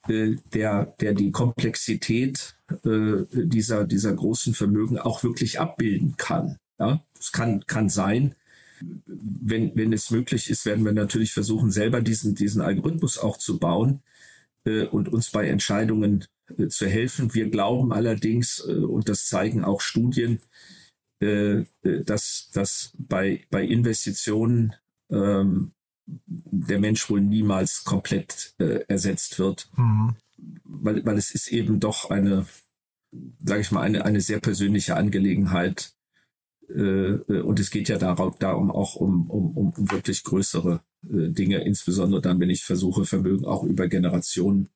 der, 0.08 0.86
der 1.00 1.14
die 1.14 1.30
Komplexität 1.30 2.54
äh, 2.84 3.24
dieser, 3.32 3.84
dieser 3.84 4.14
großen 4.14 4.54
Vermögen 4.54 4.98
auch 4.98 5.22
wirklich 5.22 5.60
abbilden 5.60 6.16
kann. 6.16 6.58
Ja, 6.78 7.00
es 7.18 7.32
kann, 7.32 7.64
kann 7.66 7.88
sein, 7.88 8.34
wenn, 9.06 9.74
wenn 9.74 9.92
es 9.92 10.10
möglich 10.10 10.50
ist, 10.50 10.66
werden 10.66 10.84
wir 10.84 10.92
natürlich 10.92 11.32
versuchen, 11.32 11.70
selber 11.70 12.00
diesen, 12.00 12.34
diesen 12.34 12.60
Algorithmus 12.60 13.18
auch 13.18 13.38
zu 13.38 13.58
bauen 13.58 14.02
äh, 14.64 14.84
und 14.84 15.08
uns 15.08 15.30
bei 15.30 15.48
Entscheidungen 15.48 16.26
äh, 16.58 16.68
zu 16.68 16.86
helfen. 16.86 17.34
Wir 17.34 17.48
glauben 17.48 17.92
allerdings, 17.92 18.64
äh, 18.66 18.72
und 18.72 19.08
das 19.08 19.26
zeigen 19.26 19.64
auch 19.64 19.80
Studien, 19.80 20.40
äh, 21.20 21.64
dass, 21.82 22.50
dass 22.52 22.92
bei, 22.98 23.44
bei 23.50 23.64
Investitionen 23.64 24.74
ähm, 25.10 25.72
der 26.06 26.78
Mensch 26.78 27.08
wohl 27.10 27.20
niemals 27.20 27.84
komplett 27.84 28.54
äh, 28.58 28.84
ersetzt 28.88 29.38
wird. 29.38 29.68
Mhm. 29.76 30.16
Weil, 30.64 31.04
weil 31.04 31.16
es 31.16 31.34
ist 31.34 31.48
eben 31.48 31.80
doch 31.80 32.10
eine, 32.10 32.46
sage 33.44 33.60
ich 33.60 33.72
mal, 33.72 33.82
eine, 33.82 34.04
eine 34.04 34.20
sehr 34.20 34.40
persönliche 34.40 34.96
Angelegenheit. 34.96 35.92
Äh, 36.68 36.80
äh, 36.80 37.40
und 37.40 37.60
es 37.60 37.70
geht 37.70 37.88
ja 37.88 37.98
darauf, 37.98 38.38
darum 38.38 38.70
auch 38.70 38.96
um, 38.96 39.30
um, 39.30 39.56
um 39.56 39.90
wirklich 39.90 40.24
größere 40.24 40.80
äh, 41.04 41.28
Dinge, 41.30 41.58
insbesondere 41.58 42.20
dann, 42.20 42.40
wenn 42.40 42.50
ich 42.50 42.64
versuche, 42.64 43.04
Vermögen 43.04 43.44
auch 43.44 43.64
über 43.64 43.88
Generationen 43.88 44.68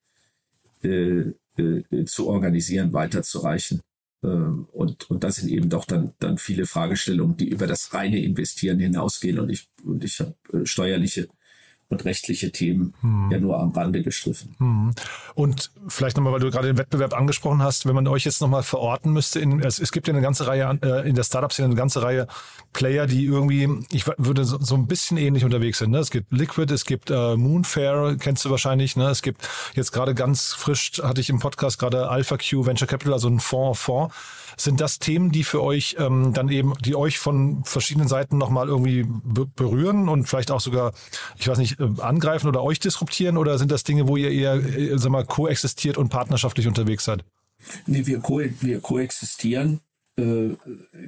äh, 0.82 1.32
äh, 1.56 2.04
zu 2.06 2.28
organisieren, 2.28 2.92
weiterzureichen. 2.92 3.80
Ähm, 4.22 4.66
und, 4.72 5.10
und 5.10 5.24
das 5.24 5.36
sind 5.36 5.50
eben 5.50 5.70
doch 5.70 5.84
dann, 5.84 6.12
dann 6.18 6.38
viele 6.38 6.66
Fragestellungen, 6.66 7.36
die 7.36 7.48
über 7.48 7.66
das 7.66 7.94
reine 7.94 8.22
Investieren 8.22 8.78
hinausgehen. 8.78 9.38
Und 9.38 9.50
ich, 9.50 9.68
und 9.84 10.04
ich 10.04 10.20
habe 10.20 10.34
äh, 10.52 10.66
steuerliche 10.66 11.28
und 11.90 12.04
rechtliche 12.04 12.52
Themen 12.52 12.94
hm. 13.00 13.30
ja 13.30 13.40
nur 13.40 13.58
am 13.58 13.72
Rande 13.72 14.02
gestriffen. 14.02 14.54
Hm. 14.58 14.94
Und 15.34 15.72
vielleicht 15.88 16.16
nochmal, 16.16 16.32
weil 16.32 16.40
du 16.40 16.50
gerade 16.50 16.68
den 16.68 16.78
Wettbewerb 16.78 17.12
angesprochen 17.12 17.62
hast, 17.62 17.84
wenn 17.84 17.96
man 17.96 18.06
euch 18.06 18.24
jetzt 18.24 18.40
nochmal 18.40 18.62
verorten 18.62 19.12
müsste, 19.12 19.40
in, 19.40 19.60
es, 19.60 19.80
es 19.80 19.90
gibt 19.90 20.06
ja 20.06 20.14
eine 20.14 20.22
ganze 20.22 20.46
Reihe, 20.46 20.78
äh, 20.82 21.08
in 21.08 21.16
der 21.16 21.24
Startup-Szene 21.24 21.66
eine 21.66 21.74
ganze 21.74 22.02
Reihe 22.02 22.28
Player, 22.72 23.08
die 23.08 23.24
irgendwie, 23.24 23.68
ich 23.90 24.06
würde 24.06 24.44
so, 24.44 24.58
so 24.60 24.76
ein 24.76 24.86
bisschen 24.86 25.16
ähnlich 25.16 25.44
unterwegs 25.44 25.78
sind. 25.78 25.90
Ne? 25.90 25.98
Es 25.98 26.10
gibt 26.10 26.30
Liquid, 26.30 26.72
es 26.72 26.84
gibt 26.84 27.10
äh, 27.10 27.36
Moonfair, 27.36 28.16
kennst 28.20 28.44
du 28.44 28.50
wahrscheinlich. 28.50 28.96
Ne? 28.96 29.08
Es 29.08 29.22
gibt 29.22 29.48
jetzt 29.74 29.90
gerade 29.90 30.14
ganz 30.14 30.54
frisch, 30.54 31.02
hatte 31.02 31.20
ich 31.20 31.28
im 31.28 31.40
Podcast 31.40 31.80
gerade 31.80 32.08
Alpha 32.08 32.36
Q 32.36 32.66
Venture 32.66 32.86
Capital, 32.86 33.14
also 33.14 33.28
ein 33.28 33.40
Fonds, 33.40 33.80
Fonds. 33.80 34.14
Sind 34.56 34.80
das 34.80 34.98
Themen, 34.98 35.32
die 35.32 35.44
für 35.44 35.62
euch 35.62 35.96
ähm, 35.98 36.32
dann 36.34 36.48
eben, 36.48 36.74
die 36.84 36.94
euch 36.94 37.18
von 37.18 37.64
verschiedenen 37.64 38.08
Seiten 38.08 38.38
nochmal 38.38 38.68
irgendwie 38.68 39.06
berühren 39.56 40.08
und 40.08 40.28
vielleicht 40.28 40.50
auch 40.50 40.60
sogar, 40.60 40.92
ich 41.36 41.48
weiß 41.48 41.58
nicht, 41.58 41.80
äh, 41.80 41.88
angreifen 42.00 42.48
oder 42.48 42.62
euch 42.62 42.80
disruptieren? 42.80 43.36
Oder 43.36 43.58
sind 43.58 43.70
das 43.70 43.84
Dinge, 43.84 44.08
wo 44.08 44.16
ihr 44.16 44.30
eher, 44.30 44.54
äh, 44.54 44.98
sag 44.98 45.10
mal, 45.10 45.24
koexistiert 45.24 45.98
und 45.98 46.08
partnerschaftlich 46.08 46.66
unterwegs 46.66 47.04
seid? 47.04 47.24
Nee, 47.86 48.06
wir, 48.06 48.20
ko 48.20 48.40
wir 48.60 48.80
koexistieren. 48.80 49.80
Äh, 50.16 50.56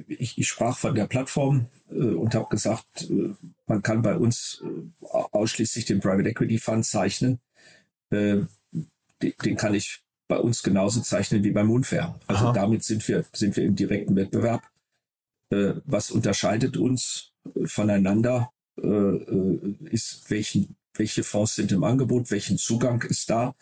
ich, 0.07 0.37
ich, 0.37 0.47
sprach 0.47 0.77
von 0.77 0.95
der 0.95 1.07
Plattform 1.07 1.67
äh, 1.89 1.95
und 1.95 2.35
habe 2.35 2.47
gesagt, 2.49 3.09
äh, 3.09 3.33
man 3.67 3.81
kann 3.81 4.01
bei 4.01 4.17
uns 4.17 4.63
ausschließlich 5.01 5.85
den 5.85 5.99
Private 5.99 6.29
Equity 6.29 6.59
Fund 6.59 6.85
zeichnen. 6.85 7.39
Den 8.11 8.47
kann 9.57 9.73
ich 9.73 10.02
bei 10.33 10.39
uns 10.39 10.63
genauso 10.63 11.01
zeichnen 11.01 11.43
wie 11.43 11.51
bei 11.51 11.63
Moonfair. 11.63 12.19
Also 12.27 12.45
Aha. 12.45 12.53
damit 12.53 12.83
sind 12.83 13.07
wir, 13.07 13.25
sind 13.33 13.55
wir 13.55 13.63
im 13.63 13.75
direkten 13.75 14.15
Wettbewerb. 14.15 14.63
was 15.85 16.09
unterscheidet 16.09 16.77
uns 16.77 17.31
voneinander? 17.65 18.49
äh, 18.81 18.87
äh, 18.87 19.75
ist, 19.91 20.25
welchen, 20.29 20.75
welche 20.95 21.23
Fonds 21.23 21.55
sind 21.55 21.71
im 21.71 21.83
Angebot, 21.83 22.31
welchen 22.31 22.57
Zugang 22.57 23.01
ist 23.03 23.29
da, 23.29 23.55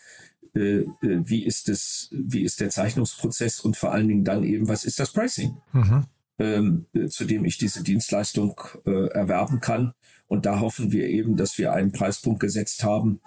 äh, 0.56 0.80
äh, 0.80 0.88
wie 1.02 1.44
ist 1.44 1.70
es, 1.70 2.10
wie 2.12 2.44
ist 2.44 2.60
der 2.60 2.70
Zeichnungsprozess 2.70 3.60
und 3.60 3.78
vor 3.78 3.92
allen 3.92 4.08
Dingen 4.08 4.24
dann 4.24 4.44
eben, 4.44 4.68
was 4.68 4.86
ist 4.86 5.00
das 5.00 5.12
Pricing, 5.12 5.58
mhm. 5.74 6.06
ähm, 6.40 6.86
äh, 6.94 7.08
zu 7.08 7.26
dem 7.26 7.46
ich 7.46 7.58
diese 7.58 7.84
Dienstleistung 7.84 8.60
äh, 8.86 9.08
erwerben 9.08 9.60
kann. 9.60 9.94
Und 10.28 10.46
da 10.46 10.62
hoffen 10.62 10.94
wir 10.94 11.08
eben, 11.08 11.36
dass 11.36 11.58
wir 11.58 11.74
einen 11.74 11.92
Preispunkt 11.92 12.40
gesetzt 12.40 12.84
haben, 12.86 13.20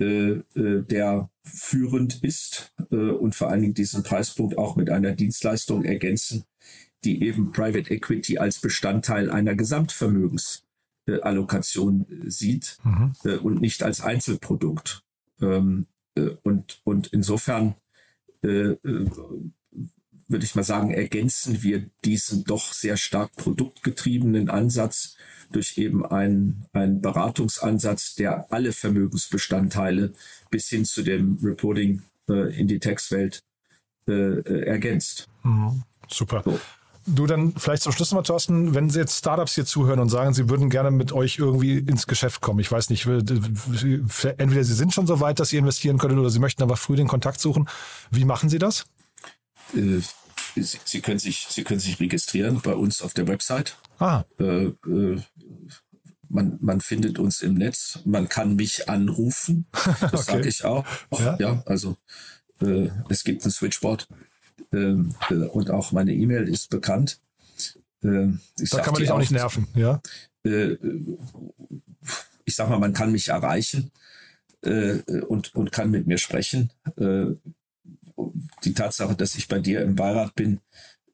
äh, 0.00 0.04
äh, 0.04 0.82
der 0.82 1.30
führend 1.42 2.22
ist 2.22 2.72
äh, 2.90 2.96
und 2.96 3.34
vor 3.34 3.48
allen 3.48 3.62
Dingen 3.62 3.74
diesen 3.74 4.02
Preispunkt 4.02 4.58
auch 4.58 4.76
mit 4.76 4.90
einer 4.90 5.12
Dienstleistung 5.12 5.84
ergänzen, 5.84 6.44
die 7.04 7.22
eben 7.22 7.52
Private 7.52 7.92
Equity 7.92 8.38
als 8.38 8.58
Bestandteil 8.58 9.30
einer 9.30 9.54
Gesamtvermögens 9.54 10.64
äh, 11.06 11.20
sieht 12.30 12.78
mhm. 12.82 13.14
äh, 13.24 13.36
und 13.36 13.60
nicht 13.60 13.82
als 13.82 14.00
Einzelprodukt. 14.00 15.04
Ähm, 15.40 15.86
äh, 16.16 16.30
und, 16.42 16.80
und 16.84 17.08
insofern 17.08 17.74
würde 20.28 20.44
ich 20.44 20.54
mal 20.54 20.64
sagen, 20.64 20.90
ergänzen 20.90 21.62
wir 21.62 21.84
diesen 22.04 22.44
doch 22.44 22.72
sehr 22.72 22.96
stark 22.96 23.34
produktgetriebenen 23.36 24.48
Ansatz 24.50 25.16
durch 25.52 25.78
eben 25.78 26.04
einen, 26.04 26.64
einen 26.72 27.00
Beratungsansatz, 27.00 28.14
der 28.14 28.52
alle 28.52 28.72
Vermögensbestandteile 28.72 30.12
bis 30.50 30.68
hin 30.68 30.84
zu 30.84 31.02
dem 31.02 31.38
Reporting 31.42 32.02
äh, 32.28 32.58
in 32.58 32.68
die 32.68 32.78
Textwelt 32.78 33.42
ergänzt. 34.06 35.28
Mhm. 35.44 35.82
Super. 36.10 36.42
So. 36.44 36.60
Du 37.06 37.26
dann 37.26 37.52
vielleicht 37.56 37.82
zum 37.82 37.92
Schluss 37.92 38.12
mal, 38.12 38.22
Thorsten, 38.22 38.74
wenn 38.74 38.88
Sie 38.88 38.98
jetzt 38.98 39.18
Startups 39.18 39.54
hier 39.54 39.66
zuhören 39.66 40.00
und 40.00 40.08
sagen, 40.08 40.32
Sie 40.32 40.48
würden 40.48 40.70
gerne 40.70 40.90
mit 40.90 41.12
euch 41.12 41.38
irgendwie 41.38 41.78
ins 41.78 42.06
Geschäft 42.06 42.40
kommen. 42.40 42.60
Ich 42.60 42.72
weiß 42.72 42.88
nicht, 42.88 43.06
entweder 43.06 44.64
Sie 44.64 44.74
sind 44.74 44.94
schon 44.94 45.06
so 45.06 45.20
weit, 45.20 45.38
dass 45.38 45.50
Sie 45.50 45.58
investieren 45.58 45.98
können 45.98 46.18
oder 46.18 46.30
Sie 46.30 46.38
möchten 46.38 46.62
aber 46.62 46.76
früh 46.76 46.96
den 46.96 47.08
Kontakt 47.08 47.40
suchen. 47.40 47.68
Wie 48.10 48.24
machen 48.24 48.48
Sie 48.48 48.58
das? 48.58 48.86
Äh, 49.74 50.00
Sie, 50.56 50.78
Sie, 50.84 51.00
können 51.00 51.18
sich, 51.18 51.46
Sie 51.50 51.64
können 51.64 51.80
sich 51.80 51.98
registrieren 51.98 52.60
bei 52.62 52.74
uns 52.74 53.02
auf 53.02 53.12
der 53.12 53.26
Website. 53.26 53.76
Ah. 53.98 54.24
Äh, 54.38 54.66
äh, 54.86 55.20
man, 56.28 56.58
man 56.60 56.80
findet 56.80 57.18
uns 57.18 57.42
im 57.42 57.54
Netz. 57.54 58.00
Man 58.04 58.28
kann 58.28 58.56
mich 58.56 58.88
anrufen. 58.88 59.66
Das 60.00 60.12
okay. 60.12 60.32
sage 60.32 60.48
ich 60.48 60.64
auch. 60.64 60.84
Ja, 61.18 61.36
ja 61.38 61.62
also 61.66 61.96
äh, 62.60 62.88
es 63.08 63.24
gibt 63.24 63.44
ein 63.44 63.50
Switchboard 63.50 64.08
Ähm, 64.72 65.14
äh, 65.30 65.34
und 65.34 65.70
auch 65.70 65.92
meine 65.92 66.12
E-Mail 66.12 66.48
ist 66.48 66.70
bekannt. 66.70 67.18
Ähm, 68.02 68.40
da 68.56 68.80
kann 68.80 68.92
man 68.92 69.02
dich 69.02 69.10
auch 69.10 69.18
nicht 69.18 69.30
nerven, 69.30 69.66
ja? 69.74 70.00
Äh, 70.44 70.76
ich 72.44 72.54
sag 72.54 72.68
mal, 72.68 72.78
man 72.78 72.92
kann 72.92 73.12
mich 73.12 73.28
erreichen 73.28 73.90
und, 74.62 75.54
und 75.54 75.72
kann 75.72 75.90
mit 75.90 76.06
mir 76.06 76.16
sprechen. 76.16 76.70
Äh, 78.18 78.22
die 78.64 78.74
Tatsache, 78.74 79.14
dass 79.14 79.34
ich 79.34 79.48
bei 79.48 79.60
dir 79.60 79.82
im 79.82 79.94
Beirat 79.94 80.34
bin, 80.34 80.60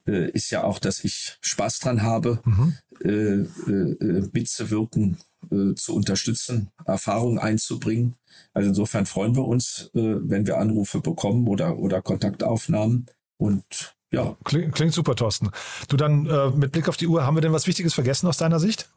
äh, 0.07 0.29
ist 0.31 0.49
ja 0.51 0.63
auch, 0.63 0.79
dass 0.79 1.03
ich 1.03 1.37
Spaß 1.41 1.79
dran 1.79 2.01
habe, 2.01 2.41
mhm. 2.45 2.75
äh, 3.03 3.09
äh, 3.11 4.29
mitzuwirken, 4.33 5.17
äh, 5.51 5.75
zu 5.75 5.95
unterstützen, 5.95 6.71
Erfahrungen 6.85 7.39
einzubringen. 7.39 8.15
Also 8.53 8.69
insofern 8.69 9.05
freuen 9.05 9.35
wir 9.35 9.45
uns, 9.45 9.89
äh, 9.93 10.15
wenn 10.21 10.47
wir 10.47 10.57
Anrufe 10.57 11.01
bekommen 11.01 11.47
oder, 11.47 11.77
oder 11.77 12.01
Kontaktaufnahmen. 12.01 13.07
Und 13.37 13.95
ja. 14.11 14.35
Klingt, 14.43 14.73
klingt 14.73 14.93
super, 14.93 15.15
Thorsten. 15.15 15.51
Du 15.87 15.97
dann 15.97 16.25
äh, 16.25 16.49
mit 16.49 16.71
Blick 16.71 16.89
auf 16.89 16.97
die 16.97 17.07
Uhr, 17.07 17.25
haben 17.25 17.35
wir 17.35 17.41
denn 17.41 17.53
was 17.53 17.67
Wichtiges 17.67 17.93
vergessen 17.93 18.27
aus 18.27 18.37
deiner 18.37 18.59
Sicht? 18.59 18.89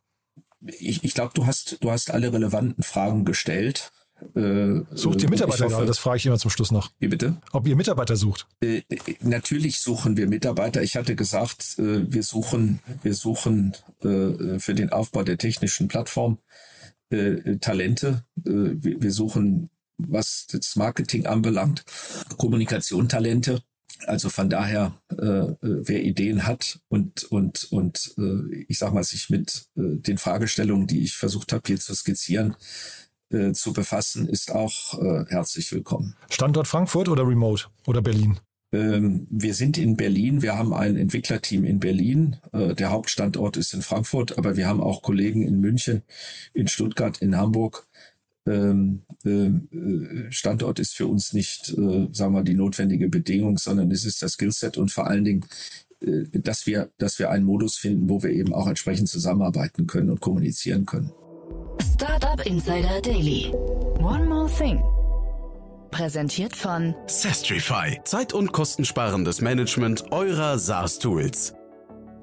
Ich, 0.66 1.05
ich 1.05 1.14
glaube, 1.14 1.32
du 1.34 1.46
hast, 1.46 1.78
du 1.82 1.90
hast 1.90 2.11
alle 2.11 2.32
relevanten 2.32 2.82
Fragen 2.82 3.24
gestellt. 3.24 3.92
Äh, 4.34 4.82
sucht 4.92 5.22
ihr 5.22 5.28
Mitarbeiter 5.28 5.66
hoffe? 5.66 5.86
Das 5.86 5.98
frage 5.98 6.18
ich 6.18 6.26
immer 6.26 6.38
zum 6.38 6.50
Schluss 6.50 6.70
noch. 6.70 6.92
Wie 6.98 7.08
bitte? 7.08 7.36
Ob 7.52 7.66
ihr 7.66 7.76
Mitarbeiter 7.76 8.16
sucht? 8.16 8.46
Äh, 8.60 8.82
natürlich 9.20 9.80
suchen 9.80 10.16
wir 10.16 10.28
Mitarbeiter. 10.28 10.82
Ich 10.82 10.96
hatte 10.96 11.16
gesagt, 11.16 11.78
äh, 11.78 12.12
wir 12.12 12.22
suchen, 12.22 12.80
wir 13.02 13.14
suchen 13.14 13.76
äh, 14.02 14.58
für 14.58 14.74
den 14.74 14.90
Aufbau 14.90 15.24
der 15.24 15.38
technischen 15.38 15.88
Plattform 15.88 16.38
äh, 17.10 17.56
Talente. 17.58 18.24
Äh, 18.38 18.50
wir, 18.50 19.02
wir, 19.02 19.12
suchen, 19.12 19.70
was 19.98 20.46
das 20.46 20.76
Marketing 20.76 21.26
anbelangt, 21.26 21.84
Kommunikation-Talente. 22.38 23.62
Also 24.06 24.28
von 24.28 24.50
daher, 24.50 24.92
wer 25.08 26.02
Ideen 26.02 26.46
hat 26.46 26.80
und 26.88 27.24
und 27.30 27.68
und 27.70 28.14
ich 28.68 28.78
sag 28.78 28.92
mal 28.92 29.04
sich 29.04 29.30
mit 29.30 29.66
den 29.76 30.18
Fragestellungen, 30.18 30.88
die 30.88 31.04
ich 31.04 31.14
versucht 31.14 31.52
habe 31.52 31.62
hier 31.64 31.78
zu 31.78 31.94
skizzieren, 31.94 32.54
äh, 33.35 33.53
zu 33.53 33.72
befassen, 33.72 34.28
ist 34.28 34.53
auch 34.53 35.01
äh, 35.03 35.24
herzlich 35.28 35.72
willkommen. 35.72 36.14
Standort 36.30 36.68
Frankfurt 36.68 37.09
oder 37.09 37.26
Remote 37.26 37.64
oder 37.87 38.01
Berlin? 38.01 38.39
Ähm, 38.72 39.26
wir 39.30 39.55
sind 39.55 39.78
in 39.78 39.97
Berlin, 39.97 40.43
wir 40.43 40.57
haben 40.57 40.72
ein 40.72 40.97
Entwicklerteam 40.97 41.64
in 41.64 41.80
Berlin. 41.80 42.37
Äh, 42.53 42.74
der 42.74 42.91
Hauptstandort 42.91 43.57
ist 43.57 43.74
in 43.74 43.82
Frankfurt, 43.82 44.39
aber 44.39 44.57
wir 44.57 44.66
haben 44.66 44.80
auch 44.80 45.03
Kollegen 45.03 45.43
in 45.43 45.61
München, 45.61 46.03
in 46.53 46.68
Stuttgart, 46.68 47.18
in 47.18 47.37
Hamburg. 47.37 47.87
Ähm, 48.47 49.03
ähm, 49.24 49.68
äh, 49.72 50.32
Standort 50.32 50.78
ist 50.78 50.95
für 50.95 51.07
uns 51.07 51.32
nicht, 51.32 51.70
äh, 51.70 52.09
sagen 52.12 52.35
wir, 52.35 52.43
die 52.43 52.55
notwendige 52.55 53.09
Bedingung, 53.09 53.59
sondern 53.59 53.91
es 53.91 54.05
ist 54.05 54.22
das 54.22 54.32
Skillset 54.32 54.76
und 54.76 54.91
vor 54.93 55.07
allen 55.07 55.24
Dingen, 55.24 55.47
dass 56.32 56.66
wir, 56.66 56.91
dass 56.99 57.18
wir 57.18 57.30
einen 57.30 57.47
Modus 57.47 57.78
finden, 57.78 58.11
wo 58.11 58.22
wir 58.22 58.28
eben 58.28 58.53
auch 58.53 58.66
entsprechend 58.66 59.09
zusammenarbeiten 59.09 59.87
können 59.87 60.11
und 60.11 60.20
kommunizieren 60.20 60.85
können. 60.85 61.12
Startup 61.95 62.45
Insider 62.45 63.01
Daily. 63.01 63.53
One 64.01 64.26
more 64.26 64.51
thing. 64.51 64.82
Präsentiert 65.92 66.57
von 66.57 66.92
Sestrify. 67.07 68.01
Zeit- 68.03 68.32
und 68.32 68.51
kostensparendes 68.51 69.40
Management 69.40 70.11
eurer 70.11 70.59
SaaS-Tools. 70.59 71.55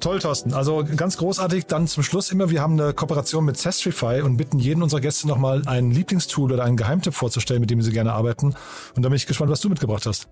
Toll, 0.01 0.19
Thorsten. 0.19 0.53
Also 0.53 0.86
ganz 0.97 1.15
großartig. 1.15 1.67
Dann 1.67 1.88
zum 1.88 2.03
Schluss 2.03 2.34
immer, 2.34 2.49
wir 2.49 2.61
haben 2.61 2.78
eine 2.78 2.93
Kooperation 2.93 3.45
mit 3.45 3.55
Sestrify 3.55 4.19
und 4.22 4.36
bitten 4.36 4.59
jeden 4.59 4.84
unserer 4.84 4.99
Gäste 4.99 5.26
nochmal 5.26 5.65
ein 5.67 5.89
Lieblingstool 5.89 6.51
oder 6.51 6.65
einen 6.65 6.76
Geheimtipp 6.76 7.13
vorzustellen, 7.13 7.61
mit 7.61 7.69
dem 7.69 7.82
sie 7.82 7.93
gerne 7.93 8.11
arbeiten. 8.11 8.53
Und 8.95 9.03
da 9.03 9.07
bin 9.07 9.15
ich 9.15 9.26
gespannt, 9.26 9.51
was 9.51 9.61
du 9.61 9.69
mitgebracht 9.69 10.05
hast. 10.05 10.28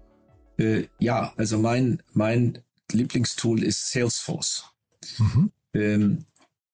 Äh, 0.57 0.87
ja, 0.99 1.31
also 1.37 1.57
mein, 1.57 2.03
mein 2.11 2.61
Lieblingstool 2.91 3.63
ist 3.63 3.89
Salesforce. 3.89 4.65
Mhm. 5.17 5.51
Ähm, 5.73 6.25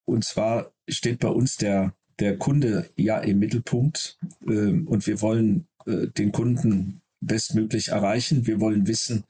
und 0.06 0.26
zwar 0.26 0.72
steht 0.88 1.20
bei 1.20 1.30
uns 1.30 1.58
der 1.58 1.94
der 2.20 2.38
Kunde 2.38 2.90
ja 2.96 3.20
im 3.20 3.40
Mittelpunkt 3.40 4.18
äh, 4.48 4.52
und 4.52 5.08
wir 5.08 5.22
wollen 5.22 5.68
äh, 5.86 6.08
den 6.08 6.32
Kunden 6.32 7.02
bestmöglich 7.22 7.90
erreichen. 7.90 8.46
Wir 8.48 8.60
wollen 8.60 8.88
wissen, 8.88 9.24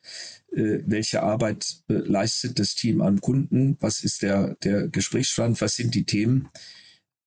äh, 0.52 0.80
welche 0.86 1.24
Arbeit 1.24 1.78
äh, 1.88 1.94
leistet 1.94 2.60
das 2.60 2.76
Team 2.76 3.02
am 3.02 3.22
Kunden, 3.22 3.78
was 3.80 4.04
ist 4.04 4.22
der, 4.22 4.56
der 4.64 4.88
Gesprächsstand, 4.88 5.60
was 5.62 5.76
sind 5.76 5.96
die 5.96 6.06
Themen. 6.06 6.50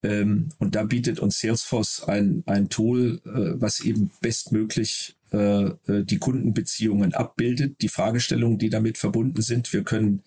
Ähm, 0.03 0.51
und 0.59 0.75
da 0.75 0.85
bietet 0.85 1.19
uns 1.21 1.41
Salesforce 1.41 2.05
ein, 2.05 2.43
ein 2.47 2.69
Tool, 2.69 3.21
äh, 3.25 3.61
was 3.61 3.81
eben 3.81 4.11
bestmöglich 4.21 5.17
äh, 5.31 5.71
die 5.87 6.19
Kundenbeziehungen 6.19 7.15
abbildet, 7.15 7.83
die 7.83 7.89
Fragestellungen, 7.89 8.59
die 8.59 8.71
damit 8.71 8.99
verbunden 8.99 9.43
sind. 9.43 9.73
Wir 9.73 9.85
können 9.85 10.23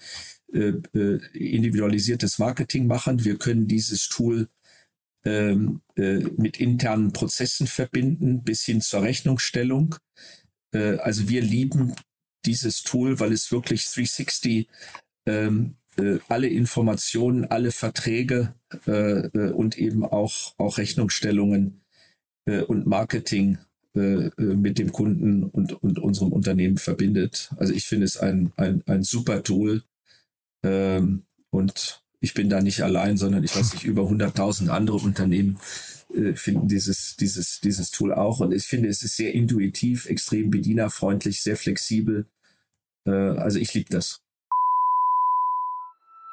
individualisiertes 0.54 2.40
Marketing 2.40 2.86
machen. 2.86 3.24
Wir 3.24 3.38
können 3.38 3.70
dieses 3.70 4.10
Tool 4.10 4.50
ähm, 5.24 5.82
äh, 5.96 6.20
mit 6.38 6.60
internen 6.60 7.14
Prozessen 7.14 7.68
verbinden 7.68 8.44
bis 8.44 8.64
hin 8.64 8.82
zur 8.82 9.04
Rechnungsstellung. 9.04 9.96
Äh, 10.74 10.98
also 10.98 11.30
wir 11.30 11.42
lieben 11.42 11.96
dieses 12.46 12.84
Tool, 12.84 13.20
weil 13.20 13.32
es 13.32 13.52
wirklich 13.52 13.86
360 13.86 14.68
ähm, 15.28 15.76
äh, 15.98 16.20
alle 16.28 16.48
Informationen, 16.48 17.46
alle 17.46 17.72
Verträge 17.72 18.56
äh, 18.88 19.28
äh, 19.28 19.52
und 19.52 19.78
eben 19.78 20.06
auch, 20.06 20.54
auch 20.58 20.78
Rechnungsstellungen 20.78 21.82
äh, 22.46 22.62
und 22.62 22.88
Marketing 22.88 23.58
mit 23.94 24.80
dem 24.80 24.94
Kunden 24.94 25.44
und, 25.44 25.74
und 25.84 26.00
unserem 26.00 26.32
Unternehmen 26.32 26.78
verbindet. 26.78 27.50
Also 27.58 27.74
ich 27.74 27.86
finde 27.86 28.06
es 28.06 28.16
ein, 28.16 28.54
ein, 28.56 28.82
ein 28.86 29.04
super 29.04 29.44
Tool 29.44 29.84
ähm, 30.64 31.24
und 31.50 32.01
ich 32.22 32.34
bin 32.36 32.50
da 32.50 32.62
nicht 32.62 32.84
allein, 32.84 33.18
sondern 33.18 33.44
ich 33.44 33.56
weiß 33.56 33.74
nicht, 33.74 33.84
über 33.84 34.04
100.000 34.04 34.70
andere 34.70 34.98
Unternehmen 34.98 35.60
äh, 36.16 36.34
finden 36.34 36.68
dieses, 36.68 37.18
dieses, 37.18 37.60
dieses 37.60 37.90
Tool 37.90 38.14
auch. 38.14 38.40
Und 38.40 38.54
ich 38.54 38.64
finde, 38.64 38.90
es 38.90 39.02
ist 39.02 39.18
sehr 39.18 39.34
intuitiv, 39.34 40.06
extrem 40.06 40.52
bedienerfreundlich, 40.52 41.42
sehr 41.42 41.58
flexibel. 41.58 42.28
Äh, 43.06 43.12
also 43.12 43.58
ich 43.58 43.74
liebe 43.74 43.90
das. 43.90 44.22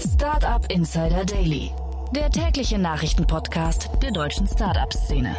Startup 0.00 0.64
Insider 0.72 1.26
Daily, 1.26 1.72
der 2.16 2.30
tägliche 2.30 2.78
Nachrichtenpodcast 2.78 3.90
der 4.02 4.10
deutschen 4.10 4.46
Startup-Szene. 4.46 5.36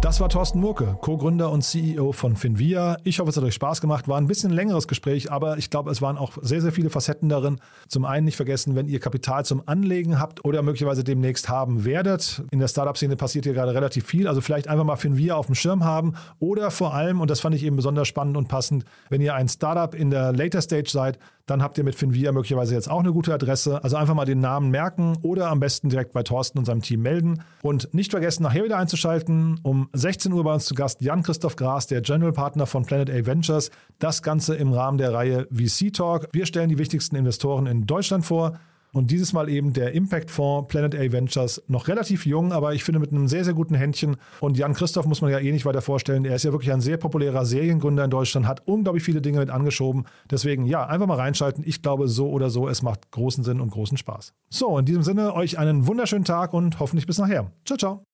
Das 0.00 0.20
war 0.20 0.28
Thorsten 0.28 0.60
Murke, 0.60 0.98
Co-Gründer 1.00 1.50
und 1.50 1.62
CEO 1.62 2.12
von 2.12 2.36
Finvia. 2.36 2.98
Ich 3.04 3.20
hoffe, 3.20 3.30
es 3.30 3.38
hat 3.38 3.44
euch 3.44 3.54
Spaß 3.54 3.80
gemacht. 3.80 4.06
War 4.06 4.18
ein 4.18 4.26
bisschen 4.26 4.50
längeres 4.50 4.86
Gespräch, 4.86 5.32
aber 5.32 5.56
ich 5.56 5.70
glaube, 5.70 5.90
es 5.90 6.02
waren 6.02 6.18
auch 6.18 6.32
sehr, 6.42 6.60
sehr 6.60 6.72
viele 6.72 6.90
Facetten 6.90 7.30
darin. 7.30 7.58
Zum 7.88 8.04
einen 8.04 8.26
nicht 8.26 8.36
vergessen, 8.36 8.76
wenn 8.76 8.86
ihr 8.86 9.00
Kapital 9.00 9.46
zum 9.46 9.62
Anlegen 9.64 10.20
habt 10.20 10.44
oder 10.44 10.62
möglicherweise 10.62 11.04
demnächst 11.04 11.48
haben 11.48 11.86
werdet. 11.86 12.42
In 12.50 12.58
der 12.58 12.68
Startup-Szene 12.68 13.16
passiert 13.16 13.46
hier 13.46 13.54
gerade 13.54 13.72
relativ 13.72 14.04
viel. 14.04 14.28
Also 14.28 14.42
vielleicht 14.42 14.68
einfach 14.68 14.84
mal 14.84 14.96
Finvia 14.96 15.36
auf 15.36 15.46
dem 15.46 15.54
Schirm 15.54 15.84
haben 15.84 16.16
oder 16.38 16.70
vor 16.70 16.92
allem, 16.92 17.22
und 17.22 17.30
das 17.30 17.40
fand 17.40 17.54
ich 17.54 17.64
eben 17.64 17.76
besonders 17.76 18.06
spannend 18.06 18.36
und 18.36 18.46
passend, 18.46 18.84
wenn 19.08 19.22
ihr 19.22 19.34
ein 19.34 19.48
Startup 19.48 19.94
in 19.94 20.10
der 20.10 20.32
Later 20.32 20.60
Stage 20.60 20.90
seid, 20.90 21.18
dann 21.46 21.62
habt 21.62 21.76
ihr 21.76 21.84
mit 21.84 21.94
Finvia 21.94 22.32
möglicherweise 22.32 22.74
jetzt 22.74 22.90
auch 22.90 23.00
eine 23.00 23.12
gute 23.12 23.34
Adresse. 23.34 23.84
Also 23.84 23.96
einfach 23.96 24.14
mal 24.14 24.24
den 24.24 24.40
Namen 24.40 24.70
merken 24.70 25.18
oder 25.22 25.50
am 25.50 25.60
besten 25.60 25.90
direkt 25.90 26.12
bei 26.12 26.22
Thorsten 26.22 26.58
und 26.58 26.64
seinem 26.64 26.80
Team 26.80 27.02
melden. 27.02 27.42
Und 27.60 27.92
nicht 27.92 28.12
vergessen, 28.12 28.44
nachher 28.44 28.64
wieder 28.64 28.78
einzuschalten. 28.78 29.60
Um 29.62 29.88
16 29.92 30.32
Uhr 30.32 30.42
bei 30.42 30.54
uns 30.54 30.64
zu 30.64 30.74
Gast 30.74 31.02
Jan-Christoph 31.02 31.56
Gras, 31.56 31.86
der 31.86 32.00
General 32.00 32.32
Partner 32.32 32.66
von 32.66 32.86
Planet 32.86 33.10
A 33.10 33.26
Ventures. 33.26 33.70
Das 33.98 34.22
Ganze 34.22 34.54
im 34.54 34.72
Rahmen 34.72 34.96
der 34.96 35.12
Reihe 35.12 35.46
VC 35.50 35.92
Talk. 35.92 36.28
Wir 36.32 36.46
stellen 36.46 36.70
die 36.70 36.78
wichtigsten 36.78 37.16
Investoren 37.16 37.66
in 37.66 37.86
Deutschland 37.86 38.24
vor. 38.24 38.58
Und 38.94 39.10
dieses 39.10 39.32
Mal 39.32 39.48
eben 39.48 39.72
der 39.72 39.92
Impact-Fonds 39.92 40.68
Planet 40.68 40.94
A 40.94 41.12
Ventures, 41.12 41.62
noch 41.66 41.88
relativ 41.88 42.26
jung, 42.26 42.52
aber 42.52 42.74
ich 42.74 42.84
finde 42.84 43.00
mit 43.00 43.10
einem 43.10 43.26
sehr, 43.26 43.44
sehr 43.44 43.52
guten 43.52 43.74
Händchen. 43.74 44.16
Und 44.40 44.56
Jan 44.56 44.72
Christoph 44.72 45.06
muss 45.06 45.20
man 45.20 45.32
ja 45.32 45.40
eh 45.40 45.50
nicht 45.50 45.66
weiter 45.66 45.82
vorstellen. 45.82 46.24
Er 46.24 46.36
ist 46.36 46.44
ja 46.44 46.52
wirklich 46.52 46.72
ein 46.72 46.80
sehr 46.80 46.96
populärer 46.96 47.44
Seriengründer 47.44 48.04
in 48.04 48.10
Deutschland, 48.10 48.46
hat 48.46 48.62
unglaublich 48.66 49.02
viele 49.02 49.20
Dinge 49.20 49.40
mit 49.40 49.50
angeschoben. 49.50 50.04
Deswegen, 50.30 50.64
ja, 50.64 50.86
einfach 50.86 51.08
mal 51.08 51.16
reinschalten. 51.16 51.64
Ich 51.66 51.82
glaube, 51.82 52.06
so 52.06 52.30
oder 52.30 52.50
so, 52.50 52.68
es 52.68 52.82
macht 52.82 53.10
großen 53.10 53.42
Sinn 53.42 53.60
und 53.60 53.70
großen 53.70 53.98
Spaß. 53.98 54.32
So, 54.48 54.78
in 54.78 54.84
diesem 54.84 55.02
Sinne, 55.02 55.34
euch 55.34 55.58
einen 55.58 55.88
wunderschönen 55.88 56.24
Tag 56.24 56.54
und 56.54 56.78
hoffentlich 56.78 57.08
bis 57.08 57.18
nachher. 57.18 57.50
Ciao, 57.64 57.76
ciao. 57.76 58.13